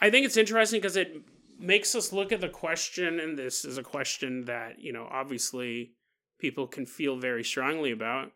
I 0.00 0.10
think 0.10 0.26
it's 0.26 0.36
interesting 0.36 0.80
because 0.80 0.96
it 0.96 1.14
makes 1.58 1.94
us 1.94 2.12
look 2.12 2.32
at 2.32 2.40
the 2.40 2.48
question, 2.48 3.20
and 3.20 3.38
this 3.38 3.64
is 3.64 3.78
a 3.78 3.82
question 3.82 4.46
that, 4.46 4.80
you 4.80 4.92
know, 4.92 5.06
obviously 5.10 5.92
people 6.38 6.66
can 6.66 6.86
feel 6.86 7.16
very 7.16 7.44
strongly 7.44 7.92
about. 7.92 8.32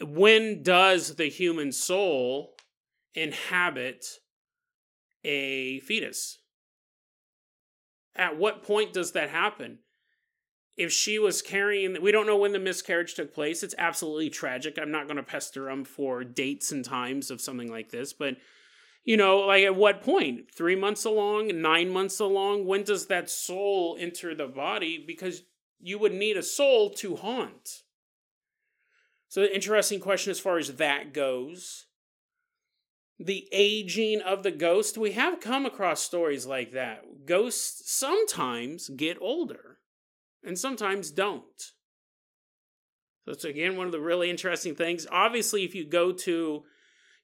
When 0.00 0.62
does 0.62 1.16
the 1.16 1.28
human 1.28 1.72
soul 1.72 2.54
inhabit 3.14 4.04
a 5.24 5.80
fetus. 5.80 6.38
At 8.14 8.36
what 8.36 8.62
point 8.62 8.92
does 8.92 9.12
that 9.12 9.30
happen? 9.30 9.78
If 10.78 10.92
she 10.92 11.18
was 11.18 11.42
carrying, 11.42 12.00
we 12.00 12.12
don't 12.12 12.26
know 12.26 12.36
when 12.36 12.52
the 12.52 12.60
miscarriage 12.60 13.14
took 13.14 13.34
place. 13.34 13.64
It's 13.64 13.74
absolutely 13.76 14.30
tragic. 14.30 14.78
I'm 14.78 14.92
not 14.92 15.08
going 15.08 15.16
to 15.16 15.24
pester 15.24 15.64
them 15.64 15.84
for 15.84 16.22
dates 16.22 16.70
and 16.70 16.84
times 16.84 17.32
of 17.32 17.40
something 17.40 17.68
like 17.68 17.90
this, 17.90 18.12
but 18.12 18.36
you 19.04 19.16
know, 19.16 19.38
like 19.38 19.64
at 19.64 19.74
what? 19.74 20.04
Three 20.54 20.76
months 20.76 21.04
along, 21.04 21.60
nine 21.60 21.90
months 21.90 22.20
along? 22.20 22.66
When 22.66 22.84
does 22.84 23.06
that 23.06 23.28
soul 23.28 23.96
enter 23.98 24.34
the 24.34 24.46
body? 24.46 25.02
Because 25.04 25.42
you 25.80 25.98
would 25.98 26.12
need 26.12 26.36
a 26.36 26.42
soul 26.42 26.90
to 26.90 27.16
haunt. 27.16 27.82
So, 29.28 29.42
interesting 29.42 29.98
question 29.98 30.30
as 30.30 30.40
far 30.40 30.58
as 30.58 30.76
that 30.76 31.12
goes 31.12 31.86
the 33.18 33.48
aging 33.50 34.20
of 34.20 34.42
the 34.42 34.50
ghost. 34.50 34.96
We 34.96 35.12
have 35.12 35.40
come 35.40 35.66
across 35.66 36.02
stories 36.02 36.46
like 36.46 36.72
that. 36.72 37.26
Ghosts 37.26 37.90
sometimes 37.92 38.90
get 38.90 39.18
older 39.20 39.78
and 40.44 40.58
sometimes 40.58 41.10
don't. 41.10 41.72
That's 43.26 43.44
again 43.44 43.76
one 43.76 43.86
of 43.86 43.92
the 43.92 44.00
really 44.00 44.30
interesting 44.30 44.74
things. 44.74 45.06
Obviously, 45.10 45.64
if 45.64 45.74
you 45.74 45.86
go 45.86 46.12
to, 46.12 46.64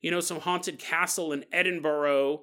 you 0.00 0.10
know, 0.10 0.20
some 0.20 0.40
haunted 0.40 0.78
castle 0.78 1.32
in 1.32 1.44
Edinburgh 1.52 2.40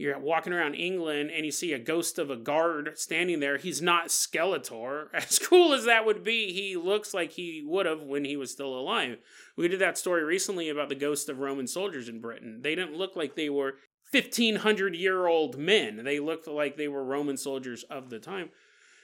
you're 0.00 0.18
walking 0.18 0.54
around 0.54 0.76
England 0.76 1.30
and 1.30 1.44
you 1.44 1.52
see 1.52 1.74
a 1.74 1.78
ghost 1.78 2.18
of 2.18 2.30
a 2.30 2.36
guard 2.36 2.92
standing 2.96 3.38
there. 3.38 3.58
He's 3.58 3.82
not 3.82 4.06
Skeletor. 4.06 5.08
As 5.12 5.38
cool 5.38 5.74
as 5.74 5.84
that 5.84 6.06
would 6.06 6.24
be, 6.24 6.54
he 6.54 6.74
looks 6.74 7.12
like 7.12 7.32
he 7.32 7.62
would 7.66 7.84
have 7.84 8.00
when 8.00 8.24
he 8.24 8.34
was 8.34 8.50
still 8.50 8.72
alive. 8.72 9.18
We 9.58 9.68
did 9.68 9.78
that 9.80 9.98
story 9.98 10.24
recently 10.24 10.70
about 10.70 10.88
the 10.88 10.94
ghost 10.94 11.28
of 11.28 11.40
Roman 11.40 11.66
soldiers 11.66 12.08
in 12.08 12.22
Britain. 12.22 12.60
They 12.62 12.74
didn't 12.74 12.96
look 12.96 13.14
like 13.14 13.34
they 13.34 13.50
were 13.50 13.74
1500 14.10 14.94
year 14.94 15.26
old 15.26 15.58
men, 15.58 16.02
they 16.02 16.18
looked 16.18 16.48
like 16.48 16.78
they 16.78 16.88
were 16.88 17.04
Roman 17.04 17.36
soldiers 17.36 17.82
of 17.90 18.08
the 18.08 18.18
time. 18.18 18.48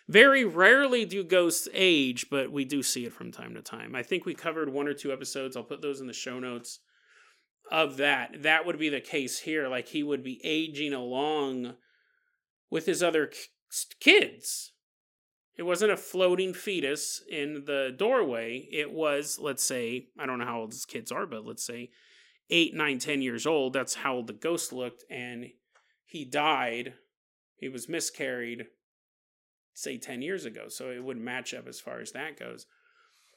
Very 0.09 0.45
rarely 0.45 1.05
do 1.05 1.25
ghosts 1.25 1.69
age, 1.75 2.27
but 2.31 2.53
we 2.53 2.65
do 2.65 2.83
see 2.83 3.05
it 3.05 3.13
from 3.13 3.33
time 3.33 3.55
to 3.55 3.63
time. 3.63 3.95
I 3.95 4.03
think 4.03 4.25
we 4.25 4.35
covered 4.35 4.69
one 4.69 4.87
or 4.87 4.95
two 4.95 5.13
episodes. 5.13 5.57
I'll 5.57 5.65
put 5.65 5.83
those 5.83 6.01
in 6.01 6.07
the 6.07 6.13
show 6.13 6.39
notes 6.39 6.79
of 7.73 7.97
that. 7.97 8.43
That 8.43 8.65
would 8.65 8.79
be 8.79 8.89
the 8.89 9.01
case 9.01 9.41
here. 9.41 9.69
Like 9.69 9.89
he 9.89 10.05
would 10.05 10.23
be 10.23 10.41
aging 10.45 10.93
along 10.93 11.75
with 12.71 12.87
his 12.87 13.03
other 13.03 13.33
kids. 14.01 14.73
It 15.57 15.65
wasn't 15.65 15.93
a 15.93 15.97
floating 15.97 16.53
fetus 16.55 17.23
in 17.29 17.65
the 17.65 17.93
doorway. 17.97 18.69
It 18.71 18.93
was, 18.93 19.39
let's 19.41 19.65
say, 19.65 20.09
I 20.19 20.27
don't 20.27 20.39
know 20.39 20.45
how 20.45 20.61
old 20.61 20.73
his 20.73 20.85
kids 20.85 21.11
are, 21.11 21.27
but 21.27 21.47
let's 21.47 21.65
say 21.65 21.91
eight, 22.51 22.75
nine, 22.75 22.99
ten 22.99 23.23
years 23.23 23.47
old. 23.47 23.73
That's 23.73 23.95
how 23.95 24.17
old 24.17 24.27
the 24.27 24.35
ghost 24.35 24.73
looked. 24.73 25.05
And 25.11 25.47
he 26.05 26.25
died. 26.25 26.95
He 27.57 27.69
was 27.69 27.89
miscarried, 27.89 28.67
say, 29.77 29.99
10 29.99 30.23
years 30.23 30.47
ago. 30.47 30.69
So 30.69 30.91
it 30.91 31.05
would 31.05 31.19
match 31.19 31.53
up 31.53 31.69
as 31.69 31.79
far 31.79 32.01
as 32.01 32.13
that 32.13 32.39
goes. 32.39 32.67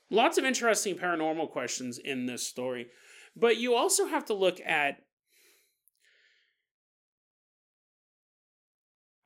Lots 0.09 0.37
of 0.37 0.45
interesting 0.45 0.95
paranormal 0.95 1.51
questions 1.51 1.97
in 1.97 2.25
this 2.25 2.47
story. 2.47 2.87
But 3.35 3.57
you 3.57 3.75
also 3.75 4.07
have 4.07 4.25
to 4.25 4.33
look 4.33 4.59
at 4.61 5.01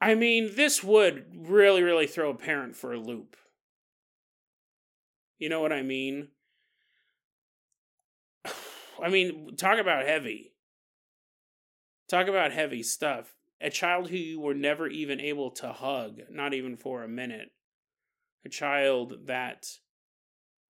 I 0.02 0.16
mean, 0.16 0.52
this 0.58 0.84
would 0.84 1.28
really, 1.34 1.82
really 1.82 2.08
throw 2.08 2.30
a 2.30 2.36
parent 2.36 2.76
for 2.76 2.92
a 2.92 3.00
loop. 3.00 3.38
You 5.40 5.48
know 5.48 5.62
what 5.62 5.72
I 5.72 5.82
mean? 5.82 6.28
I 9.02 9.08
mean, 9.08 9.56
talk 9.56 9.80
about 9.80 10.06
heavy. 10.06 10.52
Talk 12.10 12.28
about 12.28 12.52
heavy 12.52 12.84
stuff. 12.84 13.34
A 13.64 13.70
child 13.70 14.10
who 14.10 14.18
you 14.18 14.40
were 14.42 14.54
never 14.54 14.88
even 14.88 15.22
able 15.22 15.50
to 15.52 15.72
hug, 15.72 16.20
not 16.30 16.54
even 16.54 16.76
for 16.76 17.02
a 17.02 17.08
minute. 17.08 17.50
a 18.46 18.50
child 18.50 19.28
that 19.28 19.80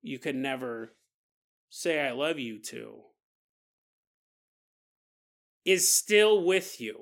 you 0.04 0.20
could 0.20 0.36
never 0.36 0.94
say 1.70 2.00
I 2.00 2.12
love 2.12 2.38
you 2.38 2.60
to, 2.60 3.00
is 5.66 5.88
still 5.92 6.44
with 6.44 6.80
you. 6.80 7.00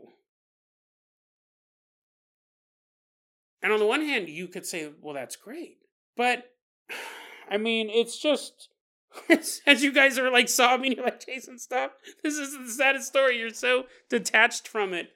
And 3.62 3.74
on 3.74 3.80
the 3.80 3.86
one 3.86 4.02
hand, 4.02 4.30
you 4.30 4.48
could 4.48 4.66
say, 4.66 4.90
well, 5.02 5.14
that's 5.14 5.36
great. 5.36 5.80
But, 6.16 6.46
I 7.50 7.58
mean, 7.58 7.90
it's 7.90 8.18
just, 8.18 8.70
as 9.68 9.84
you 9.84 9.92
guys 9.92 10.18
are 10.18 10.32
like 10.32 10.48
sobbing, 10.48 10.94
you're 10.94 11.04
like, 11.04 11.26
Jason, 11.26 11.60
stop. 11.60 11.98
This 12.24 12.36
is 12.36 12.58
the 12.58 12.72
saddest 12.72 13.08
story. 13.08 13.38
You're 13.38 13.50
so 13.50 13.88
detached 14.10 14.70
from 14.70 14.94
it. 14.94 15.10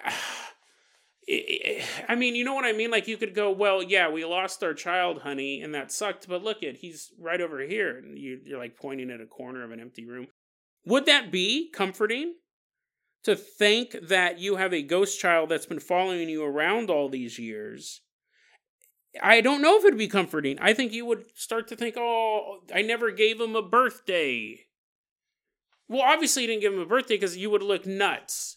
I, 2.08 2.14
mean, 2.16 2.34
you 2.34 2.44
know 2.44 2.54
what 2.54 2.64
I 2.64 2.72
mean? 2.72 2.90
Like, 2.90 3.06
you 3.06 3.16
could 3.16 3.34
go, 3.34 3.50
well, 3.50 3.82
yeah, 3.82 4.10
we 4.10 4.24
lost 4.24 4.62
our 4.62 4.74
child, 4.74 5.22
honey, 5.22 5.62
and 5.62 5.74
that 5.74 5.92
sucked, 5.92 6.28
but 6.28 6.42
look 6.42 6.62
at, 6.62 6.76
he's 6.76 7.12
right 7.18 7.40
over 7.40 7.60
here. 7.60 7.96
And 7.98 8.18
you, 8.18 8.40
you're 8.44 8.58
like 8.58 8.76
pointing 8.76 9.10
at 9.10 9.20
a 9.20 9.26
corner 9.26 9.62
of 9.62 9.70
an 9.70 9.80
empty 9.80 10.04
room. 10.04 10.26
Would 10.84 11.06
that 11.06 11.30
be 11.30 11.70
comforting? 11.70 12.34
To 13.24 13.36
think 13.36 13.94
that 14.08 14.40
you 14.40 14.56
have 14.56 14.74
a 14.74 14.82
ghost 14.82 15.20
child 15.20 15.48
that's 15.48 15.66
been 15.66 15.78
following 15.78 16.28
you 16.28 16.42
around 16.42 16.90
all 16.90 17.08
these 17.08 17.38
years. 17.38 18.00
I 19.22 19.40
don't 19.40 19.62
know 19.62 19.78
if 19.78 19.84
it'd 19.84 19.96
be 19.96 20.08
comforting. 20.08 20.58
I 20.60 20.74
think 20.74 20.92
you 20.92 21.06
would 21.06 21.26
start 21.36 21.68
to 21.68 21.76
think, 21.76 21.94
oh, 21.96 22.62
I 22.74 22.82
never 22.82 23.12
gave 23.12 23.40
him 23.40 23.54
a 23.54 23.62
birthday. 23.62 24.66
Well, 25.86 26.02
obviously, 26.02 26.42
you 26.42 26.48
didn't 26.48 26.62
give 26.62 26.72
him 26.72 26.80
a 26.80 26.86
birthday 26.86 27.14
because 27.14 27.36
you 27.36 27.48
would 27.50 27.62
look 27.62 27.86
nuts 27.86 28.56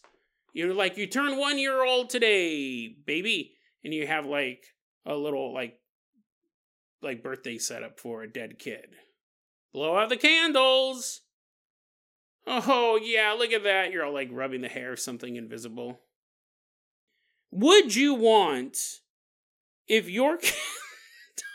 you're 0.56 0.74
like, 0.74 0.95
you 0.95 1.06
turn 1.06 1.38
one 1.38 1.60
year 1.60 1.84
old 1.84 2.10
today, 2.10 2.88
baby. 2.88 3.58
And 3.84 3.93
you 3.93 4.08
have 4.08 4.26
like 4.26 4.64
a 5.06 5.14
little 5.14 5.53
like 5.53 5.78
like 7.01 7.22
birthday 7.22 7.58
setup 7.58 7.99
for 7.99 8.24
a 8.24 8.32
dead 8.32 8.58
kid. 8.58 8.95
Blow 9.74 9.97
out 9.97 10.08
the 10.08 10.16
candles. 10.16 11.22
Oh 12.47 12.97
yeah, 13.03 13.36
look 13.38 13.51
at 13.51 13.64
that. 13.64 13.91
You're 13.91 14.06
all 14.06 14.14
like 14.14 14.30
rubbing 14.32 14.62
the 14.62 14.70
hair 14.70 14.93
of 14.93 14.99
something 14.99 15.36
invisible. 15.36 15.99
Would 17.51 17.93
you 17.93 18.14
want 18.14 18.78
if 19.89 20.10
your 20.10 20.38
kid 20.38 20.56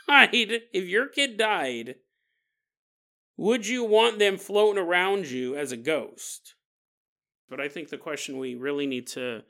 died, 0.06 0.30
if 0.74 0.84
your 0.84 1.08
kid 1.08 1.38
died, 1.38 1.94
would 3.38 3.66
you 3.66 3.82
want 3.82 4.18
them 4.18 4.36
floating 4.36 4.82
around 4.82 5.30
you 5.30 5.56
as 5.56 5.72
a 5.72 5.78
ghost? 5.78 6.54
But 7.50 7.60
I 7.60 7.68
think 7.68 7.88
the 7.88 7.98
question 7.98 8.38
we 8.38 8.54
really 8.54 8.86
need 8.86 9.08
to 9.08 9.42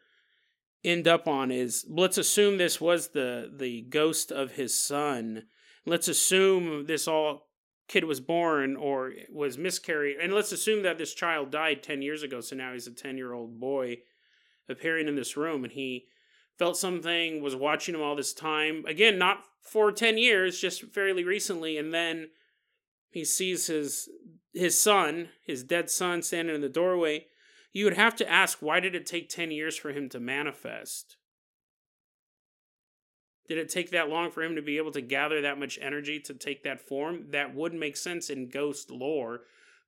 end 0.83 1.07
up 1.07 1.29
on 1.29 1.51
is 1.51 1.85
let's 1.89 2.19
assume 2.19 2.57
this 2.57 2.81
was 2.81 3.09
the 3.09 3.53
the 3.55 3.83
ghost 3.83 4.33
of 4.33 4.53
his 4.53 4.79
son. 4.79 5.45
Let's 5.87 6.09
assume 6.09 6.87
this 6.87 7.07
all 7.07 7.51
kid 7.91 8.05
was 8.05 8.21
born 8.21 8.77
or 8.77 9.13
was 9.33 9.59
miscarried 9.59 10.17
and 10.23 10.33
let's 10.33 10.53
assume 10.53 10.85
that 10.85 10.97
this 10.97 11.13
child 11.13 11.51
died 11.51 11.83
10 11.83 12.03
years 12.03 12.23
ago 12.23 12.41
so 12.41 12.55
now 12.55 12.73
he's 12.73 12.87
a 12.87 12.93
10 12.93 13.17
year 13.17 13.33
old 13.33 13.59
boy 13.59 13.99
appearing 14.69 15.09
in 15.09 15.17
this 15.17 15.37
room 15.37 15.65
and 15.65 15.73
he 15.73 16.07
felt 16.57 16.77
something 16.77 17.43
was 17.43 17.57
watching 17.57 17.97
him 17.97 18.01
all 18.01 18.15
this 18.15 18.33
time 18.33 18.85
again 18.87 19.19
not 19.19 19.43
for 19.61 19.91
10 19.91 20.19
years 20.19 20.61
just 20.61 20.85
fairly 20.93 21.25
recently 21.25 21.77
and 21.77 21.93
then 21.93 22.29
he 23.11 23.25
sees 23.25 23.67
his 23.67 24.09
his 24.55 24.81
son 24.81 25.29
his 25.45 25.65
dead 25.65 25.91
son 25.91 26.23
standing 26.23 26.55
in 26.55 26.61
the 26.61 26.69
doorway 26.69 27.27
you 27.73 27.85
would 27.85 27.97
have 27.97 28.17
to 28.17 28.29
ask 28.29 28.59
why 28.61 28.81
did 28.81 28.95
it 28.95 29.07
take 29.07 29.29
10 29.29 29.51
years 29.51 29.77
for 29.77 29.91
him 29.91 30.09
to 30.09 30.21
manifest? 30.21 31.17
Did 33.49 33.59
it 33.59 33.69
take 33.69 33.91
that 33.91 34.09
long 34.09 34.31
for 34.31 34.43
him 34.43 34.55
to 34.55 34.63
be 34.63 34.77
able 34.77 34.93
to 34.93 35.01
gather 35.01 35.41
that 35.41 35.59
much 35.59 35.79
energy 35.83 36.21
to 36.21 36.35
take 36.35 36.63
that 36.63 36.81
form? 36.81 37.27
That 37.31 37.55
would 37.55 37.75
make 37.75 37.97
sense 37.97 38.31
in 38.31 38.49
ghost 38.49 38.91
lore. 38.91 39.41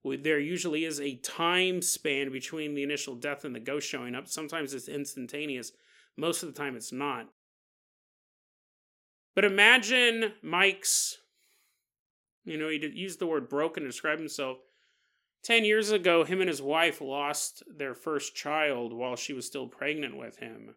There 0.05 0.41
usually 0.41 0.85
is 0.85 1.01
a 1.01 1.15
time 1.15 1.81
span 1.81 2.33
between 2.33 2.75
the 2.75 2.83
initial 2.83 3.15
death 3.15 3.45
and 3.45 3.55
the 3.55 3.61
ghost 3.61 3.89
showing 3.89 4.17
up. 4.17 4.27
Sometimes 4.27 4.75
it's 4.75 4.89
instantaneous, 4.89 5.71
most 6.17 6.43
of 6.43 6.53
the 6.53 6.61
time 6.61 6.75
it's 6.75 6.91
not. 6.91 7.29
But 9.37 9.45
imagine 9.45 10.33
Mike's, 10.43 11.19
you 12.45 12.59
know, 12.59 12.69
he 12.69 12.85
used 12.93 13.21
the 13.21 13.29
word 13.29 13.49
broken 13.49 13.85
to 13.85 13.89
describe 13.89 14.19
himself. 14.19 14.59
10 15.43 15.65
years 15.65 15.91
ago, 15.91 16.25
him 16.25 16.41
and 16.41 16.49
his 16.49 16.63
wife 16.63 17.01
lost 17.01 17.63
their 17.67 17.95
first 17.95 18.35
child 18.35 18.93
while 18.93 19.17
she 19.17 19.33
was 19.33 19.47
still 19.47 19.67
pregnant 19.67 20.17
with 20.17 20.39
him. 20.39 20.77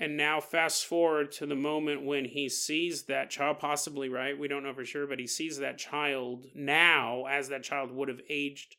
And 0.00 0.16
now, 0.16 0.40
fast 0.40 0.86
forward 0.86 1.32
to 1.32 1.46
the 1.46 1.56
moment 1.56 2.04
when 2.04 2.24
he 2.24 2.48
sees 2.48 3.02
that 3.04 3.30
child, 3.30 3.58
possibly, 3.58 4.08
right? 4.08 4.38
We 4.38 4.46
don't 4.46 4.62
know 4.62 4.72
for 4.72 4.84
sure, 4.84 5.08
but 5.08 5.18
he 5.18 5.26
sees 5.26 5.58
that 5.58 5.76
child 5.76 6.46
now, 6.54 7.26
as 7.26 7.48
that 7.48 7.64
child 7.64 7.90
would 7.90 8.08
have 8.08 8.20
aged 8.30 8.76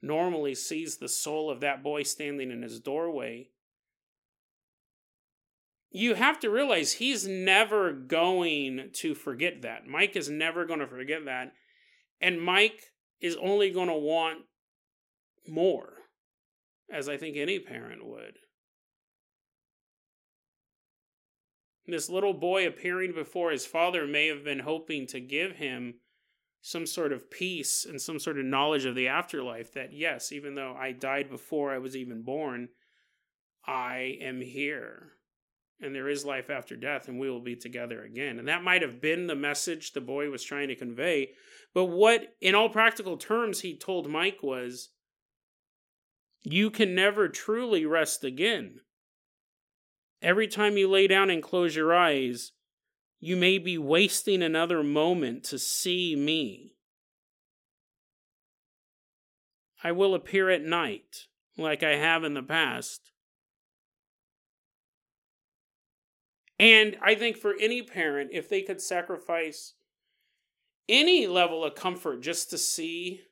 normally, 0.00 0.54
sees 0.54 0.96
the 0.96 1.08
soul 1.08 1.50
of 1.50 1.60
that 1.60 1.82
boy 1.82 2.02
standing 2.02 2.50
in 2.50 2.62
his 2.62 2.80
doorway. 2.80 3.50
You 5.90 6.14
have 6.14 6.40
to 6.40 6.50
realize 6.50 6.94
he's 6.94 7.28
never 7.28 7.92
going 7.92 8.88
to 8.94 9.14
forget 9.14 9.62
that. 9.62 9.86
Mike 9.86 10.16
is 10.16 10.30
never 10.30 10.64
going 10.64 10.80
to 10.80 10.86
forget 10.86 11.26
that 11.26 11.52
and 12.20 12.40
Mike 12.40 12.80
is 13.20 13.36
only 13.36 13.70
going 13.70 13.88
to 13.88 13.94
want 13.94 14.40
more, 15.48 15.94
as 16.90 17.08
I 17.08 17.16
think 17.16 17.36
any 17.36 17.58
parent 17.58 18.06
would. 18.06 18.36
This 21.86 22.08
little 22.08 22.32
boy 22.32 22.66
appearing 22.66 23.12
before 23.12 23.50
his 23.50 23.66
father 23.66 24.06
may 24.06 24.28
have 24.28 24.42
been 24.42 24.60
hoping 24.60 25.06
to 25.08 25.20
give 25.20 25.56
him 25.56 25.96
some 26.62 26.86
sort 26.86 27.12
of 27.12 27.30
peace 27.30 27.84
and 27.84 28.00
some 28.00 28.18
sort 28.18 28.38
of 28.38 28.46
knowledge 28.46 28.86
of 28.86 28.94
the 28.94 29.08
afterlife 29.08 29.74
that, 29.74 29.92
yes, 29.92 30.32
even 30.32 30.54
though 30.54 30.74
I 30.74 30.92
died 30.92 31.28
before 31.28 31.74
I 31.74 31.78
was 31.78 31.94
even 31.94 32.22
born, 32.22 32.68
I 33.66 34.16
am 34.22 34.40
here 34.40 35.12
and 35.80 35.94
there 35.94 36.08
is 36.08 36.24
life 36.24 36.50
after 36.50 36.76
death 36.76 37.08
and 37.08 37.18
we 37.18 37.30
will 37.30 37.40
be 37.40 37.56
together 37.56 38.02
again. 38.02 38.38
And 38.38 38.48
that 38.48 38.62
might 38.62 38.82
have 38.82 39.00
been 39.00 39.26
the 39.26 39.34
message 39.34 39.92
the 39.92 40.00
boy 40.00 40.30
was 40.30 40.42
trying 40.42 40.68
to 40.68 40.76
convey. 40.76 41.30
But 41.74 41.86
what, 41.86 42.34
in 42.40 42.54
all 42.54 42.68
practical 42.68 43.16
terms, 43.16 43.60
he 43.60 43.76
told 43.76 44.08
Mike 44.08 44.42
was 44.42 44.90
you 46.42 46.70
can 46.70 46.94
never 46.94 47.28
truly 47.28 47.86
rest 47.86 48.22
again. 48.22 48.80
Every 50.22 50.46
time 50.46 50.76
you 50.76 50.88
lay 50.88 51.06
down 51.06 51.30
and 51.30 51.42
close 51.42 51.74
your 51.74 51.94
eyes, 51.94 52.52
you 53.20 53.36
may 53.36 53.58
be 53.58 53.78
wasting 53.78 54.42
another 54.42 54.82
moment 54.82 55.44
to 55.44 55.58
see 55.58 56.14
me. 56.14 56.76
I 59.82 59.92
will 59.92 60.14
appear 60.14 60.48
at 60.48 60.62
night, 60.62 61.26
like 61.58 61.82
I 61.82 61.96
have 61.96 62.24
in 62.24 62.34
the 62.34 62.42
past 62.42 63.12
And 66.58 66.96
I 67.02 67.14
think 67.14 67.36
for 67.36 67.54
any 67.60 67.82
parent, 67.82 68.30
if 68.32 68.48
they 68.48 68.62
could 68.62 68.80
sacrifice 68.80 69.74
any 70.88 71.26
level 71.26 71.64
of 71.64 71.74
comfort 71.74 72.20
just 72.20 72.50
to 72.50 72.58
see 72.58 73.22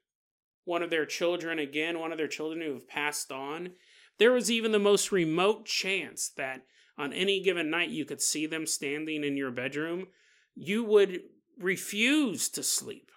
one 0.64 0.82
of 0.82 0.90
their 0.90 1.06
children 1.06 1.58
again, 1.58 1.98
one 1.98 2.12
of 2.12 2.18
their 2.18 2.28
children 2.28 2.60
who 2.60 2.74
have 2.74 2.88
passed 2.88 3.30
on, 3.30 3.70
there 4.18 4.32
was 4.32 4.50
even 4.50 4.72
the 4.72 4.78
most 4.78 5.12
remote 5.12 5.66
chance 5.66 6.30
that 6.36 6.62
on 6.98 7.12
any 7.12 7.40
given 7.40 7.70
night 7.70 7.90
you 7.90 8.04
could 8.04 8.20
see 8.20 8.46
them 8.46 8.66
standing 8.66 9.24
in 9.24 9.36
your 9.36 9.50
bedroom, 9.50 10.06
you 10.54 10.84
would 10.84 11.20
refuse 11.58 12.48
to 12.50 12.62
sleep. 12.62 13.10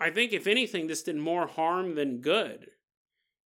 I 0.00 0.10
think, 0.10 0.32
if 0.32 0.46
anything, 0.46 0.86
this 0.86 1.02
did 1.02 1.16
more 1.16 1.46
harm 1.46 1.94
than 1.96 2.20
good 2.20 2.68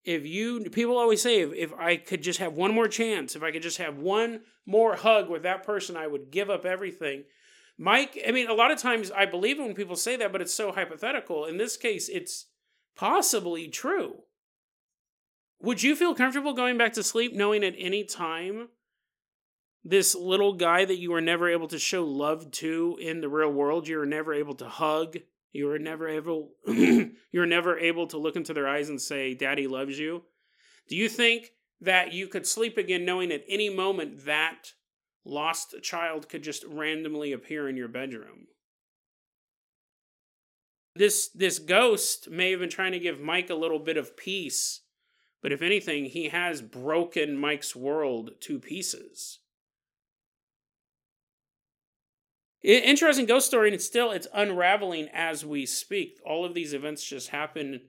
if 0.03 0.25
you 0.25 0.61
people 0.69 0.97
always 0.97 1.21
say 1.21 1.41
if, 1.41 1.53
if 1.53 1.73
i 1.79 1.95
could 1.95 2.21
just 2.21 2.39
have 2.39 2.53
one 2.53 2.73
more 2.73 2.87
chance 2.87 3.35
if 3.35 3.43
i 3.43 3.51
could 3.51 3.61
just 3.61 3.77
have 3.77 3.97
one 3.97 4.41
more 4.65 4.95
hug 4.95 5.29
with 5.29 5.43
that 5.43 5.63
person 5.63 5.95
i 5.95 6.07
would 6.07 6.31
give 6.31 6.49
up 6.49 6.65
everything. 6.65 7.23
Mike 7.77 8.21
i 8.27 8.31
mean 8.31 8.49
a 8.49 8.53
lot 8.53 8.71
of 8.71 8.77
times 8.77 9.11
i 9.11 9.25
believe 9.25 9.59
when 9.59 9.73
people 9.73 9.95
say 9.95 10.15
that 10.15 10.31
but 10.31 10.41
it's 10.41 10.53
so 10.53 10.71
hypothetical. 10.71 11.45
In 11.45 11.57
this 11.57 11.77
case 11.77 12.09
it's 12.09 12.47
possibly 12.95 13.67
true. 13.67 14.23
Would 15.61 15.81
you 15.81 15.95
feel 15.95 16.13
comfortable 16.13 16.53
going 16.53 16.77
back 16.77 16.93
to 16.93 17.03
sleep 17.03 17.33
knowing 17.33 17.63
at 17.63 17.75
any 17.77 18.03
time 18.03 18.67
this 19.83 20.13
little 20.13 20.53
guy 20.53 20.85
that 20.85 20.97
you 20.97 21.11
were 21.11 21.21
never 21.21 21.49
able 21.49 21.67
to 21.69 21.79
show 21.79 22.03
love 22.05 22.51
to 22.51 22.97
in 23.01 23.21
the 23.21 23.29
real 23.29 23.51
world 23.51 23.87
you 23.87 23.97
were 23.97 24.05
never 24.05 24.33
able 24.33 24.55
to 24.55 24.67
hug 24.67 25.17
you 25.53 25.67
were 25.67 25.79
never 25.79 26.09
able 26.09 26.51
you're 26.67 27.45
never 27.45 27.79
able 27.79 28.07
to 28.07 28.17
look 28.17 28.35
into 28.35 28.53
their 28.53 28.67
eyes 28.67 28.89
and 28.89 29.01
say 29.01 29.35
daddy 29.35 29.67
loves 29.67 29.99
you. 29.99 30.23
Do 30.89 30.95
you 30.97 31.09
think 31.09 31.51
that 31.81 32.13
you 32.13 32.27
could 32.27 32.47
sleep 32.47 32.77
again 32.77 33.05
knowing 33.05 33.31
at 33.31 33.45
any 33.47 33.69
moment 33.69 34.25
that 34.25 34.73
lost 35.25 35.75
child 35.83 36.27
could 36.29 36.43
just 36.43 36.65
randomly 36.65 37.31
appear 37.31 37.69
in 37.69 37.77
your 37.77 37.87
bedroom? 37.87 38.47
This 40.95 41.29
this 41.29 41.59
ghost 41.59 42.29
may 42.29 42.51
have 42.51 42.59
been 42.59 42.69
trying 42.69 42.91
to 42.93 42.99
give 42.99 43.19
Mike 43.19 43.49
a 43.49 43.55
little 43.55 43.79
bit 43.79 43.97
of 43.97 44.17
peace 44.17 44.81
But 45.41 45.51
if 45.51 45.61
anything, 45.61 46.05
he 46.05 46.29
has 46.29 46.61
broken 46.61 47.37
Mike's 47.37 47.75
world 47.75 48.31
to 48.41 48.59
pieces. 48.59 49.39
Interesting 52.63 53.25
ghost 53.25 53.47
story, 53.47 53.67
and 53.67 53.75
it's 53.75 53.85
still 53.85 54.11
it's 54.11 54.27
unraveling 54.33 55.09
as 55.11 55.45
we 55.45 55.65
speak. 55.65 56.19
All 56.25 56.45
of 56.45 56.53
these 56.53 56.73
events 56.73 57.03
just 57.03 57.29
happened 57.29 57.81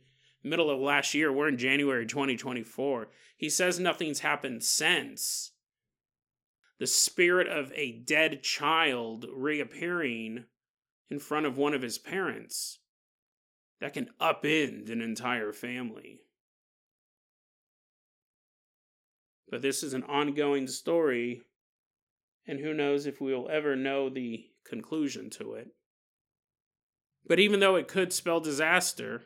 middle 0.42 0.68
of 0.68 0.80
last 0.80 1.14
year. 1.14 1.32
We're 1.32 1.48
in 1.48 1.58
January 1.58 2.06
2024. 2.06 3.08
He 3.36 3.48
says 3.48 3.78
nothing's 3.78 4.20
happened 4.20 4.64
since. 4.64 5.52
The 6.80 6.88
spirit 6.88 7.46
of 7.46 7.72
a 7.76 7.92
dead 7.92 8.42
child 8.42 9.26
reappearing 9.32 10.46
in 11.08 11.18
front 11.20 11.46
of 11.46 11.56
one 11.56 11.72
of 11.72 11.82
his 11.82 11.98
parents 11.98 12.80
that 13.80 13.94
can 13.94 14.10
upend 14.20 14.90
an 14.90 15.00
entire 15.00 15.52
family. 15.52 16.20
But 19.48 19.62
this 19.62 19.84
is 19.84 19.94
an 19.94 20.02
ongoing 20.02 20.66
story, 20.66 21.42
and 22.44 22.58
who 22.58 22.74
knows 22.74 23.06
if 23.06 23.20
we'll 23.20 23.48
ever 23.48 23.76
know 23.76 24.08
the 24.08 24.46
conclusion 24.64 25.30
to 25.30 25.54
it. 25.54 25.68
But 27.26 27.40
even 27.40 27.60
though 27.60 27.76
it 27.76 27.88
could 27.88 28.12
spell 28.12 28.40
disaster, 28.40 29.22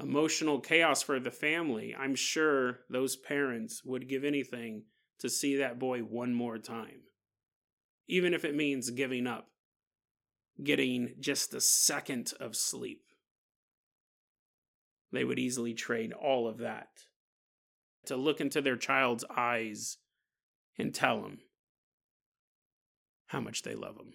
emotional 0.00 0.60
chaos 0.60 1.02
for 1.02 1.20
the 1.20 1.30
family, 1.30 1.94
I'm 1.98 2.14
sure 2.14 2.80
those 2.88 3.16
parents 3.16 3.82
would 3.84 4.08
give 4.08 4.24
anything 4.24 4.84
to 5.18 5.28
see 5.28 5.56
that 5.56 5.78
boy 5.78 6.00
one 6.00 6.34
more 6.34 6.58
time. 6.58 7.02
Even 8.08 8.34
if 8.34 8.44
it 8.44 8.54
means 8.54 8.90
giving 8.90 9.26
up, 9.26 9.48
getting 10.62 11.14
just 11.20 11.54
a 11.54 11.60
second 11.60 12.32
of 12.40 12.56
sleep. 12.56 13.02
They 15.12 15.24
would 15.24 15.38
easily 15.38 15.74
trade 15.74 16.12
all 16.12 16.48
of 16.48 16.58
that 16.58 16.88
to 18.06 18.16
look 18.16 18.40
into 18.40 18.60
their 18.60 18.76
child's 18.76 19.24
eyes 19.34 19.98
and 20.78 20.94
tell 20.94 21.22
them 21.22 21.40
how 23.26 23.40
much 23.40 23.62
they 23.62 23.74
love 23.74 23.96
them. 23.96 24.14